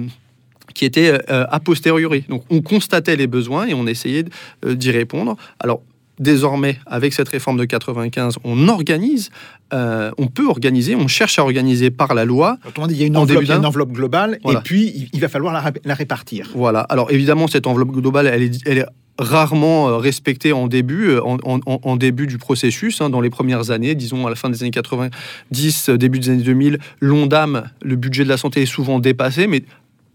qui 0.75 0.85
était 0.85 1.11
euh, 1.29 1.45
a 1.49 1.59
posteriori. 1.59 2.23
Donc 2.29 2.43
on 2.49 2.61
constatait 2.61 3.15
les 3.15 3.27
besoins 3.27 3.65
et 3.67 3.73
on 3.73 3.87
essayait 3.87 4.25
euh, 4.65 4.75
d'y 4.75 4.91
répondre. 4.91 5.35
Alors 5.59 5.81
désormais, 6.19 6.77
avec 6.85 7.13
cette 7.13 7.29
réforme 7.29 7.57
de 7.57 7.63
95, 7.65 8.35
on 8.43 8.67
organise, 8.67 9.29
euh, 9.73 10.11
on 10.17 10.27
peut 10.27 10.47
organiser, 10.47 10.93
on 10.95 11.07
cherche 11.07 11.39
à 11.39 11.43
organiser 11.43 11.91
par 11.91 12.13
la 12.13 12.25
loi 12.25 12.57
Autrement 12.67 12.87
dit, 12.87 12.95
il 12.95 12.99
y 12.99 13.03
a 13.03 13.07
une 13.07 13.15
En 13.15 13.21
enveloppe, 13.21 13.37
début 13.37 13.45
il 13.45 13.49
y 13.49 13.51
a 13.53 13.55
une 13.55 13.61
d'un- 13.61 13.67
enveloppe 13.69 13.91
globale, 13.93 14.37
Voilà. 14.43 14.59
et 14.59 14.63
puis 14.63 15.09
il, 15.13 15.19
va 15.21 15.29
falloir 15.29 15.53
la, 15.53 15.61
ré- 15.61 15.81
la 15.85 15.93
répartir. 15.93 16.49
Voilà. 16.55 16.81
Alors 16.81 17.09
évidemment, 17.11 17.47
cette 17.47 17.67
enveloppe 17.67 17.91
globale, 17.91 18.27
elle 18.27 18.43
est, 18.43 18.61
elle 18.67 18.79
est 18.79 18.85
rarement 19.19 19.97
respectées 19.97 20.53
en 20.53 20.67
début, 20.67 21.17
en, 21.19 21.37
en- 21.43 21.59
en 21.65 21.95
début 21.97 22.25
du 22.25 22.37
processus, 22.37 23.01
hein, 23.01 23.09
dans 23.09 23.21
les 23.21 23.29
premières 23.29 23.69
années, 23.69 23.93
disons 23.93 24.25
à 24.25 24.29
la 24.29 24.35
fin 24.35 24.49
des 24.49 24.63
années 24.63 24.71
90, 24.71 25.89
début 25.91 26.19
des 26.19 26.29
années 26.29 26.43
2000, 26.43 26.79
l'ONDAM, 27.01 27.69
le 27.83 27.95
budget 27.95 28.23
de 28.23 28.29
la 28.29 28.37
santé 28.37 28.61
est 28.63 28.65
souvent 28.65 28.99
dépassé, 28.99 29.45
mais 29.47 29.63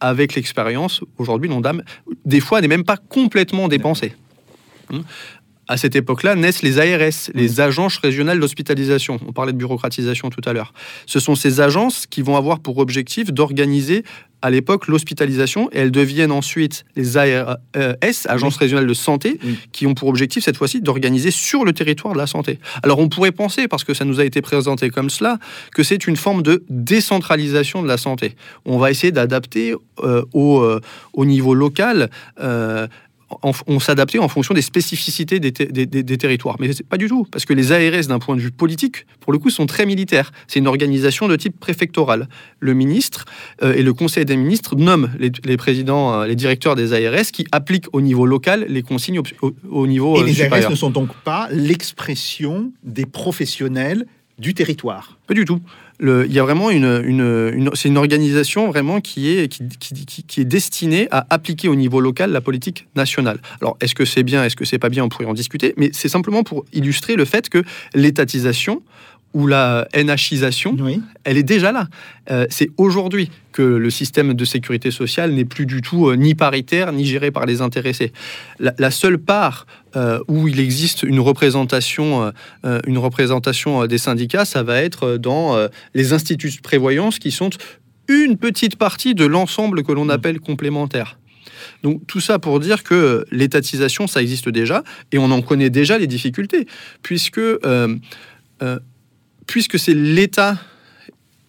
avec 0.00 0.34
l'expérience, 0.34 1.02
aujourd'hui, 1.18 1.48
l'ONDAM, 1.48 1.82
des 2.24 2.40
fois, 2.40 2.60
n'est 2.60 2.68
même 2.68 2.84
pas 2.84 2.96
complètement 2.96 3.68
dépensé. 3.68 4.14
Hum. 4.92 5.04
À 5.66 5.78
cette 5.78 5.96
époque-là 5.96 6.34
naissent 6.34 6.60
les 6.60 6.78
ARS, 6.78 7.30
les 7.32 7.60
agences 7.62 7.96
régionales 7.96 8.38
d'hospitalisation. 8.38 9.18
On 9.26 9.32
parlait 9.32 9.52
de 9.52 9.56
bureaucratisation 9.56 10.28
tout 10.28 10.42
à 10.44 10.52
l'heure. 10.52 10.74
Ce 11.06 11.20
sont 11.20 11.34
ces 11.34 11.62
agences 11.62 12.04
qui 12.06 12.20
vont 12.20 12.36
avoir 12.36 12.60
pour 12.60 12.76
objectif 12.76 13.32
d'organiser 13.32 14.04
à 14.46 14.50
l'époque 14.50 14.88
l'hospitalisation 14.88 15.70
et 15.72 15.78
elles 15.80 15.90
deviennent 15.90 16.30
ensuite 16.42 16.84
les 16.96 17.16
ARS, 17.16 17.56
agences 18.28 18.58
régionales 18.58 18.86
de 18.86 18.94
santé, 18.94 19.38
Oui. 19.42 19.58
qui 19.72 19.86
ont 19.86 19.94
pour 19.94 20.08
objectif 20.08 20.44
cette 20.44 20.58
fois-ci 20.58 20.82
d'organiser 20.82 21.30
sur 21.30 21.64
le 21.64 21.72
territoire 21.72 22.12
de 22.12 22.18
la 22.18 22.26
santé. 22.26 22.58
Alors 22.82 22.98
on 22.98 23.08
pourrait 23.08 23.32
penser, 23.32 23.68
parce 23.68 23.84
que 23.84 23.94
ça 23.94 24.04
nous 24.04 24.20
a 24.20 24.24
été 24.24 24.42
présenté 24.42 24.90
comme 24.90 25.08
cela, 25.08 25.38
que 25.74 25.82
c'est 25.82 26.06
une 26.06 26.16
forme 26.16 26.42
de 26.42 26.62
décentralisation 26.68 27.82
de 27.82 27.88
la 27.88 27.96
santé. 27.96 28.36
On 28.66 28.76
va 28.78 28.90
essayer 28.90 29.12
d'adapter 29.12 29.74
euh, 30.02 30.22
au, 30.34 30.60
euh, 30.60 30.80
au 31.14 31.24
niveau 31.24 31.54
local. 31.54 32.10
euh, 32.40 32.86
en- 33.42 33.52
on 33.66 33.78
en 34.18 34.28
fonction 34.28 34.54
des 34.54 34.62
spécificités 34.62 35.40
des, 35.40 35.52
ter- 35.52 35.70
des- 35.72 35.86
des- 35.86 36.02
des 36.02 36.18
territoires. 36.18 36.56
Mais 36.60 36.70
pas 36.88 36.96
du 36.96 37.08
tout, 37.08 37.26
parce 37.30 37.44
que 37.44 37.52
les 37.54 37.72
ARS, 37.72 38.06
d'un 38.08 38.18
point 38.18 38.36
de 38.36 38.40
vue 38.40 38.50
politique, 38.50 39.06
pour 39.20 39.32
le 39.32 39.38
coup, 39.38 39.50
sont 39.50 39.66
très 39.66 39.86
militaires. 39.86 40.32
C'est 40.48 40.58
une 40.58 40.66
organisation 40.66 41.28
de 41.28 41.36
type 41.36 41.58
préfectoral. 41.58 42.28
Le 42.60 42.74
ministre 42.74 43.24
euh, 43.62 43.74
et 43.74 43.82
le 43.82 43.92
conseil 43.92 44.24
des 44.24 44.36
ministres 44.36 44.76
nomment 44.76 45.10
les, 45.18 45.32
les 45.44 45.56
présidents, 45.56 46.20
euh, 46.20 46.26
les 46.26 46.36
directeurs 46.36 46.74
des 46.76 46.92
ARS 46.92 47.26
qui 47.32 47.46
appliquent 47.52 47.86
au 47.92 48.00
niveau 48.00 48.26
local 48.26 48.66
les 48.68 48.82
consignes 48.82 49.18
au, 49.20 49.24
au- 49.42 49.54
au 49.70 49.86
niveau 49.86 50.16
Et 50.16 50.20
euh, 50.20 50.24
les 50.26 50.32
supérieur. 50.34 50.64
ARS 50.66 50.70
ne 50.70 50.76
sont 50.76 50.90
donc 50.90 51.14
pas 51.24 51.48
l'expression 51.50 52.72
des 52.82 53.06
professionnels 53.06 54.06
du 54.38 54.52
territoire. 54.54 55.18
Pas 55.28 55.34
du 55.34 55.44
tout. 55.44 55.60
Il 56.00 56.32
y 56.32 56.38
a 56.38 56.42
vraiment 56.42 56.70
une, 56.70 57.70
c'est 57.74 57.88
une 57.88 57.98
organisation 57.98 58.68
vraiment 58.68 59.00
qui 59.00 59.30
est, 59.30 59.48
qui- 59.48 60.24
qui 60.26 60.40
est 60.40 60.44
destinée 60.44 61.06
à 61.12 61.24
appliquer 61.30 61.68
au 61.68 61.76
niveau 61.76 62.00
local 62.00 62.32
la 62.32 62.40
politique 62.40 62.86
nationale. 62.96 63.38
Alors, 63.60 63.76
est-ce 63.80 63.94
que 63.94 64.04
c'est 64.04 64.24
bien, 64.24 64.44
est-ce 64.44 64.56
que 64.56 64.64
c'est 64.64 64.78
pas 64.78 64.88
bien, 64.88 65.04
on 65.04 65.08
pourrait 65.08 65.26
en 65.26 65.34
discuter, 65.34 65.72
mais 65.76 65.90
c'est 65.92 66.08
simplement 66.08 66.42
pour 66.42 66.64
illustrer 66.72 67.14
le 67.14 67.24
fait 67.24 67.48
que 67.48 67.62
l'étatisation 67.94 68.82
ou 69.34 69.46
la 69.46 69.88
NHisation, 69.94 70.76
Oui. 70.78 71.02
elle 71.24 71.36
est 71.36 71.42
déjà 71.42 71.72
là. 71.72 71.88
Euh, 72.30 72.46
c'est 72.50 72.70
aujourd'hui 72.76 73.30
que 73.52 73.62
le 73.62 73.90
système 73.90 74.32
de 74.34 74.44
sécurité 74.44 74.90
sociale 74.90 75.32
n'est 75.32 75.44
plus 75.44 75.66
du 75.66 75.82
tout 75.82 76.08
euh, 76.08 76.14
ni 76.16 76.34
paritaire 76.34 76.92
ni 76.92 77.04
géré 77.04 77.30
par 77.30 77.44
les 77.44 77.60
intéressés. 77.60 78.12
La, 78.60 78.72
la 78.78 78.90
seule 78.90 79.18
part 79.18 79.66
euh, 79.96 80.20
où 80.28 80.48
il 80.48 80.60
existe 80.60 81.02
une 81.02 81.20
représentation, 81.20 82.22
euh, 82.24 82.30
euh, 82.64 82.80
une 82.86 82.98
représentation 82.98 83.82
euh, 83.82 83.86
des 83.86 83.98
syndicats, 83.98 84.44
ça 84.44 84.62
va 84.62 84.80
être 84.80 85.04
euh, 85.04 85.18
dans 85.18 85.56
euh, 85.56 85.68
les 85.94 86.12
instituts 86.12 86.50
de 86.50 86.60
prévoyance 86.62 87.18
qui 87.18 87.30
sont 87.30 87.50
une 88.08 88.36
petite 88.36 88.76
partie 88.76 89.14
de 89.14 89.24
l'ensemble 89.24 89.82
que 89.82 89.92
l'on 89.92 90.08
appelle 90.08 90.38
complémentaire. 90.40 91.18
Donc 91.82 92.06
tout 92.06 92.20
ça 92.20 92.38
pour 92.38 92.60
dire 92.60 92.82
que 92.82 92.94
euh, 92.94 93.24
l'étatisation, 93.30 94.06
ça 94.06 94.22
existe 94.22 94.48
déjà, 94.48 94.84
et 95.12 95.18
on 95.18 95.30
en 95.30 95.42
connaît 95.42 95.70
déjà 95.70 95.98
les 95.98 96.06
difficultés, 96.06 96.66
puisque, 97.02 97.38
euh, 97.38 97.96
euh, 98.62 98.78
puisque 99.46 99.78
c'est 99.78 99.94
l'État 99.94 100.58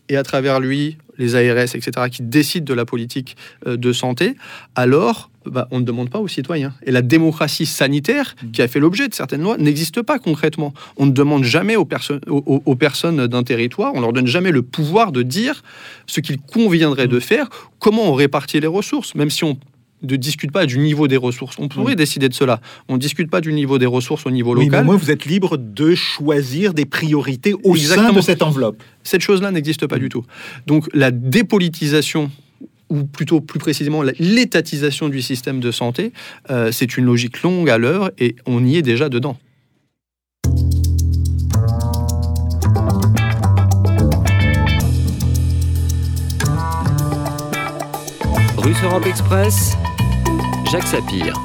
et 0.10 0.18
à 0.18 0.24
travers 0.24 0.60
lui 0.60 0.98
les 1.18 1.36
ARS, 1.36 1.74
etc., 1.76 1.92
qui 2.12 2.22
décident 2.24 2.66
de 2.66 2.74
la 2.74 2.84
politique 2.86 3.38
euh, 3.66 3.78
de 3.78 3.94
santé, 3.94 4.36
alors 4.76 5.30
bah, 5.46 5.68
on 5.72 5.80
ne 5.80 5.86
demande 5.86 6.10
pas 6.10 6.20
aux 6.20 6.28
citoyens. 6.28 6.74
Et 6.86 6.92
la 6.92 7.02
démocratie 7.02 7.66
sanitaire, 7.66 8.36
qui 8.52 8.62
a 8.62 8.68
fait 8.68 8.80
l'objet 8.82 9.08
de 9.08 9.14
certaines 9.14 9.42
lois, 9.42 9.58
n'existe 9.58 10.02
pas 10.02 10.20
concrètement. 10.20 10.74
On 10.98 11.06
ne 11.06 11.12
demande 11.12 11.44
jamais 11.46 11.78
aux, 11.78 11.86
perso- 11.86 12.20
aux- 12.28 12.44
aux- 12.46 12.64
aux 12.66 12.76
personnes 12.76 13.28
d'un 13.28 13.44
territoire, 13.44 13.94
on 13.96 14.02
leur 14.02 14.12
donne 14.12 14.28
jamais 14.28 14.52
le 14.52 14.62
pouvoir 14.62 15.12
de 15.14 15.22
dire 15.22 15.64
ce 16.06 16.20
qu'il 16.20 16.38
conviendrait 16.42 17.08
de 17.08 17.20
faire, 17.22 17.48
comment 17.80 18.12
on 18.12 18.14
répartit 18.14 18.60
les 18.60 18.68
ressources, 18.68 19.16
même 19.16 19.30
si 19.30 19.44
on 19.46 19.58
ne 20.04 20.16
discute 20.18 20.52
pas 20.52 20.66
du 20.66 20.78
niveau 20.78 21.08
des 21.08 21.18
ressources. 21.18 21.56
On 21.58 21.68
pourrait 21.68 21.92
Oui. 21.94 21.96
décider 21.96 22.30
de 22.30 22.34
cela. 22.34 22.60
On 22.90 22.94
ne 22.94 23.00
discute 23.00 23.30
pas 23.30 23.42
du 23.42 23.54
niveau 23.54 23.78
des 23.78 23.86
ressources 23.86 24.26
au 24.26 24.32
niveau 24.32 24.54
Oui, 24.54 24.60
mais 24.60 24.66
local. 24.66 24.82
au 24.82 24.86
moins, 24.86 24.96
vous 24.98 25.10
êtes 25.12 25.26
libre 25.26 25.58
de 25.58 25.96
choisir 25.96 26.74
des 26.74 26.86
priorités 26.86 27.54
au 27.64 27.76
sein 27.76 28.12
de 28.12 28.22
cette 28.22 28.42
enveloppe. 28.44 28.82
Cette 29.04 29.22
chose-là 29.22 29.52
n'existe 29.52 29.88
pas 29.88 29.98
du 29.98 30.10
tout. 30.10 30.24
Donc 30.68 30.88
la 30.94 31.12
dépolitisation, 31.12 32.30
ou 32.90 33.04
plutôt 33.06 33.42
plus 33.42 33.58
précisément 33.60 34.04
l'étatisation 34.20 35.10
du 35.10 35.22
système 35.22 35.60
de 35.60 35.72
santé, 35.72 36.12
euh, 36.52 36.72
c'est 36.72 36.98
une 36.98 37.06
logique 37.06 37.42
longue 37.42 37.70
à 37.70 37.78
l'œuvre 37.78 38.12
et 38.20 38.36
on 38.46 38.64
y 38.66 38.78
est 38.78 38.82
déjà 38.84 39.10
dedans. 39.10 39.38
Russe 48.66 48.82
Europe 48.82 49.06
Express, 49.06 49.78
Jacques 50.72 50.88
Sapir. 50.88 51.40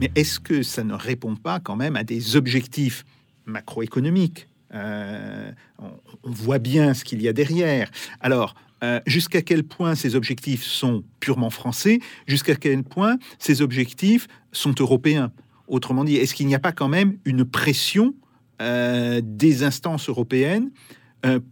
Mais 0.00 0.08
est-ce 0.14 0.38
que 0.38 0.62
ça 0.62 0.84
ne 0.84 0.94
répond 0.94 1.34
pas 1.34 1.58
quand 1.58 1.74
même 1.74 1.96
à 1.96 2.04
des 2.04 2.36
objectifs 2.36 3.04
macroéconomiques? 3.44 4.46
Euh, 4.72 5.50
on, 5.80 5.90
voit 6.22 6.60
bien 6.60 6.94
ce 6.94 7.02
qu'il 7.02 7.22
y 7.22 7.28
a 7.28 7.32
derrière. 7.32 7.90
Alors, 8.20 8.54
euh, 8.84 9.00
jusqu'à 9.04 9.42
quel 9.42 9.64
point 9.64 9.96
ces 9.96 10.14
objectifs 10.14 10.62
sont 10.62 11.02
purement 11.18 11.50
français? 11.50 11.98
Jusqu'à 12.28 12.54
quel 12.54 12.84
point 12.84 13.18
ces 13.40 13.62
objectifs 13.62 14.28
sont 14.52 14.76
européens? 14.78 15.32
Autrement 15.66 16.04
dit, 16.04 16.18
est-ce 16.18 16.34
qu'il 16.34 16.46
n'y 16.46 16.54
a 16.54 16.60
pas 16.60 16.70
quand 16.70 16.88
même 16.88 17.18
une 17.24 17.44
pression 17.44 18.14
euh, 18.62 19.20
des 19.24 19.64
instances 19.64 20.08
européennes 20.08 20.70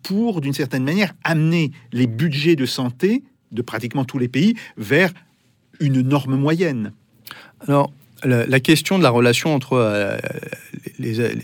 pour, 0.03 0.41
d'une 0.41 0.53
certaine 0.53 0.85
manière, 0.85 1.15
amener 1.25 1.73
les 1.93 2.07
budgets 2.07 2.57
de 2.57 2.67
santé 2.67 3.23
de 3.53 3.63
pratiquement 3.63 4.05
tous 4.05 4.19
les 4.19 4.29
pays 4.29 4.55
vers 4.77 5.13
une 5.81 6.03
norme 6.03 6.37
moyenne 6.37 6.93
Alors, 7.67 7.93
la, 8.25 8.61
question 8.61 8.99
de 8.99 9.03
la 9.03 9.11
relation 9.11 9.55
entre 9.55 9.73
euh, 9.75 10.17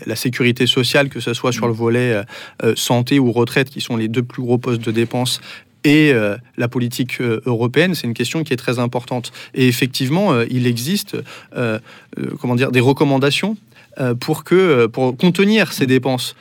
la 0.05 0.15
sécurité 0.15 0.65
sociale, 0.65 1.09
que 1.09 1.19
ce 1.19 1.33
soit 1.33 1.51
sur 1.51 1.67
le 1.67 1.73
volet 1.73 2.13
euh, 2.13 2.23
euh, 2.63 2.73
santé 2.75 3.19
ou 3.19 3.31
retraite, 3.31 3.69
qui 3.69 3.81
sont 3.81 3.97
les 3.97 4.07
deux 4.07 4.23
plus 4.23 4.41
gros 4.41 4.57
postes 4.57 4.81
de 4.81 4.91
dépenses, 4.91 5.41
et 5.83 6.11
euh, 6.13 6.37
la 6.57 6.67
politique 6.67 7.21
euh, 7.21 7.41
européenne, 7.45 7.95
c'est 7.95 8.07
une 8.07 8.13
question 8.13 8.43
qui 8.43 8.53
est 8.53 8.57
très 8.57 8.79
importante. 8.79 9.31
Et 9.53 9.67
effectivement, 9.67 10.33
euh, 10.33 10.45
il 10.49 10.67
existe 10.67 11.15
euh, 11.55 11.79
euh, 12.17 12.31
comment 12.39 12.55
dire, 12.55 12.71
des 12.71 12.79
recommandations 12.79 13.57
euh, 13.99 14.13
pour, 14.13 14.43
que, 14.43 14.55
euh, 14.55 14.87
pour 14.87 15.15
contenir 15.15 15.73
ces 15.73 15.87
dépenses. 15.87 16.35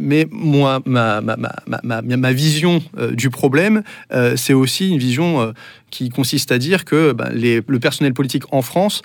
Mais 0.00 0.28
moi, 0.30 0.80
ma, 0.86 1.20
ma, 1.20 1.36
ma, 1.36 2.02
ma, 2.02 2.32
vision 2.32 2.80
euh, 2.96 3.10
du 3.10 3.30
problème, 3.30 3.82
euh, 4.12 4.36
c'est 4.36 4.52
aussi 4.52 4.88
une 4.90 4.98
vision 4.98 5.40
euh, 5.40 5.52
qui 5.90 6.08
consiste 6.08 6.52
à 6.52 6.58
dire 6.58 6.84
que 6.84 7.12
ben, 7.12 7.30
le 7.34 7.78
personnel 7.78 8.14
politique 8.14 8.44
en 8.52 8.62
France 8.62 9.02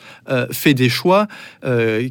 fait 0.52 0.74
des 0.74 0.90
choix 0.90 1.28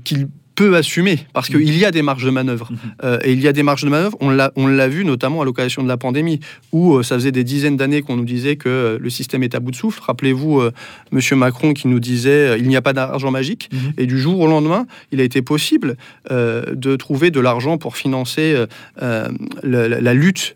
qu'il 0.04 0.28
peut 0.54 0.76
assumer, 0.76 1.18
parce 1.32 1.48
qu'il 1.48 1.76
y 1.78 1.84
a 1.84 1.90
des 1.90 2.02
marges 2.02 2.24
de 2.24 2.30
manœuvre. 2.30 2.68
Euh, 3.04 3.18
et 3.24 3.32
il 3.32 3.40
y 3.40 3.48
a 3.48 3.52
des 3.52 3.62
marges 3.62 3.84
de 3.84 3.88
manœuvre, 3.88 4.16
on 4.20 4.66
l'a 4.66 4.88
vu 4.88 5.04
notamment 5.04 5.42
à 5.42 5.44
l'occasion 5.44 5.82
de 5.82 5.88
la 5.88 5.96
pandémie, 5.96 6.40
où 6.72 6.96
euh, 6.96 7.02
ça 7.02 7.14
faisait 7.14 7.32
des 7.32 7.44
dizaines 7.44 7.76
d'années 7.76 8.02
qu'on 8.02 8.16
nous 8.16 8.24
disait 8.24 8.56
que 8.56 8.68
euh, 8.68 8.98
le 9.00 9.10
système 9.10 9.42
est 9.42 9.54
à 9.54 9.60
bout 9.60 9.70
de 9.70 9.76
souffle. 9.76 10.00
Rappelez-vous, 10.06 10.62
Monsieur 11.10 11.36
Macron 11.36 11.72
qui 11.72 11.88
nous 11.88 12.00
disait 12.00 12.58
il 12.58 12.68
n'y 12.68 12.76
a 12.76 12.82
pas 12.82 12.92
d'argent 12.92 13.30
magique. 13.30 13.70
Mhm. 13.72 13.92
Et 13.98 14.06
du 14.06 14.18
jour 14.18 14.38
au 14.40 14.46
lendemain, 14.46 14.86
il 15.10 15.20
a 15.20 15.24
été 15.24 15.42
possible 15.42 15.96
de 16.30 16.96
trouver 16.96 17.30
de 17.30 17.40
l'argent 17.40 17.78
pour 17.78 17.96
financer 17.96 18.54
la, 19.00 19.28
la- 19.62 20.14
lutte 20.14 20.54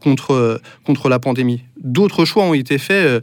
contre, 0.00 0.60
contre 0.84 1.08
la 1.08 1.18
pandémie. 1.18 1.62
D'autres 1.82 2.24
choix 2.24 2.44
ont 2.44 2.54
été 2.54 2.78
faits. 2.78 3.22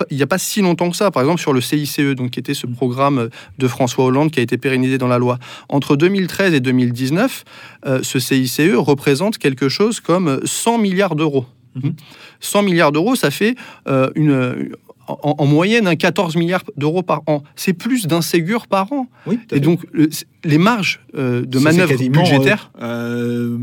Euh, 0.00 0.04
il 0.10 0.16
n'y 0.16 0.22
a 0.22 0.26
pas 0.26 0.38
si 0.38 0.60
longtemps 0.62 0.90
que 0.90 0.96
ça, 0.96 1.10
par 1.10 1.22
exemple 1.22 1.40
sur 1.40 1.52
le 1.52 1.60
CICE, 1.60 2.00
donc 2.16 2.30
qui 2.30 2.40
était 2.40 2.54
ce 2.54 2.66
programme 2.66 3.28
de 3.58 3.68
François 3.68 4.04
Hollande 4.04 4.30
qui 4.30 4.40
a 4.40 4.42
été 4.42 4.56
pérennisé 4.58 4.98
dans 4.98 5.08
la 5.08 5.18
loi. 5.18 5.38
Entre 5.68 5.96
2013 5.96 6.54
et 6.54 6.60
2019, 6.60 7.44
euh, 7.86 8.00
ce 8.02 8.18
CICE 8.18 8.60
représente 8.74 9.38
quelque 9.38 9.68
chose 9.68 10.00
comme 10.00 10.40
100 10.44 10.78
milliards 10.78 11.16
d'euros. 11.16 11.46
Mhm. 11.74 11.94
100 12.40 12.62
milliards 12.62 12.92
d'euros, 12.92 13.16
ça 13.16 13.30
fait 13.30 13.54
euh, 13.88 14.10
une, 14.14 14.70
en, 15.08 15.34
en 15.38 15.46
moyenne 15.46 15.86
un 15.86 15.96
14 15.96 16.36
milliards 16.36 16.64
d'euros 16.76 17.02
par 17.02 17.22
an. 17.26 17.42
C'est 17.56 17.72
plus 17.72 18.06
d'un 18.06 18.20
Ségur 18.20 18.66
par 18.66 18.92
an. 18.92 19.06
Oui, 19.26 19.38
Et 19.52 19.60
donc, 19.60 19.80
le- 19.92 20.10
les 20.44 20.58
marges 20.58 21.00
euh, 21.16 21.42
de 21.46 21.58
manœuvre 21.58 21.92
budgétaire, 22.10 22.70
euh, 22.82 23.54
euh, 23.54 23.56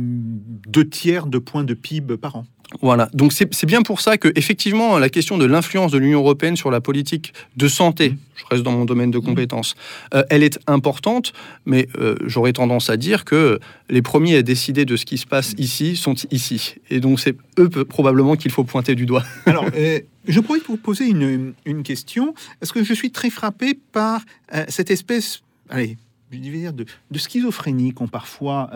deux 0.68 0.88
tiers 0.90 1.28
de 1.28 1.38
points 1.38 1.64
de 1.64 1.74
PIB 1.76 2.18
par 2.18 2.36
an. 2.38 2.46
Voilà, 2.82 3.09
donc 3.13 3.34
c'est 3.34 3.65
bien 3.65 3.82
pour 3.82 3.99
ça 3.99 4.17
que 4.17 4.32
effectivement 4.36 4.99
la 4.99 5.09
question 5.09 5.39
de 5.39 5.45
l'influence 5.45 5.91
de 5.91 5.97
l'Union 5.97 6.20
européenne 6.20 6.55
sur 6.55 6.70
la 6.70 6.82
politique 6.82 7.34
de 7.57 7.67
santé, 7.67 8.13
je 8.36 8.43
reste 8.51 8.61
dans 8.61 8.72
mon 8.72 8.86
domaine 8.86 9.09
de 9.09 9.17
compétences, 9.17 9.74
euh, 10.13 10.24
elle 10.30 10.43
est 10.43 10.59
importante, 10.67 11.34
mais 11.65 11.88
euh, 11.97 12.15
j'aurais 12.26 12.53
tendance 12.53 12.91
à 12.91 12.97
dire 12.97 13.26
que 13.26 13.59
les 13.89 14.03
premiers 14.03 14.38
à 14.38 14.43
décider 14.43 14.86
de 14.86 14.97
ce 14.97 15.05
qui 15.05 15.17
se 15.17 15.26
passe 15.26 15.55
ici 15.57 15.95
sont 15.95 16.13
ici, 16.30 16.76
et 16.91 16.99
donc 16.99 17.20
c'est 17.20 17.36
eux 17.57 17.70
probablement 17.70 18.36
qu'il 18.36 18.51
faut 18.51 18.63
pointer 18.63 18.93
du 18.93 19.07
doigt. 19.07 19.24
Alors, 19.47 19.65
euh, 19.76 19.99
je 20.28 20.39
pourrais 20.39 20.59
vous 20.67 20.78
poser 20.78 21.07
une, 21.07 21.53
une 21.65 21.82
question, 21.82 22.36
parce 22.59 22.72
que 22.72 22.84
je 22.84 22.93
suis 22.93 23.09
très 23.09 23.32
frappé 23.32 23.80
par 23.91 24.22
cette 24.67 24.91
espèce, 24.91 25.41
allez, 25.70 25.97
je 26.32 26.38
vais 26.38 26.57
dire, 26.59 26.74
de, 26.74 26.86
de 27.09 27.20
schizophrénie 27.20 27.93
qu'ont 27.93 28.07
parfois 28.07 28.70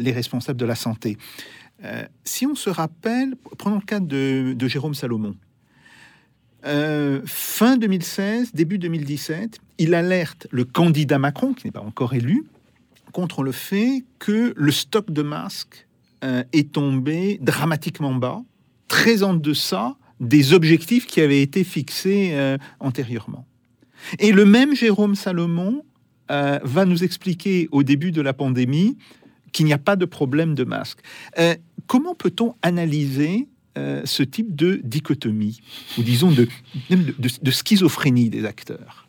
les 0.00 0.12
responsables 0.12 0.58
de 0.58 0.66
la 0.66 0.74
santé? 0.74 1.16
Euh, 1.84 2.04
si 2.24 2.46
on 2.46 2.54
se 2.54 2.70
rappelle, 2.70 3.34
prenons 3.56 3.76
le 3.76 3.82
cas 3.82 4.00
de, 4.00 4.56
Jérôme 4.66 4.94
Salomon. 4.94 5.36
Euh, 6.66 7.20
fin 7.24 7.76
2016, 7.76 8.52
début 8.52 8.78
2017, 8.78 9.58
il 9.78 9.94
alerte 9.94 10.48
le 10.50 10.64
candidat 10.64 11.18
Macron, 11.18 11.54
qui 11.54 11.66
n'est 11.66 11.72
pas 11.72 11.80
encore 11.80 12.14
élu, 12.14 12.44
contre 13.12 13.42
le 13.42 13.52
fait 13.52 14.04
que 14.18 14.52
le 14.56 14.70
stock 14.72 15.10
de 15.10 15.22
masques 15.22 15.86
euh, 16.24 16.42
est 16.52 16.72
tombé 16.72 17.38
dramatiquement 17.40 18.14
bas, 18.14 18.42
très 18.88 19.22
en 19.22 19.34
deçà 19.34 19.96
des 20.18 20.52
objectifs 20.52 21.06
qui 21.06 21.20
avaient 21.20 21.42
été 21.42 21.62
fixés 21.62 22.36
antérieurement. 22.80 23.46
Et 24.18 24.32
le 24.32 24.44
même 24.44 24.74
Jérôme 24.74 25.14
Salomon 25.14 25.84
va 26.28 26.84
nous 26.86 27.04
expliquer 27.04 27.68
au 27.70 27.84
début 27.84 28.10
de 28.10 28.20
la 28.20 28.32
pandémie 28.32 28.96
qu'il 29.52 29.66
n'y 29.66 29.72
a 29.72 29.78
pas 29.78 29.96
de 29.96 30.04
problème 30.04 30.54
de 30.54 30.64
masque. 30.64 30.98
Euh, 31.38 31.54
comment 31.86 32.14
peut-on 32.14 32.54
analyser 32.62 33.48
euh, 33.76 34.02
ce 34.04 34.22
type 34.22 34.54
de 34.54 34.80
dichotomie, 34.84 35.60
ou 35.98 36.02
disons 36.02 36.32
de, 36.32 36.48
schizophrénie 37.50 38.30
des 38.30 38.44
acteurs? 38.44 39.07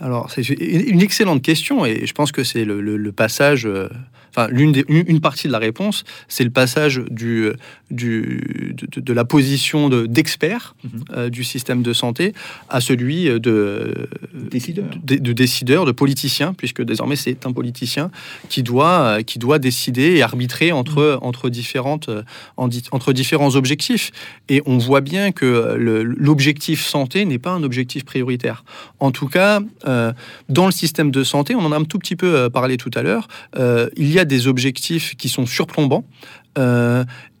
Alors, 0.00 0.30
c'est 0.30 0.42
une 0.48 1.00
excellente 1.02 1.42
question 1.42 1.84
et 1.86 2.06
je 2.06 2.12
pense 2.12 2.32
que 2.32 2.44
c'est 2.44 2.64
le, 2.64 2.80
le- 2.80 2.96
le 2.96 3.12
passage, 3.12 3.66
euh, 3.66 3.88
enfin, 4.30 4.48
l'une 4.50 4.72
des- 4.72 4.84
une, 4.88 5.04
une 5.06 5.20
partie 5.20 5.46
de 5.46 5.52
la 5.52 5.58
réponse, 5.58 6.04
c'est 6.28 6.44
le 6.44 6.50
passage 6.50 7.00
du, 7.10 7.48
du, 7.90 8.74
de, 8.90 9.00
de 9.00 9.12
la 9.12 9.24
position 9.24 9.88
de- 9.88 10.06
d'expert 10.06 10.74
Mhm. 10.84 10.90
euh, 11.16 11.30
du 11.30 11.44
système 11.44 11.82
de 11.82 11.92
santé 11.92 12.32
à 12.68 12.80
celui 12.80 13.24
de, 13.40 14.08
Décideur. 14.50 14.86
de, 15.02 15.16
de 15.16 15.32
décideur, 15.32 15.84
de 15.84 15.92
politicien, 15.92 16.54
puisque 16.54 16.82
désormais 16.82 17.16
c'est 17.16 17.46
un 17.46 17.52
politicien 17.52 18.10
qui 18.48 18.62
doit, 18.62 19.00
euh, 19.18 19.22
qui 19.22 19.38
doit 19.38 19.58
décider 19.58 20.16
et 20.16 20.22
arbitrer 20.22 20.72
entre, 20.72 21.18
entre, 21.22 21.50
différentes, 21.50 22.08
euh, 22.08 22.22
en 22.56 22.68
di- 22.68 22.82
entre 22.90 23.12
différents 23.12 23.54
objectifs. 23.56 24.10
Et 24.48 24.62
on 24.66 24.78
voit 24.78 25.00
bien 25.02 25.32
que 25.32 25.44
euh, 25.46 26.02
l'objectif 26.16 26.84
santé 26.84 27.24
n'est 27.24 27.38
pas 27.38 27.50
un 27.50 27.62
objectif 27.62 28.04
prioritaire. 28.04 28.64
En 29.00 29.10
tout 29.10 29.28
cas, 29.28 29.51
euh, 29.86 30.12
dans 30.48 30.66
le 30.66 30.72
système 30.72 31.10
de 31.10 31.24
santé, 31.24 31.54
on 31.54 31.64
en 31.64 31.72
a 31.72 31.76
un 31.76 31.84
tout 31.84 31.98
petit 31.98 32.16
peu 32.16 32.34
euh, 32.34 32.48
parlé 32.50 32.76
tout 32.76 32.90
à 32.94 33.02
l'heure, 33.02 33.26
euh, 33.56 33.88
il 33.96 34.10
y 34.10 34.18
a 34.18 34.24
des 34.24 34.46
objectifs 34.46 35.16
qui 35.16 35.28
sont 35.28 35.46
surplombants. 35.46 36.04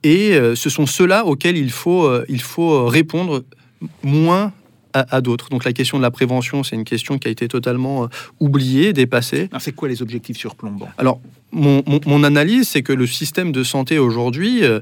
et 0.04 0.38
ce 0.62 0.68
sont 0.70 0.86
ceux-là 0.86 1.24
auxquels 1.26 1.56
il 1.56 1.70
faut, 1.70 2.10
il 2.28 2.40
faut 2.40 2.86
répondre 2.86 3.44
moins 4.02 4.52
à, 4.92 5.16
à 5.16 5.20
d'autres. 5.20 5.48
Donc 5.50 5.64
la 5.64 5.72
question 5.72 5.96
de 5.98 6.02
la 6.02 6.10
prévention, 6.10 6.62
c'est 6.62 6.76
une 6.76 6.84
question 6.84 7.18
qui 7.18 7.28
a 7.28 7.30
été 7.30 7.48
totalement 7.48 8.04
euh, 8.04 8.06
oubliée, 8.40 8.92
dépassée. 8.92 9.48
C'est 9.58 9.72
quoi 9.72 9.88
les 9.88 10.02
objectifs 10.02 10.36
surplombants? 10.36 10.90
Alors, 10.98 11.20
mon, 11.50 11.82
mon- 11.86 12.00
mon 12.06 12.24
analyse, 12.24 12.68
c'est 12.68 12.82
que 12.82 12.92
le 12.92 13.06
système 13.06 13.52
de 13.52 13.64
santé 13.64 13.98
aujourd'hui, 13.98 14.62
euh, 14.64 14.80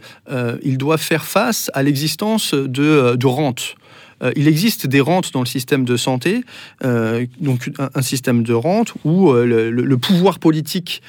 il 0.63 0.79
doit 0.79 0.99
faire 0.99 1.25
face 1.25 1.71
à 1.75 1.83
l'existence 1.83 2.55
de, 2.55 3.17
de 3.17 3.27
rentes. 3.27 3.75
Euh, 4.23 4.33
il 4.37 4.49
existe 4.49 4.87
des 4.87 5.01
rentes 5.01 5.33
dans 5.33 5.41
le 5.41 5.47
système 5.47 5.85
de 5.85 5.97
santé, 5.97 6.43
euh, 6.85 7.27
donc 7.41 7.71
un, 7.79 8.03
système 8.03 8.43
de 8.43 8.53
rente 8.53 8.93
où 9.05 9.31
euh, 9.31 9.45
le, 9.71 9.97
pouvoir 9.99 10.39
politique 10.39 11.03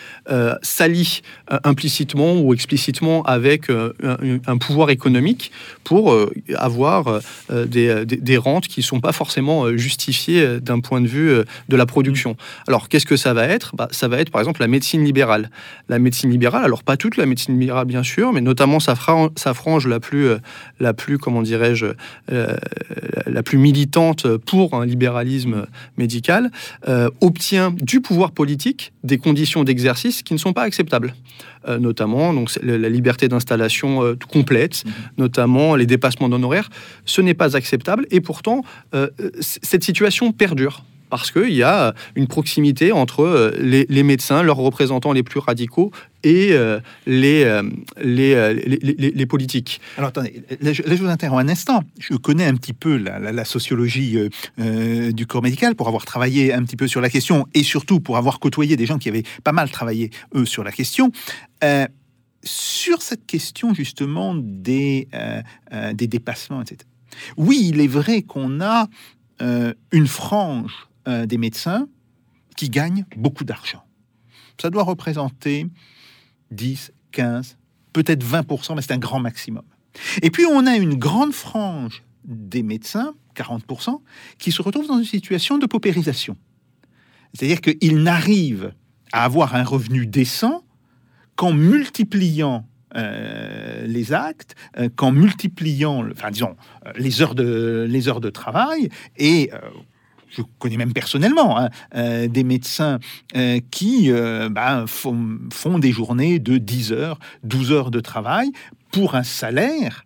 s'allie 0.62 1.22
implicitement 1.64 2.40
ou 2.40 2.54
explicitement 2.54 3.24
avec 3.24 3.70
un, 3.70 4.58
pouvoir 4.58 4.90
économique 4.90 5.52
pour 5.84 6.16
avoir 6.56 7.22
des, 7.50 8.38
rentes 8.38 8.68
qui 8.68 8.82
ne 8.82 8.86
sont 8.86 9.00
pas 9.00 9.14
forcément 9.14 9.76
justifiées 9.78 10.60
d'un 10.60 10.80
point 10.80 11.00
de 11.02 11.08
vue 11.08 11.42
de 11.70 11.76
la 11.76 11.86
production. 11.86 12.36
Alors, 12.68 12.90
qu'est-ce 12.90 13.06
que 13.06 13.16
ça 13.16 13.34
va 13.34 13.46
être? 13.48 13.76
Bah, 13.76 13.88
Ça 13.92 14.08
va 14.08 14.18
être, 14.20 14.30
par 14.30 14.42
exemple, 14.42 14.62
la 14.62 14.68
médecine 14.68 15.04
libérale. 15.04 15.50
La 15.88 16.00
médecine 16.00 16.30
libérale, 16.30 16.66
alors 16.66 16.84
pas 16.84 16.98
toute 16.98 17.18
la 17.18 17.26
médecine 17.26 17.58
libérale, 17.58 17.86
bien 17.86 18.04
sûr, 18.04 18.34
mais 18.34 18.42
notamment 18.42 18.80
sa, 18.80 18.96
fra- 18.96 19.30
sa 19.38 19.54
frange 19.54 19.88
la 19.88 20.00
plus, 20.00 20.30
la 20.80 20.94
plus 20.94 21.18
comment 21.18 21.42
dirais-je, 21.42 21.88
la 23.26 23.44
plus 23.44 23.58
militante 23.58 24.28
pour 24.38 24.74
un 24.74 24.86
libéralisme 24.86 25.66
médical, 25.98 26.52
euh, 26.88 27.10
obtient 27.22 27.72
du 27.72 28.02
pouvoir 28.02 28.32
politique 28.32 28.94
des 29.04 29.18
conditions 29.18 29.64
d'exercice 29.64 30.24
qui 30.24 30.34
ne 30.34 30.40
sont 30.40 30.54
pas 30.54 30.64
acceptables. 30.64 31.14
Euh, 31.68 31.78
notamment 31.78 32.34
donc, 32.34 32.52
la 32.64 32.90
liberté 32.90 33.28
d'installation 33.28 34.04
euh, 34.04 34.16
complète, 34.32 34.84
notamment 35.18 35.76
les 35.76 35.86
dépassements 35.86 36.30
d'honoraires. 36.30 36.70
Ce 37.06 37.22
n'est 37.22 37.34
pas 37.34 37.56
acceptable 37.56 38.08
et 38.12 38.22
pourtant, 38.22 38.64
cette 39.40 39.84
situation 39.84 40.32
perdure 40.32 40.84
parce 41.12 41.30
qu'il 41.30 41.54
y 41.54 41.62
a 41.62 41.94
une 42.16 42.28
proximité 42.28 42.92
entre 42.92 43.22
euh, 43.22 43.52
les, 43.60 44.04
médecins, 44.04 44.42
leurs 44.42 44.58
représentants 44.58 45.14
les 45.14 45.22
plus 45.22 45.40
radicaux, 45.40 45.92
et 46.24 46.50
euh, 46.52 46.80
les, 47.06 47.44
euh, 47.44 47.64
les, 48.02 48.34
euh, 48.34 48.54
les, 48.54 49.26
politiques. 49.26 49.82
Alors 49.98 50.10
attendez, 50.10 50.44
là 50.62 50.74
je, 50.74 50.84
vous 50.84 51.08
interromps 51.08 51.44
un 51.44 51.50
instant. 51.50 51.84
Je 52.00 52.14
connais 52.16 52.46
un 52.46 52.56
petit 52.56 52.74
peu 52.74 52.98
la, 52.98 53.46
sociologie 53.46 54.18
euh, 54.18 54.30
euh, 54.60 55.12
du 55.12 55.26
corps 55.26 55.42
médical 55.42 55.76
pour 55.76 55.88
avoir 55.88 56.06
travaillé 56.06 56.54
un 56.54 56.64
petit 56.64 56.78
peu 56.78 56.88
sur 56.88 57.02
la 57.02 57.10
question 57.10 57.48
et 57.54 57.64
surtout 57.64 58.00
pour 58.00 58.18
avoir 58.18 58.40
côtoyé 58.40 58.78
des 58.78 58.86
gens 58.86 59.00
qui 59.00 59.10
avaient 59.10 59.24
pas 59.44 59.52
mal 59.52 59.70
travaillé, 59.72 60.12
eux, 60.36 60.46
sur 60.46 60.64
la 60.64 60.72
question. 60.72 61.12
Euh, 61.64 61.88
sur 62.44 63.02
cette 63.02 63.26
question 63.26 63.74
justement 63.74 64.36
des, 64.36 65.08
euh, 65.14 65.42
euh, 65.74 65.94
des 65.94 66.08
dépassements, 66.08 66.62
etc. 66.62 66.80
Oui, 67.38 67.70
il 67.74 67.82
est 67.82 67.88
vrai 67.88 68.22
qu'on 68.22 68.62
a 68.62 68.88
euh, 69.42 69.74
une 69.92 70.08
frange 70.08 70.88
euh, 71.08 71.26
des 71.26 71.38
médecins 71.38 71.88
qui 72.56 72.70
gagne 72.70 73.06
beaucoup 73.16 73.44
d'argent. 73.44 73.84
Ça 74.62 74.70
doit 74.70 74.84
représenter 74.84 75.68
10, 76.52 76.92
15, 77.12 77.58
peut-être 77.94 78.24
20%, 78.24 78.76
mais 78.76 78.82
c'est 78.82 78.94
un 78.94 79.00
grand 79.00 79.20
maximum. 79.20 79.64
Et 80.22 80.30
puis 80.30 80.46
on 80.46 80.66
a 80.68 80.76
une 80.76 80.96
grande 80.96 81.34
frange 81.34 82.04
des 82.24 82.62
médecins, 82.62 83.16
40%, 83.36 84.00
qui 84.38 84.52
se 84.52 84.62
retrouvent 84.62 84.88
dans 84.88 85.00
une 85.00 85.06
situation 85.06 85.58
de 85.58 85.66
paupérisation. 85.66 86.38
C'est-à-dire 87.34 87.62
qu'ils 87.62 88.04
n'arrivent 88.04 88.74
à 89.12 89.24
avoir 89.24 89.56
un 89.56 89.64
revenu 89.64 90.06
décent 90.06 90.64
qu'en 91.36 91.54
multipliant 91.54 92.68
euh, 92.96 93.88
les 93.88 94.14
actes, 94.14 94.56
euh, 94.78 94.90
qu'en 94.96 95.12
multipliant, 95.12 96.06
enfin 96.12 96.30
disons, 96.30 96.56
les 96.96 97.22
heures 97.22 97.36
de, 97.36 97.88
les 97.90 98.08
heures 98.10 98.22
de 98.22 98.30
travail 98.30 98.90
et 99.18 99.50
je 100.32 100.42
connais 100.60 100.78
même 100.78 100.94
personnellement 100.94 101.60
hein, 101.60 101.70
euh, 101.96 102.28
des 102.28 102.44
médecins 102.44 103.00
euh, 103.36 103.60
qui 103.70 104.12
euh, 104.12 104.50
ben, 104.50 104.88
font, 104.88 105.40
font 105.52 105.80
des 105.80 105.92
journées 105.92 106.40
de 106.40 106.58
10 106.58 106.94
heures, 106.94 107.20
12 107.44 107.72
heures 107.72 107.92
de 107.92 108.00
travail 108.00 108.52
pour 108.92 109.16
un 109.16 109.24
salaire 109.24 110.06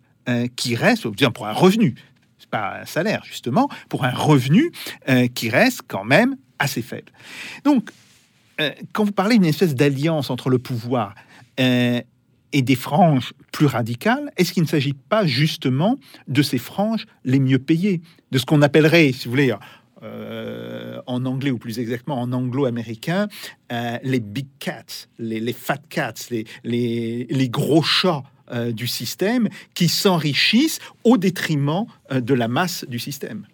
qui 0.56 0.74
reste, 0.74 1.06
pour 1.32 1.46
un 1.46 1.52
revenu, 1.52 1.94
c'est 2.36 2.50
pas 2.50 2.80
un 2.82 2.84
salaire 2.84 3.22
justement, 3.24 3.68
pour 3.88 4.04
un 4.04 4.10
revenu 4.10 4.72
qui 5.36 5.50
reste 5.50 5.82
quand 5.86 6.02
même 6.02 6.34
assez 6.58 6.82
faible. 6.82 7.12
Donc, 7.64 7.90
quand 8.92 9.04
vous 9.04 9.12
parlez 9.12 9.36
d'une 9.36 9.44
espèce 9.44 9.76
d'alliance 9.76 10.30
entre 10.30 10.50
le 10.50 10.58
pouvoir 10.58 11.14
et 11.58 12.02
des 12.52 12.74
franges 12.74 13.34
plus 13.52 13.66
radicales, 13.66 14.32
est-ce 14.36 14.52
qu'il 14.52 14.64
ne 14.64 14.68
s'agit 14.68 14.94
pas 14.94 15.26
justement 15.26 15.96
de 16.26 16.42
ces 16.42 16.58
franges 16.58 17.06
les 17.24 17.38
mieux 17.38 17.60
payées, 17.60 18.02
de 18.32 18.38
ce 18.38 18.46
qu'on 18.46 18.62
appellerait, 18.62 19.12
si 19.12 19.26
vous 19.26 19.30
voulez, 19.30 19.54
euh, 20.02 21.00
en 21.06 21.24
anglais 21.24 21.50
ou 21.50 21.56
plus 21.56 21.78
exactement 21.78 22.20
en 22.20 22.30
anglo-américain, 22.32 23.28
euh, 23.72 23.96
les 24.02 24.20
big 24.20 24.46
cats, 24.58 25.08
les, 25.18 25.52
fat 25.54 25.80
cats, 25.88 26.12
les, 26.64 27.48
gros 27.48 27.82
chats 27.82 28.22
euh, 28.52 28.72
du 28.72 28.86
système 28.86 29.48
qui 29.72 29.88
s'enrichissent 29.88 30.80
au 31.04 31.16
détriment 31.16 31.86
de 32.10 32.34
la 32.34 32.46
masse 32.46 32.84
du 32.88 32.98
système. 32.98 33.46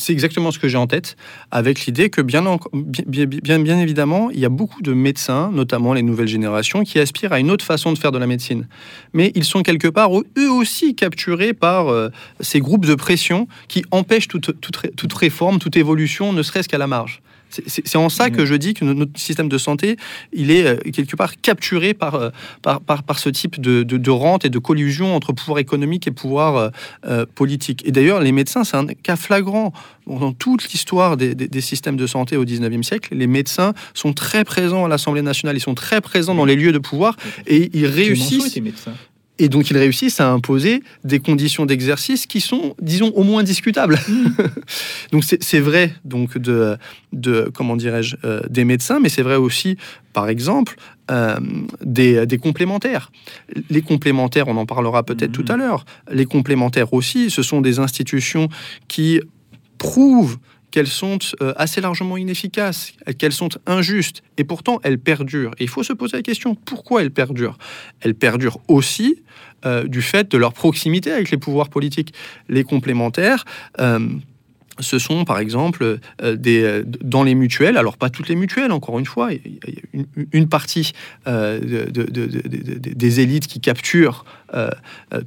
C'est 0.00 0.14
exactement 0.14 0.50
ce 0.50 0.58
que 0.58 0.66
j'ai 0.66 0.78
en 0.78 0.86
tête, 0.86 1.16
avec 1.50 1.84
l'idée 1.84 2.08
que 2.08 2.22
bien, 2.22 2.46
en- 2.46 2.58
bien, 2.74 3.78
évidemment, 3.78 4.30
il 4.30 4.40
y 4.40 4.46
a 4.46 4.48
beaucoup 4.48 4.80
de 4.80 4.94
médecins, 4.94 5.50
notamment 5.52 5.92
les 5.92 6.02
nouvelles 6.02 6.26
générations, 6.28 6.84
qui 6.84 6.98
aspirent 6.98 7.32
à 7.34 7.38
une 7.38 7.50
autre 7.50 7.64
façon 7.64 7.92
de 7.92 7.98
faire 7.98 8.10
de 8.10 8.18
la 8.18 8.26
médecine. 8.26 8.66
Mais 9.12 9.30
ils 9.34 9.44
sont 9.44 9.62
quelque 9.62 9.88
part 9.88 10.10
eux 10.18 10.50
aussi 10.50 10.94
capturés 10.94 11.52
par 11.52 11.88
euh, 11.88 12.08
ces 12.40 12.60
groupes 12.60 12.86
de 12.86 12.94
pression 12.94 13.46
qui 13.68 13.84
empêchent 13.90 14.28
toute, 14.28 14.58
toute, 14.60 14.96
toute 14.96 15.12
réforme, 15.12 15.58
toute 15.58 15.76
évolution, 15.76 16.32
ne 16.32 16.42
serait-ce 16.42 16.68
qu'à 16.68 16.78
la 16.78 16.86
marge. 16.86 17.20
C'est- 17.50 17.96
en 17.96 18.08
ça 18.08 18.30
que 18.30 18.46
je 18.46 18.54
dis 18.54 18.74
que 18.74 18.84
no- 18.84 18.94
notre 18.94 19.18
système 19.18 19.48
de 19.48 19.58
santé, 19.58 19.96
il 20.32 20.50
est 20.50 20.64
euh, 20.66 20.76
quelque 20.92 21.16
part 21.16 21.40
capturé 21.40 21.94
par, 21.94 22.14
euh, 22.14 22.30
par, 22.62 22.80
par, 22.80 23.02
par 23.02 23.18
ce 23.18 23.28
type 23.28 23.60
de, 23.60 23.82
de, 23.82 23.96
de 23.96 24.10
rente 24.10 24.44
et 24.44 24.50
de 24.50 24.58
collusion 24.58 25.14
entre 25.16 25.32
pouvoir 25.32 25.58
économique 25.58 26.06
et 26.06 26.10
pouvoir 26.10 26.70
euh, 27.06 27.26
politique. 27.34 27.82
Et 27.86 27.92
d'ailleurs, 27.92 28.20
les 28.20 28.32
médecins, 28.32 28.64
c'est 28.64 28.76
un 28.76 28.86
cas 28.86 29.16
flagrant. 29.16 29.72
Dans 30.06 30.32
toute 30.32 30.70
l'histoire 30.72 31.16
des, 31.16 31.34
des- 31.34 31.46
des 31.48 31.60
systèmes 31.60 31.96
de 31.96 32.06
santé 32.06 32.36
au 32.36 32.44
19e 32.44 32.82
siècle, 32.82 33.14
les 33.14 33.26
médecins 33.26 33.74
sont 33.94 34.12
très 34.12 34.44
présents 34.44 34.84
à 34.84 34.88
l'Assemblée 34.88 35.22
nationale, 35.22 35.56
ils 35.56 35.60
sont 35.60 35.74
très 35.74 36.00
présents 36.00 36.34
dans 36.34 36.44
les 36.44 36.56
lieux 36.56 36.72
de 36.72 36.78
pouvoir 36.78 37.16
et 37.46 37.70
ils 37.74 37.86
réussissent 37.86 38.38
médecin. 38.60 38.92
Et 39.40 39.48
donc 39.48 39.70
ils 39.70 39.78
réussissent 39.78 40.20
à 40.20 40.30
imposer 40.30 40.82
des 41.02 41.18
conditions 41.18 41.64
d'exercice 41.64 42.26
qui 42.26 42.40
sont, 42.40 42.76
disons, 42.80 43.10
au 43.16 43.24
moins 43.24 43.42
discutables. 43.42 43.98
donc 45.12 45.24
c'est 45.24 45.60
vrai 45.60 45.94
donc 46.04 46.36
de, 46.36 46.76
de 47.12 47.50
comment 47.54 47.74
dirais-je, 47.74 48.16
euh, 48.24 48.42
des 48.48 48.64
médecins, 48.64 49.00
mais 49.00 49.08
c'est 49.08 49.22
vrai 49.22 49.36
aussi, 49.36 49.78
par 50.12 50.28
exemple, 50.28 50.76
euh, 51.10 51.38
des, 51.82 52.26
des 52.26 52.36
complémentaires. 52.36 53.10
Les 53.70 53.80
complémentaires, 53.80 54.46
on 54.48 54.56
en 54.58 54.66
parlera 54.66 55.02
peut-être 55.02 55.32
tout 55.32 55.46
à 55.48 55.56
l'heure. 55.56 55.86
Les 56.12 56.26
complémentaires 56.26 56.92
aussi, 56.92 57.30
ce 57.30 57.42
sont 57.42 57.62
des 57.62 57.78
institutions 57.78 58.48
qui 58.88 59.20
prouvent 59.78 60.36
qu'elles 60.70 60.86
sont 60.86 61.18
euh, 61.40 61.52
assez 61.56 61.80
largement 61.80 62.16
inefficaces, 62.16 62.92
qu'elles 63.18 63.32
sont 63.32 63.50
injustes, 63.66 64.22
et 64.36 64.44
pourtant 64.44 64.80
elles 64.82 64.98
perdurent. 64.98 65.52
Et 65.58 65.64
il 65.64 65.68
faut 65.68 65.82
se 65.82 65.92
poser 65.92 66.16
la 66.16 66.22
question, 66.22 66.54
pourquoi 66.54 67.02
elles 67.02 67.10
perdurent? 67.10 67.58
Elles 68.00 68.14
perdurent 68.14 68.58
aussi 68.68 69.22
euh, 69.66 69.84
du 69.86 70.02
fait 70.02 70.30
de 70.30 70.38
leur 70.38 70.52
proximité 70.52 71.12
avec 71.12 71.30
les 71.30 71.38
pouvoirs 71.38 71.68
politiques. 71.68 72.14
Les 72.48 72.64
complémentaires, 72.64 73.44
euh, 73.78 74.08
ce 74.78 74.98
sont 74.98 75.26
par 75.26 75.38
exemple 75.38 75.98
des, 76.22 76.82
dans 77.02 77.22
les 77.22 77.34
mutuelles, 77.34 77.76
alors 77.76 77.98
pas 77.98 78.08
toutes 78.08 78.28
les 78.30 78.34
mutuelles, 78.34 78.72
encore 78.72 78.98
une 78.98 79.04
fois, 79.04 79.30
il 79.34 79.40
y 79.94 80.00
a 80.00 80.04
une, 80.32 80.48
partie 80.48 80.92
de- 81.26 81.58
de- 81.58 82.04
de- 82.04 82.04
de- 82.04 82.26
de- 82.26 82.78
de- 82.78 82.94
des 82.94 83.20
élites 83.20 83.46
qui 83.46 83.60
capturent 83.60 84.24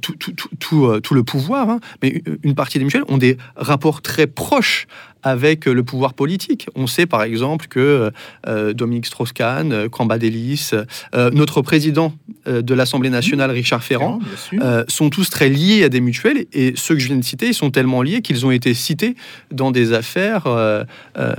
tout, 0.00 1.14
le 1.14 1.22
pouvoir, 1.22 1.70
hein, 1.70 1.78
mais 2.02 2.20
une 2.42 2.56
partie 2.56 2.78
des 2.78 2.84
mutuelles 2.84 3.04
ont 3.06 3.18
des 3.18 3.36
rapports 3.54 4.02
très 4.02 4.26
proches 4.26 4.88
avec 5.24 5.66
euh, 5.66 5.72
le 5.74 5.82
pouvoir 5.82 6.14
politique. 6.14 6.68
On 6.76 6.86
sait 6.86 7.06
par 7.06 7.22
exemple 7.24 7.66
que 7.66 8.12
euh, 8.46 8.72
Dominique 8.74 9.06
Strauss-Kahn, 9.06 9.72
euh, 9.72 9.88
Cambadélis, 9.88 10.70
euh, 11.14 11.30
notre 11.32 11.62
président 11.62 12.14
euh, 12.46 12.62
de 12.62 12.74
l'Assemblée 12.74 13.10
nationale, 13.10 13.50
Richard 13.50 13.82
Ferrand, 13.82 14.20
euh, 14.60 14.84
sont 14.86 15.10
tous 15.10 15.28
très 15.30 15.48
liés 15.48 15.82
à 15.82 15.88
des 15.88 16.00
mutuelles 16.00 16.44
et 16.52 16.74
ceux 16.76 16.94
que 16.94 17.00
je 17.00 17.08
viens 17.08 17.16
de 17.16 17.24
citer, 17.24 17.48
ils 17.48 17.54
sont 17.54 17.70
tellement 17.70 18.02
liés 18.02 18.20
qu'ils 18.22 18.44
ont 18.46 18.50
été 18.52 18.74
cités 18.74 19.16
dans 19.50 19.70
des 19.72 19.92
affaires 19.92 20.46
euh, 20.46 20.84
euh, 21.18 21.34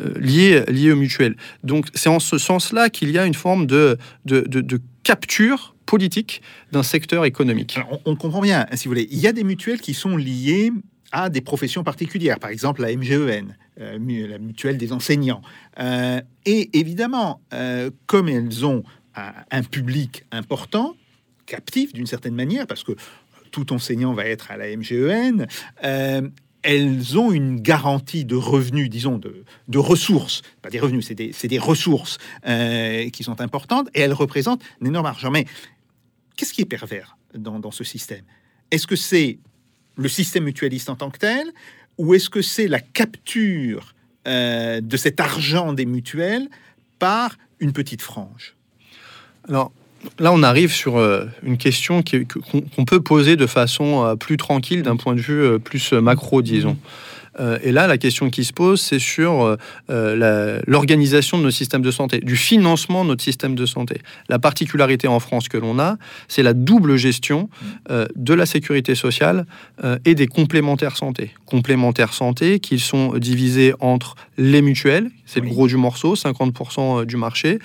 euh, 0.00 0.14
liées, 0.20 0.62
liées 0.68 0.92
aux 0.92 0.96
mutuelles. 0.96 1.36
Donc 1.64 1.86
c'est 1.94 2.10
en 2.10 2.20
ce 2.20 2.38
sens-là 2.38 2.90
qu'il 2.90 3.10
y 3.10 3.18
a 3.18 3.24
une 3.26 3.34
forme 3.34 3.66
de, 3.66 3.96
de, 4.26 4.42
de- 4.46 4.60
de 4.60 4.78
capture 5.02 5.74
politique 5.86 6.42
d'un 6.70 6.82
secteur 6.84 7.24
économique. 7.24 7.76
Alors, 7.76 8.00
on, 8.04 8.12
on 8.12 8.16
comprend 8.16 8.42
bien, 8.42 8.66
hein, 8.70 8.76
si 8.76 8.84
vous 8.84 8.90
voulez. 8.90 9.08
Il 9.10 9.18
y 9.18 9.26
a 9.26 9.32
des 9.32 9.42
mutuelles 9.42 9.80
qui 9.80 9.94
sont 9.94 10.16
liées 10.16 10.70
à 11.12 11.28
des 11.28 11.40
professions 11.40 11.84
particulières, 11.84 12.38
par 12.38 12.50
exemple 12.50 12.82
la 12.82 12.94
MGEN, 12.94 13.56
euh, 13.80 14.28
la 14.28 14.38
mutuelle 14.38 14.76
des 14.76 14.92
enseignants. 14.92 15.42
Euh, 15.78 16.20
et 16.44 16.78
évidemment, 16.78 17.40
euh, 17.52 17.90
comme 18.06 18.28
elles 18.28 18.64
ont 18.64 18.84
un, 19.14 19.62
public 19.62 20.24
important, 20.30 20.94
captif 21.46 21.92
d'une 21.92 22.06
certaine 22.06 22.34
manière, 22.34 22.66
parce 22.66 22.84
que 22.84 22.92
tout 23.50 23.72
enseignant 23.72 24.12
va 24.14 24.24
être 24.24 24.50
à 24.50 24.56
la 24.56 24.74
MGEN, 24.74 25.46
elles 26.62 27.18
ont 27.18 27.32
une 27.32 27.60
garantie 27.60 28.24
de 28.24 28.36
revenus, 28.36 28.88
disons, 28.88 29.18
de, 29.18 29.44
de 29.68 29.78
ressources, 29.78 30.42
pas 30.62 30.70
des 30.70 30.78
revenus, 30.78 31.04
c'est 31.06 31.48
des, 31.48 31.58
ressources 31.58 32.18
qui 33.12 33.24
sont 33.24 33.40
importantes, 33.40 33.88
et 33.94 34.00
elles 34.00 34.14
représentent 34.14 34.62
un 34.80 34.86
énorme 34.86 35.06
argent. 35.06 35.30
Mais 35.30 35.44
qu'est-ce 36.36 36.54
qui 36.54 36.62
est 36.62 36.66
pervers 36.66 37.18
dans 37.34 37.72
ce 37.72 37.84
système? 37.84 38.24
Est-ce 38.70 38.86
que 38.86 38.96
c'est 38.96 39.38
le 40.00 40.08
système 40.08 40.44
mutualiste 40.44 40.88
en 40.88 40.96
tant 40.96 41.10
que 41.10 41.18
tel, 41.18 41.52
ou 41.98 42.14
est-ce 42.14 42.30
que 42.30 42.40
c'est 42.40 42.68
la 42.68 42.80
capture 42.80 43.94
euh, 44.26 44.80
de 44.80 44.96
cet 44.96 45.20
argent 45.20 45.72
des 45.72 45.84
mutuelles 45.84 46.48
par 46.98 47.36
une 47.60 47.72
petite 47.72 48.00
frange? 48.00 48.54
Alors 49.48 49.72
là, 50.18 50.32
on 50.32 50.42
arrive 50.42 50.72
sur 50.72 50.96
euh, 50.96 51.26
une 51.42 51.58
question 51.58 52.02
qu'on 52.02 52.84
peut 52.86 53.02
poser 53.02 53.36
de 53.36 53.46
façon 53.46 54.04
euh, 54.04 54.16
plus 54.16 54.38
tranquille 54.38 54.82
d'un 54.82 54.96
point 54.96 55.14
de 55.14 55.20
vue 55.20 55.60
plus 55.60 55.92
macro, 55.92 56.40
disons. 56.40 56.78
Euh, 57.40 57.58
et 57.62 57.72
là, 57.72 57.86
la 57.86 57.98
question 57.98 58.30
qui 58.30 58.44
se 58.44 58.52
pose, 58.52 58.80
c'est 58.80 58.98
sur 58.98 59.42
euh, 59.42 59.56
euh, 59.90 60.60
l'organisation 60.66 61.38
de 61.38 61.44
notre 61.44 61.56
système 61.56 61.82
de 61.82 61.90
santé, 61.90 62.20
du 62.20 62.36
financement 62.36 63.04
de 63.04 63.10
notre 63.10 63.22
système 63.22 63.54
de 63.54 63.66
santé. 63.66 64.00
La 64.28 64.38
particularité 64.38 65.08
en 65.08 65.20
France 65.20 65.48
que 65.48 65.56
l'on 65.56 65.78
a, 65.78 65.96
c'est 66.28 66.42
la 66.42 66.54
double 66.54 66.96
gestion 66.96 67.48
de 67.88 68.34
la 68.34 68.46
sécurité 68.46 68.94
sociale 68.94 69.46
et 70.04 70.14
des 70.14 70.26
complémentaires 70.26 70.96
santé. 70.96 71.30
Complémentaires 71.46 72.12
santé 72.12 72.60
qui 72.60 72.78
sont 72.78 73.16
divisés 73.16 73.74
entre 73.80 74.16
les 74.36 74.62
mutuelles, 74.62 75.10
c'est 75.30 75.40
le 75.40 75.48
gros 75.48 75.66
du 75.68 75.76
morceau, 75.76 76.14
50% 76.14 77.04
du 77.04 77.16
marché, 77.16 77.58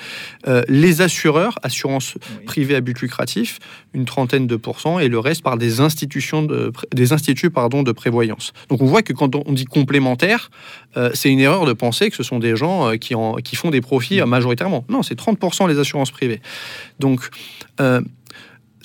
euh, 0.48 0.62
les 0.68 1.02
assureurs, 1.02 1.58
assurances 1.64 2.16
Oui. 2.16 2.46
privées 2.46 2.76
à 2.76 2.82
but 2.82 3.00
lucratif, 3.00 3.60
une 3.94 4.06
trentaine 4.06 4.48
de 4.48 4.56
pourcents, 4.56 5.00
et 5.00 5.08
le 5.08 5.20
reste 5.20 5.42
par 5.42 5.58
des 5.58 5.80
institutions 5.80 6.44
de, 6.44 6.72
des 6.94 7.12
instituts 7.14 7.50
pardon, 7.50 7.84
de 7.84 7.92
prévoyance. 7.92 8.54
Donc 8.70 8.82
on 8.82 8.86
voit 8.86 9.02
que 9.02 9.14
quand 9.14 9.36
on 9.36 9.52
dit 9.54 9.66
complémentaire, 9.66 10.52
euh, 10.98 11.10
c'est 11.14 11.32
une 11.32 11.40
erreur 11.40 11.66
de 11.66 11.74
penser 11.74 12.10
que 12.10 12.16
ce 12.16 12.24
sont 12.24 12.40
des 12.40 12.56
gens 12.56 12.90
euh, 12.90 12.96
qui, 12.98 13.16
en, 13.16 13.36
qui 13.36 13.56
font 13.56 13.72
des 13.72 13.82
profits 13.82 14.22
euh, 14.22 14.26
majoritairement. 14.26 14.86
Non, 14.90 15.02
c'est 15.04 15.18
30% 15.20 15.68
les 15.68 15.80
assurances 15.80 16.12
privées. 16.12 16.42
Donc 17.00 17.30
euh, 17.82 18.02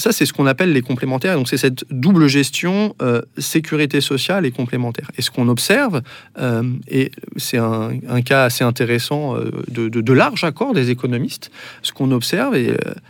ça, 0.01 0.13
c'est 0.13 0.27
ce 0.27 0.33
qu'on 0.33 0.47
appelle 0.47 0.73
les 0.73 0.83
complémentaires. 0.83 1.37
Donc, 1.37 1.49
c'est 1.49 1.57
cette 1.57 1.85
double 1.91 2.27
gestion 2.27 2.95
euh, 3.03 3.23
sécurité 3.39 4.01
sociale 4.01 4.47
et 4.47 4.51
complémentaire. 4.51 5.11
Et 5.17 5.23
ce 5.23 5.31
qu'on 5.31 5.49
observe, 5.49 6.03
euh, 6.39 6.63
et 6.89 7.13
c'est 7.37 7.59
un, 7.59 8.23
cas 8.25 8.45
assez 8.45 8.65
intéressant 8.65 9.37
euh, 9.37 9.51
de, 9.69 10.13
large 10.13 10.45
accord 10.45 10.75
des 10.75 10.91
économistes, 10.91 11.51
ce 11.83 11.93
qu'on 11.93 12.11
observe, 12.11 12.57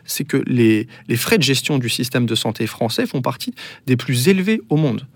c'est 0.04 0.24
que 0.24 0.42
les, 0.46 0.86
frais 1.16 1.38
de 1.38 1.42
gestion 1.42 1.78
du 1.78 1.88
système 1.88 2.26
de 2.26 2.34
santé 2.34 2.66
français 2.66 3.06
font 3.06 3.22
partie 3.22 3.54
des 3.86 3.96
plus 3.96 4.28
élevés 4.28 4.60
au 4.68 4.76
monde. 4.76 5.06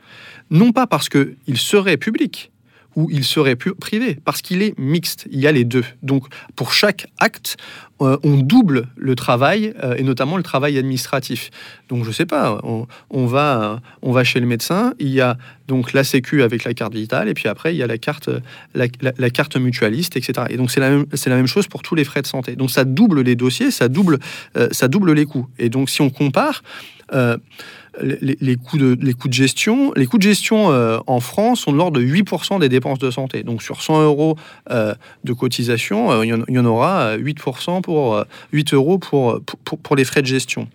Non 0.50 0.72
pas 0.72 0.86
parce 0.86 1.08
qu'il 1.08 1.56
serait 1.56 1.96
public, 1.96 2.52
ou 2.96 3.08
il 3.10 3.24
serait 3.24 3.56
privé, 3.56 4.18
parce 4.24 4.42
qu'il 4.42 4.62
est 4.62 4.78
mixte, 4.78 5.26
il 5.30 5.40
y 5.40 5.46
a 5.46 5.52
les 5.52 5.64
deux. 5.64 5.84
Donc 6.02 6.26
pour 6.56 6.72
chaque 6.72 7.06
acte, 7.18 7.56
euh, 8.00 8.16
on 8.24 8.38
double 8.38 8.88
le 8.96 9.14
travail, 9.14 9.72
euh, 9.82 9.94
et 9.96 10.02
notamment 10.02 10.36
le 10.36 10.42
travail 10.42 10.78
administratif. 10.78 11.50
Donc 11.88 12.04
je 12.04 12.10
sais 12.10 12.26
pas, 12.26 12.60
on, 12.62 13.26
va, 13.26 13.80
on 14.02 14.12
va 14.12 14.24
chez 14.24 14.40
le 14.40 14.46
médecin, 14.46 14.94
il 14.98 15.08
y 15.10 15.20
a 15.20 15.36
donc 15.68 15.92
la 15.92 16.04
sécu 16.04 16.42
avec 16.42 16.64
la 16.64 16.74
carte 16.74 16.94
vitale, 16.94 17.28
et 17.28 17.34
puis 17.34 17.48
après 17.48 17.74
il 17.74 17.78
y 17.78 17.82
a 17.82 17.86
la 17.86 17.98
carte, 17.98 18.30
la, 18.74 18.88
carte 19.30 19.56
mutualiste, 19.56 20.16
etc. 20.16 20.46
Et 20.50 20.56
donc 20.56 20.70
c'est 20.70 20.80
la, 20.80 20.90
même- 20.90 21.06
la 21.26 21.36
même 21.36 21.46
chose 21.46 21.68
pour 21.68 21.82
tous 21.82 21.94
les 21.94 22.04
frais 22.04 22.22
de 22.22 22.26
santé. 22.26 22.56
Donc 22.56 22.70
ça 22.70 22.84
double 22.84 23.22
les 23.22 23.36
dossiers, 23.36 23.70
ça 23.70 23.88
double, 23.88 24.18
euh, 24.56 24.68
ça 24.72 24.88
double 24.88 25.12
les 25.12 25.24
coûts. 25.24 25.48
Et 25.58 25.68
donc 25.68 25.88
si 25.88 26.00
on 26.00 26.10
compare, 26.10 26.62
les, 28.00 28.36
les 28.40 28.56
coûts 28.56 28.78
de, 28.78 28.96
les 29.00 29.14
coûts 29.14 29.28
de 29.28 29.32
gestion, 29.32 29.92
les 29.94 30.06
coûts 30.06 30.18
de 30.18 30.22
gestion 30.22 30.70
euh, 30.70 30.98
en 31.06 31.20
France 31.20 31.60
sont 31.60 31.72
de 31.72 31.76
l'ordre 31.76 32.00
de 32.00 32.04
8% 32.04 32.60
des 32.60 32.68
dépenses 32.68 32.98
de 32.98 33.10
santé. 33.10 33.42
Donc 33.42 33.62
sur 33.62 33.82
100 33.82 34.02
euros 34.02 34.36
euh, 34.70 34.94
de 35.24 35.32
cotisation, 35.32 36.10
euh, 36.10 36.24
il, 36.24 36.28
y 36.28 36.32
en, 36.32 36.42
il 36.48 36.54
y 36.54 36.58
en 36.58 36.64
aura 36.64 37.00
euh, 37.00 37.18
8% 37.18 37.82
pour 37.82 38.22
8 38.52 38.74
euros 38.74 38.98
pour, 38.98 39.40
pour, 39.82 39.96
les 39.96 40.04
frais 40.04 40.22
de 40.22 40.26
gestion. 40.26 40.68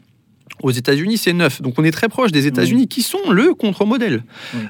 Aux 0.61 0.71
États-Unis, 0.71 1.17
c'est 1.17 1.33
9. 1.33 1.61
Donc 1.61 1.75
on 1.77 1.83
est 1.83 1.91
très 1.91 2.09
proche 2.09 2.31
des 2.31 2.47
États-Unis 2.47 2.87
qui 2.87 3.01
sont 3.01 3.31
le 3.31 3.53
contre-modèle. 3.53 4.23
Oui. 4.53 4.61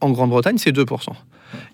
En 0.00 0.10
Grande-Bretagne, 0.10 0.58
c'est 0.58 0.72
2%. 0.72 1.10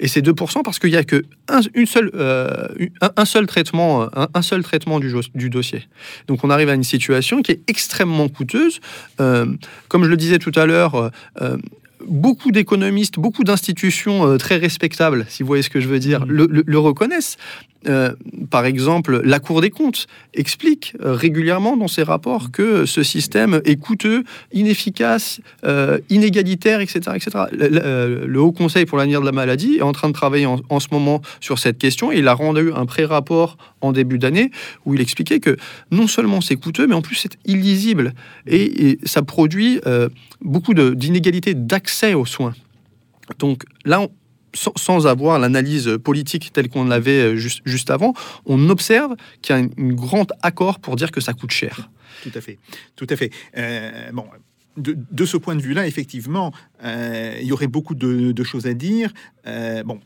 Et 0.01 0.09
c'est 0.09 0.21
2% 0.25 0.63
parce 0.65 0.79
qu'il 0.79 0.91
n'y 0.91 0.97
a 0.97 1.05
que 1.05 1.25
un, 1.49 1.61
une 1.75 1.87
seule, 1.87 2.11
euh, 2.15 2.67
un, 3.01 3.11
un 3.17 3.25
seul 3.25 3.47
traitement, 3.47 4.09
un, 4.17 4.29
un 4.35 4.43
seul 4.43 4.63
traitement 4.63 5.01
du, 5.01 5.51
dossier. 5.51 5.89
Donc 6.27 6.45
on 6.45 6.51
arrive 6.51 6.69
à 6.69 6.75
une 6.75 6.85
situation 6.85 7.43
qui 7.43 7.53
est 7.53 7.61
extrêmement 7.69 8.29
coûteuse. 8.29 8.81
Euh, 9.21 9.47
comme 9.89 10.05
je 10.05 10.09
le 10.11 10.17
disais 10.17 10.39
tout 10.39 10.53
à 10.57 10.67
l'heure, 10.67 10.95
euh, 10.95 11.09
euh, 11.41 11.57
beaucoup 12.07 12.53
d'économistes, 12.53 13.19
beaucoup 13.19 13.45
d'institutions 13.45 14.27
euh, 14.27 14.37
très 14.39 14.57
respectables, 14.57 15.27
si 15.29 15.43
vous 15.43 15.47
voyez 15.49 15.63
ce 15.63 15.71
que 15.71 15.81
je 15.81 15.89
veux 15.89 15.99
dire, 15.99 16.25
le, 16.27 16.47
le- 16.51 16.65
le 16.67 16.79
reconnaissent. 16.79 17.37
Euh, 17.87 18.13
par 18.51 18.65
exemple, 18.65 19.21
la 19.25 19.39
Cour 19.39 19.61
des 19.61 19.71
comptes 19.71 20.07
explique 20.35 20.95
euh, 21.01 21.13
régulièrement 21.13 21.77
dans 21.77 21.87
ses 21.87 22.03
rapports 22.03 22.51
que 22.51 22.87
ce 22.87 23.03
système 23.03 23.61
est 23.65 23.77
coûteux, 23.77 24.25
inefficace, 24.53 25.41
euh, 25.65 25.99
inégalitaire, 26.11 26.81
etc. 26.81 27.01
etc. 27.15 27.45
Le, 27.53 28.39
Haut 28.39 28.53
Conseil 28.53 28.85
pour 28.85 28.99
l'avenir 28.99 29.21
de 29.21 29.27
la 29.27 29.33
maladie 29.33 29.77
est 29.77 29.83
en 29.83 29.93
train 29.93 30.09
de 30.09 30.13
travailler 30.13 30.47
en, 30.47 30.81
ce 30.81 30.89
moment 30.91 31.23
sur 31.41 31.59
cette 31.59 31.79
question 31.79 32.13
et 32.13 32.19
il 32.19 32.29
a 32.29 32.35
rendu 32.35 32.73
un 32.75 32.87
pré-rapport 32.87 33.57
en 33.81 33.93
début 33.93 34.19
d'année 34.19 34.51
où 34.85 34.95
il 34.95 35.01
expliquait 35.01 35.41
que 35.41 35.57
non 35.91 36.07
seulement 36.07 36.41
c'est 36.41 36.57
coûteux, 36.57 36.87
mais 36.87 36.95
en 36.95 37.03
plus 37.03 37.17
c'est 37.17 37.37
illisible 37.45 38.15
et, 38.47 38.99
ça 39.05 39.23
produit 39.23 39.81
beaucoup 40.41 40.75
d'inégalités 40.75 41.55
d'accès 41.55 42.15
aux 42.15 42.27
soins. 42.27 42.55
Donc 43.39 43.65
là, 43.85 44.01
on, 44.01 44.11
sans, 44.55 45.07
avoir 45.07 45.39
l'analyse 45.39 45.99
politique 46.03 46.53
telle 46.53 46.69
qu'on 46.69 46.85
l'avait 46.85 47.21
euh, 47.21 47.37
juste, 47.37 47.61
juste 47.65 47.91
avant, 47.91 48.15
on 48.47 48.71
observe 48.71 49.15
qu'il 49.43 49.57
y 49.57 49.59
a 49.59 49.63
un, 49.63 49.69
grand 49.93 50.33
accord 50.43 50.79
pour 50.79 50.97
dire 50.97 51.11
que 51.11 51.21
ça 51.21 51.33
coûte 51.33 51.51
cher. 51.51 51.91
Tout 52.23 52.33
à 52.35 52.41
fait, 52.41 52.59
tout 52.97 53.07
à 53.11 53.17
fait. 53.17 53.31
Euh, 53.57 54.11
bon, 54.13 54.25
de, 54.77 55.25
ce 55.25 55.37
point 55.37 55.57
de 55.57 55.63
vue-là, 55.63 55.87
effectivement, 55.87 56.53
euh, 56.85 57.37
il 57.41 57.47
y 57.47 57.53
aurait 57.53 57.67
beaucoup 57.67 57.95
de, 57.95 58.45
choses 58.45 58.67
à 58.67 58.75
dire. 58.75 59.13
Bon. 59.45 60.01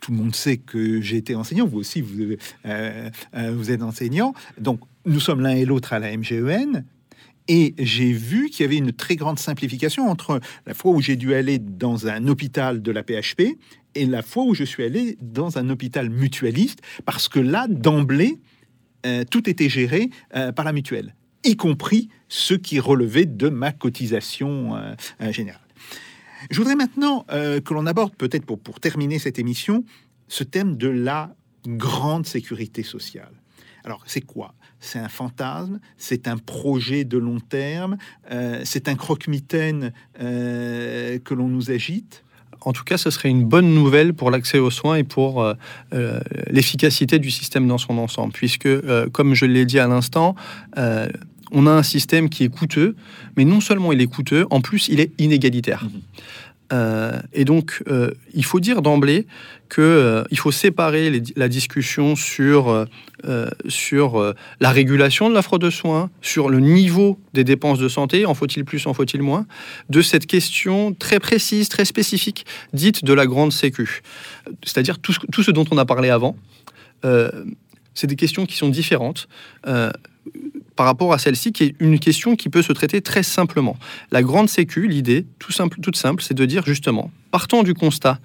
Tout 0.00 0.12
le 0.12 0.16
monde 0.16 0.34
sait 0.34 0.56
que 0.56 1.02
j'ai 1.02 1.18
été 1.18 1.34
enseignant, 1.34 1.66
vous 1.66 1.76
aussi, 1.76 2.00
vous, 2.00 2.36
vous 2.64 3.70
êtes 3.70 3.82
enseignant. 3.82 4.32
Donc, 4.58 4.80
nous 5.04 5.20
sommes 5.20 5.42
l'un 5.42 5.50
et 5.50 5.66
l'autre 5.66 5.92
à 5.92 5.98
la 5.98 6.16
MGEN. 6.16 6.86
Et 7.48 7.74
j'ai 7.78 8.12
vu 8.12 8.48
qu'il 8.48 8.64
y 8.64 8.68
avait 8.68 8.76
une 8.76 8.92
très 8.92 9.16
grande 9.16 9.38
simplification 9.38 10.08
entre 10.08 10.40
la 10.66 10.74
fois 10.74 10.92
où 10.92 11.00
j'ai 11.00 11.16
dû 11.16 11.34
aller 11.34 11.58
dans 11.58 12.06
un 12.06 12.28
hôpital 12.28 12.82
de 12.82 12.92
la 12.92 13.02
PHP 13.02 13.58
et 13.94 14.06
la 14.06 14.22
fois 14.22 14.44
où 14.44 14.54
je 14.54 14.64
suis 14.64 14.84
allé 14.84 15.16
dans 15.20 15.58
un 15.58 15.68
hôpital 15.70 16.10
mutualiste, 16.10 16.80
parce 17.04 17.28
que 17.28 17.40
là, 17.40 17.66
d'emblée, 17.68 18.38
euh, 19.06 19.24
tout 19.28 19.48
était 19.48 19.68
géré 19.68 20.10
euh, 20.36 20.52
par 20.52 20.64
la 20.64 20.72
mutuelle, 20.72 21.14
y 21.44 21.56
compris 21.56 22.08
ce 22.28 22.54
qui 22.54 22.78
relevait 22.78 23.26
de 23.26 23.48
ma 23.48 23.72
cotisation 23.72 24.76
euh, 24.76 25.32
générale. 25.32 25.60
Je 26.50 26.56
voudrais 26.56 26.76
maintenant 26.76 27.26
que 27.28 27.74
l'on 27.74 27.84
aborde, 27.84 28.16
peut-être 28.16 28.46
pour 28.46 28.80
terminer 28.80 29.18
cette 29.18 29.38
émission, 29.38 29.84
ce 30.26 30.42
thème 30.42 30.78
de 30.78 30.88
la 30.88 31.34
grande 31.66 32.24
sécurité 32.24 32.82
sociale. 32.82 33.32
Alors, 33.84 34.02
c'est 34.06 34.22
quoi 34.22 34.54
C'est 34.80 34.98
un 34.98 35.08
fantasme 35.08 35.78
C'est 35.98 36.26
un 36.26 36.38
projet 36.38 37.04
de 37.04 37.18
long 37.18 37.38
terme 37.38 37.96
euh, 38.32 38.60
C'est 38.64 38.88
un 38.88 38.94
croque-mitaine 38.94 39.92
euh, 40.20 41.18
que 41.18 41.34
l'on 41.34 41.48
nous 41.48 41.70
agite 41.70 42.24
En 42.62 42.72
tout 42.72 42.84
cas, 42.84 42.96
ce 42.96 43.10
serait 43.10 43.28
une 43.28 43.44
bonne 43.44 43.74
nouvelle 43.74 44.14
pour 44.14 44.30
l'accès 44.30 44.58
aux 44.58 44.70
soins 44.70 44.96
et 44.96 45.04
pour 45.04 45.42
euh, 45.42 45.54
l'efficacité 46.48 47.18
du 47.18 47.30
système 47.30 47.68
dans 47.68 47.78
son 47.78 47.98
ensemble, 47.98 48.32
puisque, 48.32 48.68
comme 49.12 49.34
je 49.34 49.46
l'ai 49.46 49.64
dit 49.64 49.78
à 49.78 49.86
l'instant, 49.86 50.34
on 51.52 51.66
a 51.66 51.70
un 51.70 51.82
système 51.82 52.28
qui 52.28 52.44
est 52.44 52.48
coûteux, 52.48 52.96
mais 53.36 53.44
non 53.44 53.60
seulement 53.60 53.92
il 53.92 54.00
est 54.00 54.06
coûteux, 54.06 54.46
en 54.50 54.60
plus 54.60 54.88
il 54.88 55.00
est 55.00 55.12
inégalitaire. 55.18 55.84
Mhm. 55.84 56.00
Euh, 56.72 57.20
et 57.32 57.44
donc, 57.44 57.82
euh, 57.88 58.12
il 58.32 58.44
faut 58.44 58.60
dire 58.60 58.82
d'emblée 58.82 59.26
que 59.68 59.80
euh, 59.80 60.24
faut 60.34 60.52
séparer 60.52 61.22
la 61.36 61.48
discussion 61.48 62.16
sur, 62.16 62.86
sur 63.68 64.34
la 64.60 64.70
régulation 64.70 65.28
de 65.28 65.34
la 65.34 65.42
fraude 65.42 65.60
de 65.60 65.68
soins, 65.68 66.10
sur 66.22 66.48
le 66.48 66.60
niveau 66.60 67.18
des 67.34 67.44
dépenses 67.44 67.78
de 67.78 67.88
santé, 67.88 68.24
en 68.24 68.34
faut-il 68.34 68.64
plus, 68.64 68.86
en 68.86 68.94
faut-il 68.94 69.20
moins, 69.20 69.46
de 69.90 70.00
cette 70.00 70.26
question 70.26 70.94
très 70.94 71.20
précise, 71.20 71.68
très 71.68 71.84
spécifique, 71.84 72.46
dite 72.72 73.04
de 73.04 73.12
la 73.12 73.26
grande 73.26 73.52
sécu. 73.52 74.00
C'est-à-dire 74.64 74.98
tout 74.98 75.12
ce, 75.12 75.50
dont 75.50 75.66
on 75.70 75.76
a 75.76 75.84
parlé 75.84 76.08
avant. 76.08 76.36
c'est 77.94 78.06
des 78.06 78.16
questions 78.16 78.46
qui 78.46 78.56
sont 78.56 78.70
différentes. 78.70 79.28
Par 80.80 80.86
rapport 80.86 81.12
à 81.12 81.18
celle-ci, 81.18 81.52
qui 81.52 81.64
est 81.64 81.74
une 81.78 81.98
question 81.98 82.36
qui 82.36 82.48
peut 82.48 82.62
se 82.62 82.72
traiter 82.72 83.02
très 83.02 83.22
simplement. 83.22 83.76
La 84.12 84.22
grande 84.22 84.48
sécu, 84.48 84.88
l'idée, 84.88 85.26
tout 85.38 85.52
simple, 85.52 85.78
toute 85.82 85.96
simple, 85.96 86.22
c'est 86.22 86.32
de 86.32 86.46
dire 86.46 86.64
justement, 86.64 87.10
partant 87.30 87.62
du 87.62 87.74
constat 87.74 88.18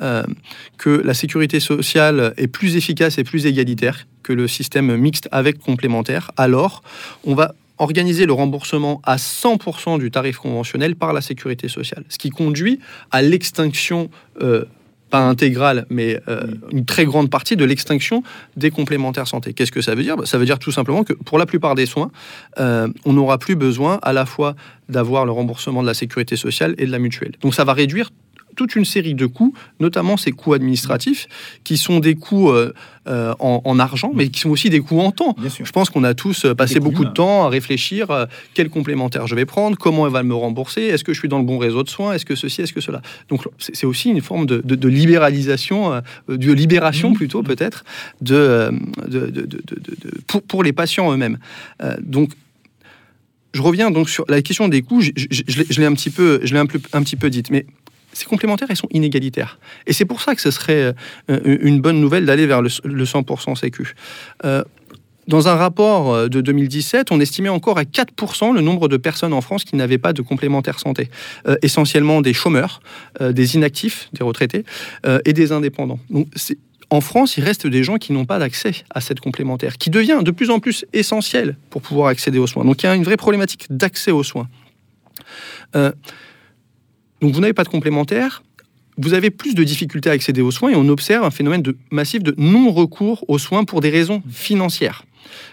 euh, 0.00 0.22
que 0.78 0.88
la 0.88 1.12
sécurité 1.12 1.60
sociale 1.60 2.32
est 2.38 2.46
plus 2.46 2.76
efficace 2.76 3.18
et 3.18 3.24
plus 3.24 3.44
égalitaire 3.44 4.06
que 4.22 4.32
le 4.32 4.48
système 4.48 4.96
mixte 4.96 5.28
avec 5.32 5.58
complémentaire, 5.58 6.30
alors 6.38 6.82
on 7.24 7.34
va 7.34 7.54
organiser 7.76 8.24
le 8.24 8.32
remboursement 8.32 9.02
à 9.04 9.16
100% 9.16 9.98
du 9.98 10.10
tarif 10.10 10.38
conventionnel 10.38 10.96
par 10.96 11.12
la 11.12 11.20
sécurité 11.20 11.68
sociale, 11.68 12.04
ce 12.08 12.16
qui 12.16 12.30
conduit 12.30 12.80
à 13.10 13.20
l'extinction, 13.20 14.08
euh, 14.40 14.64
pas 15.10 15.20
intégrale, 15.20 15.86
mais 15.90 16.20
euh, 16.28 16.46
une 16.70 16.84
très 16.84 17.04
grande 17.04 17.30
partie 17.30 17.56
de 17.56 17.64
l'extinction 17.64 18.22
des 18.56 18.70
complémentaires 18.70 19.26
santé. 19.26 19.52
Qu'est-ce 19.52 19.72
que 19.72 19.80
ça 19.80 19.94
veut 19.94 20.02
dire? 20.02 20.16
Bah, 20.16 20.26
Ça 20.26 20.38
veut 20.38 20.44
dire 20.44 20.58
tout 20.58 20.72
simplement 20.72 21.04
que 21.04 21.12
pour 21.12 21.38
la 21.38 21.46
plupart 21.46 21.74
des 21.74 21.86
soins, 21.86 22.10
euh, 22.58 22.88
on 23.04 23.12
n'aura 23.14 23.38
plus 23.38 23.56
besoin 23.56 23.98
à 24.02 24.12
la 24.12 24.26
fois 24.26 24.54
d'avoir 24.88 25.26
le 25.26 25.32
remboursement 25.32 25.82
de 25.82 25.86
la 25.86 25.94
sécurité 25.94 26.36
sociale 26.36 26.74
et 26.78 26.86
de 26.86 26.90
la 26.90 26.98
mutuelle. 26.98 27.32
Donc 27.40 27.54
ça 27.54 27.64
va 27.64 27.72
réduire 27.72 28.10
toute 28.58 28.74
une 28.76 28.84
série 28.84 29.14
de 29.14 29.24
coûts, 29.26 29.54
notamment 29.80 30.16
ces 30.18 30.32
coûts 30.32 30.52
administratifs, 30.52 31.28
qui 31.64 31.76
sont 31.78 32.00
des 32.00 32.16
coûts 32.16 32.50
euh, 32.50 32.74
euh, 33.06 33.32
en, 33.38 33.62
en 33.64 33.78
argent, 33.78 34.10
mais 34.14 34.28
qui 34.28 34.40
sont 34.40 34.50
aussi 34.50 34.68
des 34.68 34.80
coûts 34.80 35.00
en 35.00 35.12
temps. 35.12 35.34
Je 35.64 35.70
pense 35.72 35.88
qu'on 35.90 36.04
a 36.04 36.12
tous 36.12 36.44
euh, 36.44 36.54
passé 36.54 36.74
Des 36.74 36.80
coûts 36.80 36.90
beaucoup 36.90 37.04
de 37.06 37.10
temps 37.10 37.46
à 37.46 37.48
réfléchir 37.48 38.10
euh, 38.10 38.26
quel 38.54 38.68
complémentaire 38.68 39.26
je 39.28 39.34
vais 39.36 39.46
prendre, 39.46 39.78
comment 39.78 40.06
elle 40.06 40.12
va 40.12 40.22
me 40.24 40.34
rembourser, 40.34 40.82
est-ce 40.82 41.04
que 41.04 41.12
je 41.14 41.18
suis 41.20 41.28
dans 41.28 41.38
le 41.38 41.44
bon 41.44 41.56
réseau 41.58 41.82
de 41.84 41.88
soins, 41.88 42.12
est-ce 42.14 42.26
que 42.26 42.34
ceci, 42.34 42.60
est-ce 42.62 42.72
que 42.72 42.80
cela. 42.82 43.00
Donc 43.30 43.46
c'est 43.58 43.86
aussi 43.86 44.10
une 44.10 44.20
forme 44.20 44.44
de, 44.46 44.60
de- 44.64 44.74
de 44.74 44.88
libéralisation, 44.88 46.02
de 46.28 46.52
libération 46.52 47.10
Mmh. 47.10 47.14
plutôt 47.14 47.42
peut-être, 47.44 47.84
de, 48.20 48.70
de- 49.06 49.48
pour, 50.26 50.42
pour 50.42 50.62
les 50.64 50.72
patients 50.72 51.12
eux-mêmes. 51.12 51.38
Donc 52.00 52.30
je 53.54 53.62
reviens 53.62 53.90
donc 53.90 54.10
sur 54.10 54.24
la 54.28 54.42
question 54.42 54.68
des 54.68 54.82
coûts. 54.82 55.00
Je, 55.00 55.10
je- 55.16 55.42
je 55.46 55.80
l'ai- 55.80 55.86
un 55.86 55.94
petit 55.94 56.10
peu, 56.10 56.40
je 56.44 56.52
l'ai 56.52 56.60
un, 56.60 56.66
peu- 56.66 56.80
un 56.92 57.02
petit 57.02 57.16
peu 57.16 57.30
dite, 57.30 57.50
mais 57.50 57.64
ces 58.12 58.24
complémentaires, 58.24 58.68
elles 58.70 58.76
sont 58.76 58.88
inégalitaires. 58.90 59.58
Et 59.86 59.92
c'est 59.92 60.04
pour 60.04 60.20
ça 60.20 60.34
que 60.34 60.40
ce 60.40 60.50
serait 60.50 60.94
euh, 61.30 61.40
une 61.44 61.80
bonne 61.80 62.00
nouvelle 62.00 62.26
d'aller 62.26 62.46
vers 62.46 62.62
le, 62.62 62.70
le 62.84 63.04
100% 63.04 63.54
Sécu. 63.56 63.94
Euh, 64.44 64.64
dans 65.26 65.46
un 65.46 65.56
rapport 65.56 66.14
euh, 66.14 66.28
de 66.28 66.40
2017, 66.40 67.12
on 67.12 67.20
estimait 67.20 67.50
encore 67.50 67.78
à 67.78 67.82
4% 67.82 68.54
le 68.54 68.60
nombre 68.60 68.88
de 68.88 68.96
personnes 68.96 69.32
en 69.34 69.40
France 69.40 69.64
qui 69.64 69.76
n'avaient 69.76 69.98
pas 69.98 70.12
de 70.12 70.22
complémentaire 70.22 70.78
santé. 70.80 71.10
Essentiellement 71.62 72.20
des 72.22 72.32
chômeurs, 72.32 72.80
des 73.20 73.54
inactifs, 73.56 74.08
des 74.14 74.24
retraités 74.24 74.64
et 75.24 75.32
des 75.32 75.52
indépendants. 75.52 75.98
Donc, 76.10 76.28
c'est- 76.34 76.58
en 76.90 77.02
France, 77.02 77.36
il 77.36 77.44
reste 77.44 77.66
des 77.66 77.84
gens 77.84 77.96
qui 77.98 78.14
n'ont 78.14 78.24
pas 78.24 78.38
d'accès 78.38 78.72
à 78.90 79.02
cette 79.02 79.20
complémentaire, 79.20 79.76
qui 79.76 79.90
devient 79.90 80.20
de 80.22 80.30
plus 80.30 80.48
en 80.48 80.58
plus 80.58 80.86
essentielle 80.94 81.56
pour 81.68 81.82
pouvoir 81.82 82.08
accéder 82.08 82.38
aux 82.38 82.46
soins. 82.46 82.64
Donc 82.64 82.82
il 82.82 82.86
y 82.86 82.88
a 82.88 82.94
une 82.94 83.04
vraie 83.04 83.18
problématique 83.18 83.66
d'accès 83.68 84.10
aux 84.10 84.22
soins. 84.22 84.48
Donc 87.20 87.32
vous 87.32 87.40
n'avez 87.40 87.52
pas 87.52 87.64
de 87.64 87.68
complémentaire, 87.68 88.42
vous 88.96 89.14
avez 89.14 89.30
plus 89.30 89.54
de 89.54 89.62
difficultés 89.62 90.10
à 90.10 90.12
accéder 90.12 90.40
aux 90.40 90.50
soins 90.50 90.70
et 90.70 90.76
on 90.76 90.88
observe 90.88 91.24
un 91.24 91.30
phénomène 91.30 91.62
de, 91.62 91.76
massif 91.90 92.22
de 92.22 92.34
non-recours 92.36 93.24
aux 93.28 93.38
soins 93.38 93.64
pour 93.64 93.80
des 93.80 93.90
raisons 93.90 94.22
financières. 94.30 95.04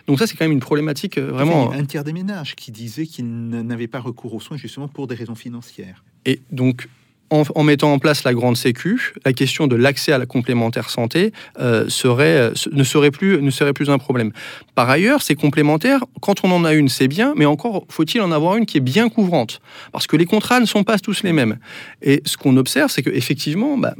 Donc 0.07 0.19
ça, 0.19 0.27
c'est 0.27 0.35
quand 0.35 0.45
même 0.45 0.51
une 0.51 0.59
problématique 0.59 1.17
euh, 1.17 1.31
vraiment... 1.31 1.71
un 1.71 1.85
tiers 1.85 2.03
des 2.03 2.13
ménages 2.13 2.55
qui 2.55 2.71
disaient 2.71 3.05
qu'ils 3.05 3.27
n'avaient 3.49 3.87
pas 3.87 3.99
recours 3.99 4.33
aux 4.33 4.39
soins 4.39 4.57
justement 4.57 4.87
pour 4.87 5.07
des 5.07 5.15
raisons 5.15 5.35
financières. 5.35 6.03
Et 6.25 6.39
donc, 6.51 6.87
en, 7.29 7.63
mettant 7.63 7.91
en 7.93 7.99
place 7.99 8.23
la 8.23 8.33
grande 8.33 8.57
sécu, 8.57 9.13
la 9.25 9.33
question 9.33 9.67
de 9.67 9.75
l'accès 9.75 10.11
à 10.11 10.17
la 10.17 10.25
complémentaire 10.25 10.89
santé 10.89 11.31
euh, 11.59 11.87
euh, 12.05 12.53
ne, 12.71 12.83
serait 12.83 13.11
plus, 13.11 13.41
ne 13.41 13.49
serait 13.49 13.73
plus 13.73 13.89
un 13.89 13.97
problème. 13.97 14.31
Par 14.75 14.89
ailleurs, 14.89 15.21
ces 15.21 15.35
complémentaires, 15.35 16.03
quand 16.21 16.43
on 16.43 16.51
en 16.51 16.63
a 16.65 16.73
une, 16.73 16.89
c'est 16.89 17.07
bien, 17.07 17.33
mais 17.35 17.45
encore 17.45 17.85
faut-il 17.89 18.21
en 18.21 18.31
avoir 18.31 18.57
une 18.57 18.65
qui 18.65 18.77
est 18.77 18.81
bien 18.81 19.09
couvrante. 19.09 19.59
Parce 19.91 20.07
que 20.07 20.17
les 20.17 20.25
contrats 20.25 20.59
ne 20.59 20.65
sont 20.65 20.83
pas 20.83 20.99
tous 20.99 21.23
les 21.23 21.33
mêmes. 21.33 21.57
Et 22.01 22.21
ce 22.25 22.37
qu'on 22.37 22.57
observe, 22.57 22.91
c'est 22.91 23.01
qu'effectivement, 23.01 23.77
bah, 23.77 23.95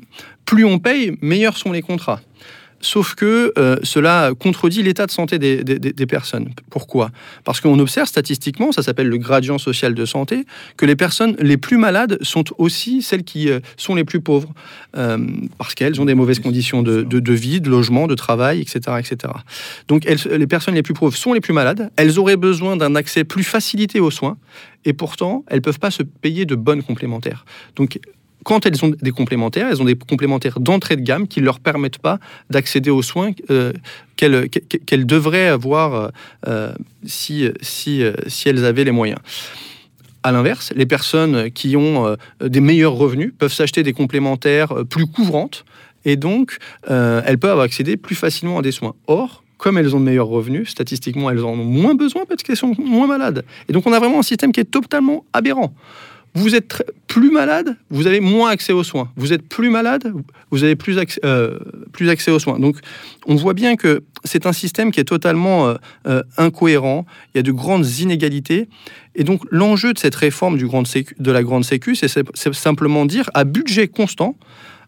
plus 0.45 0.65
on 0.65 0.79
paye, 0.79 1.17
meilleurs 1.21 1.57
sont 1.57 1.71
les 1.71 1.81
contrats. 1.81 2.21
Sauf 2.85 3.15
que 3.15 3.51
euh, 3.57 3.77
cela 3.81 4.31
contredit 4.37 4.83
l'état 4.83 5.07
de 5.07 5.11
santé 5.11 5.39
des, 5.39 6.05
personnes. 6.05 6.49
Pourquoi? 6.69 7.09
Parce 7.43 7.59
qu'on 7.59 7.79
observe 7.79 8.07
statistiquement, 8.07 8.71
ça 8.71 8.83
s'appelle 8.83 9.07
le 9.07 9.17
gradient 9.17 9.57
social 9.57 9.95
de 9.95 10.05
santé, 10.05 10.45
que 10.77 10.85
les 10.85 10.95
personnes 10.95 11.35
les 11.39 11.57
plus 11.57 11.77
malades 11.77 12.19
sont 12.21 12.43
aussi 12.59 13.01
celles 13.01 13.23
qui 13.23 13.49
euh, 13.49 13.59
sont 13.75 13.95
les 13.95 14.03
plus 14.03 14.21
pauvres, 14.21 14.53
euh, 14.95 15.17
parce 15.57 15.73
qu'elles 15.73 15.99
ont 15.99 16.05
des 16.05 16.13
mauvaises 16.13 16.37
conditions 16.37 16.83
de, 16.83 17.33
vie, 17.33 17.59
de 17.59 17.71
logement, 17.71 18.05
de 18.05 18.13
travail, 18.13 18.61
etc. 18.61 18.97
etc. 18.99 19.33
Donc 19.87 20.05
les 20.05 20.47
personnes 20.47 20.75
les 20.75 20.83
plus 20.83 20.93
pauvres 20.93 21.17
sont 21.17 21.33
les 21.33 21.41
plus 21.41 21.53
malades, 21.53 21.89
elles 21.95 22.19
auraient 22.19 22.37
besoin 22.37 22.77
d'un 22.77 22.93
accès 22.93 23.23
plus 23.23 23.43
facilité 23.43 23.99
aux 23.99 24.11
soins, 24.11 24.37
et 24.85 24.93
pourtant 24.93 25.43
elles 25.47 25.57
ne 25.57 25.61
peuvent 25.61 25.79
pas 25.79 25.91
se 25.91 26.03
payer 26.03 26.45
de 26.45 26.53
bonnes 26.53 26.83
complémentaires. 26.83 27.45
Donc 27.75 27.99
quand 28.45 28.67
elles 28.67 28.85
ont 28.85 28.93
des 29.01 29.11
complémentaires, 29.11 29.67
elles 29.69 29.81
ont 29.81 29.85
des 29.85 29.95
complémentaires 29.95 30.59
d'entrée 30.59 30.95
de 30.95 31.01
gamme 31.01 31.27
qui 31.27 31.41
ne 31.41 31.45
leur 31.45 31.59
permettent 31.59 31.97
pas 31.97 32.19
d'accéder 32.51 32.91
aux 32.91 33.01
soins 33.01 33.31
euh, 33.49 33.73
qu'elles 34.15 35.05
devraient 35.07 35.47
avoir 35.47 36.11
euh, 36.47 36.71
si, 37.05 37.49
si, 37.61 38.03
si 38.27 38.47
elles 38.47 38.63
avaient 38.63 38.83
les 38.83 38.91
moyens. 38.91 39.19
À 40.21 40.31
l'inverse, 40.31 40.71
les 40.75 40.85
personnes 40.85 41.49
qui 41.51 41.75
ont 41.75 42.05
euh, 42.05 42.15
des 42.47 42.61
meilleurs 42.61 42.93
revenus 42.93 43.33
peuvent 43.37 43.51
s'acheter 43.51 43.81
des 43.81 43.93
complémentaires 43.93 44.73
plus 44.89 45.07
couvrantes 45.07 45.65
et 46.05 46.15
donc 46.15 46.57
elles 46.87 47.39
peuvent 47.39 47.59
accéder 47.59 47.97
plus 47.97 48.13
facilement 48.13 48.59
à 48.59 48.61
des 48.61 48.71
soins. 48.71 48.93
Or, 49.07 49.43
comme 49.57 49.79
elles 49.79 49.95
ont 49.95 49.99
de 49.99 50.05
meilleurs 50.05 50.27
revenus, 50.27 50.69
statistiquement, 50.69 51.31
elles 51.31 51.43
en 51.43 51.53
ont 51.53 51.65
moins 51.65 51.95
besoin 51.95 52.25
parce 52.29 52.43
qu'elles 52.43 52.57
sont 52.57 52.75
moins 52.77 53.07
malades. 53.07 53.43
Et 53.67 53.73
donc, 53.73 53.87
on 53.87 53.93
a 53.93 53.97
vraiment 53.97 54.19
un 54.19 54.23
système 54.23 54.51
qui 54.51 54.59
est 54.59 54.69
totalement 54.69 55.25
aberrant. 55.33 55.73
Vous 56.37 56.53
êtes 56.53 56.83
plus 57.07 57.31
malade, 57.31 57.77
vous 57.89 58.07
avez 58.07 58.19
moins 58.19 58.49
accès 58.49 58.73
aux 58.73 58.83
soins. 58.83 59.09
Vous 59.15 59.31
êtes 59.31 59.47
plus 59.47 59.69
malade, 59.69 60.11
vous 60.51 60.65
avez 60.65 60.75
plus 60.75 60.97
accès, 60.97 61.21
euh, 61.23 61.59
plus 61.93 62.09
accès 62.09 62.29
aux 62.29 62.39
soins. 62.39 62.59
Donc, 62.59 62.75
on 63.25 63.35
voit 63.35 63.53
bien 63.53 63.77
que 63.77 64.03
c'est 64.25 64.45
un 64.45 64.51
système 64.51 64.91
qui 64.91 64.99
est 64.99 65.05
totalement 65.05 65.69
euh, 65.69 65.75
euh, 66.07 66.23
incohérent. 66.37 67.05
Il 67.33 67.37
y 67.37 67.39
a 67.39 67.41
de 67.41 67.53
grandes 67.53 67.87
inégalités. 67.99 68.67
Et 69.15 69.23
donc, 69.23 69.43
l'enjeu 69.49 69.93
de 69.93 69.97
cette 69.97 70.15
réforme 70.15 70.57
de 70.57 71.31
la 71.31 71.41
grande 71.41 71.63
sécu, 71.63 71.95
c'est 71.95 72.53
simplement 72.53 73.05
dire 73.05 73.29
à 73.33 73.45
budget 73.45 73.87
constant, 73.87 74.35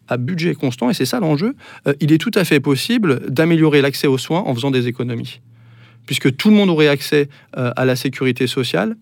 à 0.09 0.17
budget 0.17 0.53
constant, 0.53 0.89
et 0.89 0.93
c'est 0.93 1.05
ça 1.05 1.21
l'enjeu, 1.21 1.55
il 2.01 2.11
est 2.11 2.17
tout 2.17 2.31
à 2.35 2.43
fait 2.43 2.59
possible 2.59 3.21
d'améliorer 3.29 3.81
l'accès 3.81 4.07
aux 4.07 4.17
soins 4.17 4.43
en 4.45 4.53
faisant 4.53 4.71
des 4.71 4.87
économies. 4.87 5.39
Puisque 6.05 6.35
tout 6.35 6.49
le 6.49 6.57
monde 6.57 6.69
aurait 6.69 6.89
accès 6.89 7.29
à 7.53 7.85
la 7.85 7.95
sécurité 7.95 8.47
sociale. 8.47 8.97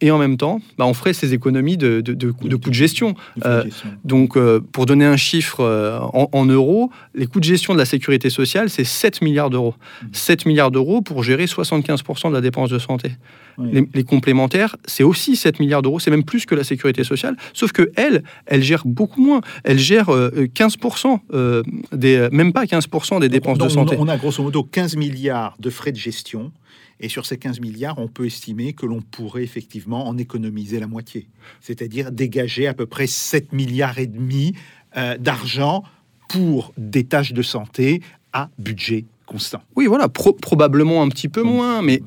Et 0.00 0.10
en 0.10 0.18
même 0.18 0.36
temps, 0.36 0.60
bah, 0.78 0.86
on 0.86 0.94
ferait 0.94 1.12
ces 1.12 1.34
économies 1.34 1.76
de, 1.76 2.00
de, 2.00 2.14
de, 2.14 2.32
de 2.42 2.56
coûts 2.56 2.70
de 2.70 2.74
gestion. 2.74 3.14
Euh. 3.44 3.64
Donc, 4.04 4.36
euh, 4.36 4.60
pour 4.72 4.86
donner 4.86 5.04
un 5.04 5.16
chiffre 5.16 5.60
euh, 5.60 5.98
en, 6.00 6.28
en 6.32 6.46
euros, 6.46 6.90
les 7.14 7.26
coûts 7.26 7.40
de 7.40 7.44
gestion 7.44 7.74
de 7.74 7.78
la 7.78 7.84
sécurité 7.84 8.30
sociale, 8.30 8.70
c'est 8.70 8.84
7 8.84 9.20
milliards 9.20 9.50
d'euros. 9.50 9.74
Mmh. 10.02 10.06
7 10.12 10.46
milliards 10.46 10.70
d'euros 10.70 11.02
pour 11.02 11.22
gérer 11.22 11.44
75% 11.44 12.28
de 12.28 12.34
la 12.34 12.40
dépense 12.40 12.70
de 12.70 12.78
santé. 12.78 13.12
Oui. 13.58 13.68
Les, 13.72 13.88
les 13.92 14.04
complémentaires, 14.04 14.76
c'est 14.86 15.02
aussi 15.02 15.36
7 15.36 15.60
milliards 15.60 15.82
d'euros, 15.82 15.98
c'est 15.98 16.10
même 16.10 16.24
plus 16.24 16.46
que 16.46 16.54
la 16.54 16.64
sécurité 16.64 17.04
sociale, 17.04 17.36
sauf 17.52 17.72
que 17.72 17.90
elle, 17.96 18.22
elle 18.46 18.62
gère 18.62 18.82
beaucoup 18.86 19.22
moins. 19.22 19.42
Elle 19.64 19.78
gère 19.78 20.08
euh, 20.08 20.30
15%, 20.54 21.18
euh, 21.34 21.62
des, 21.92 22.28
même 22.32 22.52
pas 22.52 22.64
15% 22.64 23.20
des 23.20 23.28
dépenses 23.28 23.58
Donc, 23.58 23.68
de 23.68 23.72
santé. 23.72 23.96
On 23.98 24.08
a 24.08 24.16
grosso 24.16 24.42
modo 24.42 24.62
15 24.62 24.96
milliards 24.96 25.56
de 25.58 25.68
frais 25.68 25.92
de 25.92 25.98
gestion. 25.98 26.52
Et 27.00 27.08
sur 27.08 27.24
ces 27.26 27.38
15 27.38 27.60
milliards, 27.60 27.98
on 27.98 28.08
peut 28.08 28.26
estimer 28.26 28.72
que 28.74 28.84
l'on 28.86 29.00
pourrait 29.00 29.42
effectivement 29.42 30.06
en 30.06 30.18
économiser 30.18 30.78
la 30.80 30.86
moitié. 30.86 31.26
C'est-à-dire 31.60 32.12
dégager 32.12 32.66
à 32.66 32.74
peu 32.74 32.86
près 32.86 33.06
7 33.06 33.52
milliards 33.52 33.98
et 33.98 34.06
demi 34.06 34.52
euh, 34.96 35.16
d'argent 35.16 35.82
pour 36.28 36.72
des 36.76 37.04
tâches 37.04 37.32
de 37.32 37.42
santé 37.42 38.02
à 38.32 38.50
budget 38.58 39.06
constant. 39.26 39.62
Oui, 39.76 39.86
voilà, 39.86 40.08
pro- 40.08 40.32
probablement 40.34 41.02
un 41.02 41.08
petit 41.08 41.28
peu 41.28 41.42
moins, 41.42 41.82
mais 41.82 42.02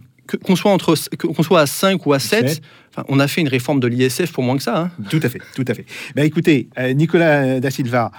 qu'on 0.45 0.55
soit, 0.55 0.71
entre, 0.71 0.95
qu'on 1.17 1.43
soit 1.43 1.61
à 1.61 1.65
5 1.65 2.05
ou 2.05 2.13
à 2.13 2.19
7, 2.19 2.47
Sept. 2.49 2.61
enfin, 2.91 3.03
on 3.09 3.19
a 3.19 3.27
fait 3.27 3.41
une 3.41 3.47
réforme 3.49 3.79
de 3.81 3.87
l'ISF 3.87 4.31
pour 4.31 4.43
moins 4.43 4.55
que 4.55 4.63
ça. 4.63 4.79
hein. 4.83 4.91
Tout 5.09 5.19
à 5.23 5.27
fait, 5.29 5.41
tout 5.55 5.65
à 5.67 5.73
fait. 5.73 5.85
Ben, 6.15 6.23
écoutez, 6.23 6.69
euh, 6.79 6.93
Nicolas 6.93 7.59
Da 7.59 7.69
Silva, 7.71 8.11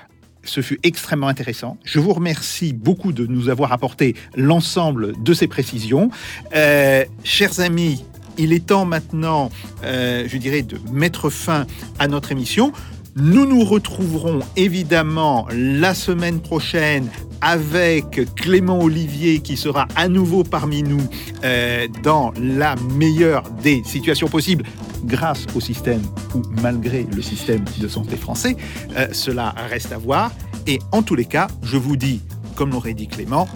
ce 0.45 0.61
fut 0.61 0.79
extrêmement 0.83 1.29
intéressant. 1.29 1.77
Je 1.85 1.99
vous 1.99 2.13
remercie 2.13 2.73
beaucoup 2.73 3.13
de 3.13 3.27
nous 3.27 3.49
avoir 3.49 3.73
apporté 3.73 4.15
l'ensemble 4.37 5.13
de 5.23 5.35
ces 5.35 5.47
précisions. 5.47 6.11
Euh, 6.55 7.05
chers 7.25 7.61
amis, 7.61 8.05
il 8.39 8.53
est 8.53 8.67
temps 8.67 8.85
maintenant, 8.85 9.51
euh, 9.85 10.25
je 10.29 10.37
dirais, 10.39 10.63
de 10.63 10.79
mettre 10.93 11.31
fin 11.31 11.67
à 11.99 12.09
notre 12.09 12.33
émission. 12.33 12.73
Nous 13.17 13.47
nous 13.47 13.63
retrouverons 13.65 14.41
évidemment 14.57 15.47
la 15.53 15.95
semaine 15.95 16.41
prochaine 16.41 17.09
avec 17.41 18.35
Clément 18.35 18.81
Olivier 18.81 19.39
qui 19.39 19.57
sera 19.57 19.87
à 19.95 20.09
nouveau 20.09 20.43
parmi 20.43 20.83
nous 20.83 21.03
euh, 21.45 21.87
dans 22.03 22.33
la 22.41 22.75
meilleure 22.97 23.49
des 23.63 23.85
situations 23.85 24.27
possibles 24.27 24.65
grâce 25.05 25.47
au 25.55 25.61
système 25.61 26.03
ou 26.35 26.43
malgré 26.61 27.07
le 27.15 27.23
système 27.23 27.65
de 27.81 27.87
santé 27.87 28.17
français. 28.17 28.57
Euh, 28.97 29.07
cela 29.13 29.55
reste 29.71 29.93
à 29.93 29.99
voir. 29.99 30.33
Et 30.67 30.81
en 30.91 31.03
tous 31.03 31.15
les 31.15 31.27
cas, 31.27 31.47
je 31.63 31.77
vous 31.77 31.97
dis, 31.97 32.21
comme 32.57 32.73
l'aurait 32.73 32.95
dit 32.95 33.07
Clément, 33.07 33.47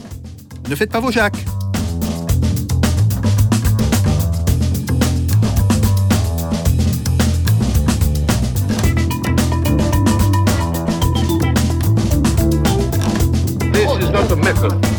ne 0.70 0.74
faites 0.76 0.92
pas 0.92 1.00
vos 1.00 1.10
jacques. 1.10 1.44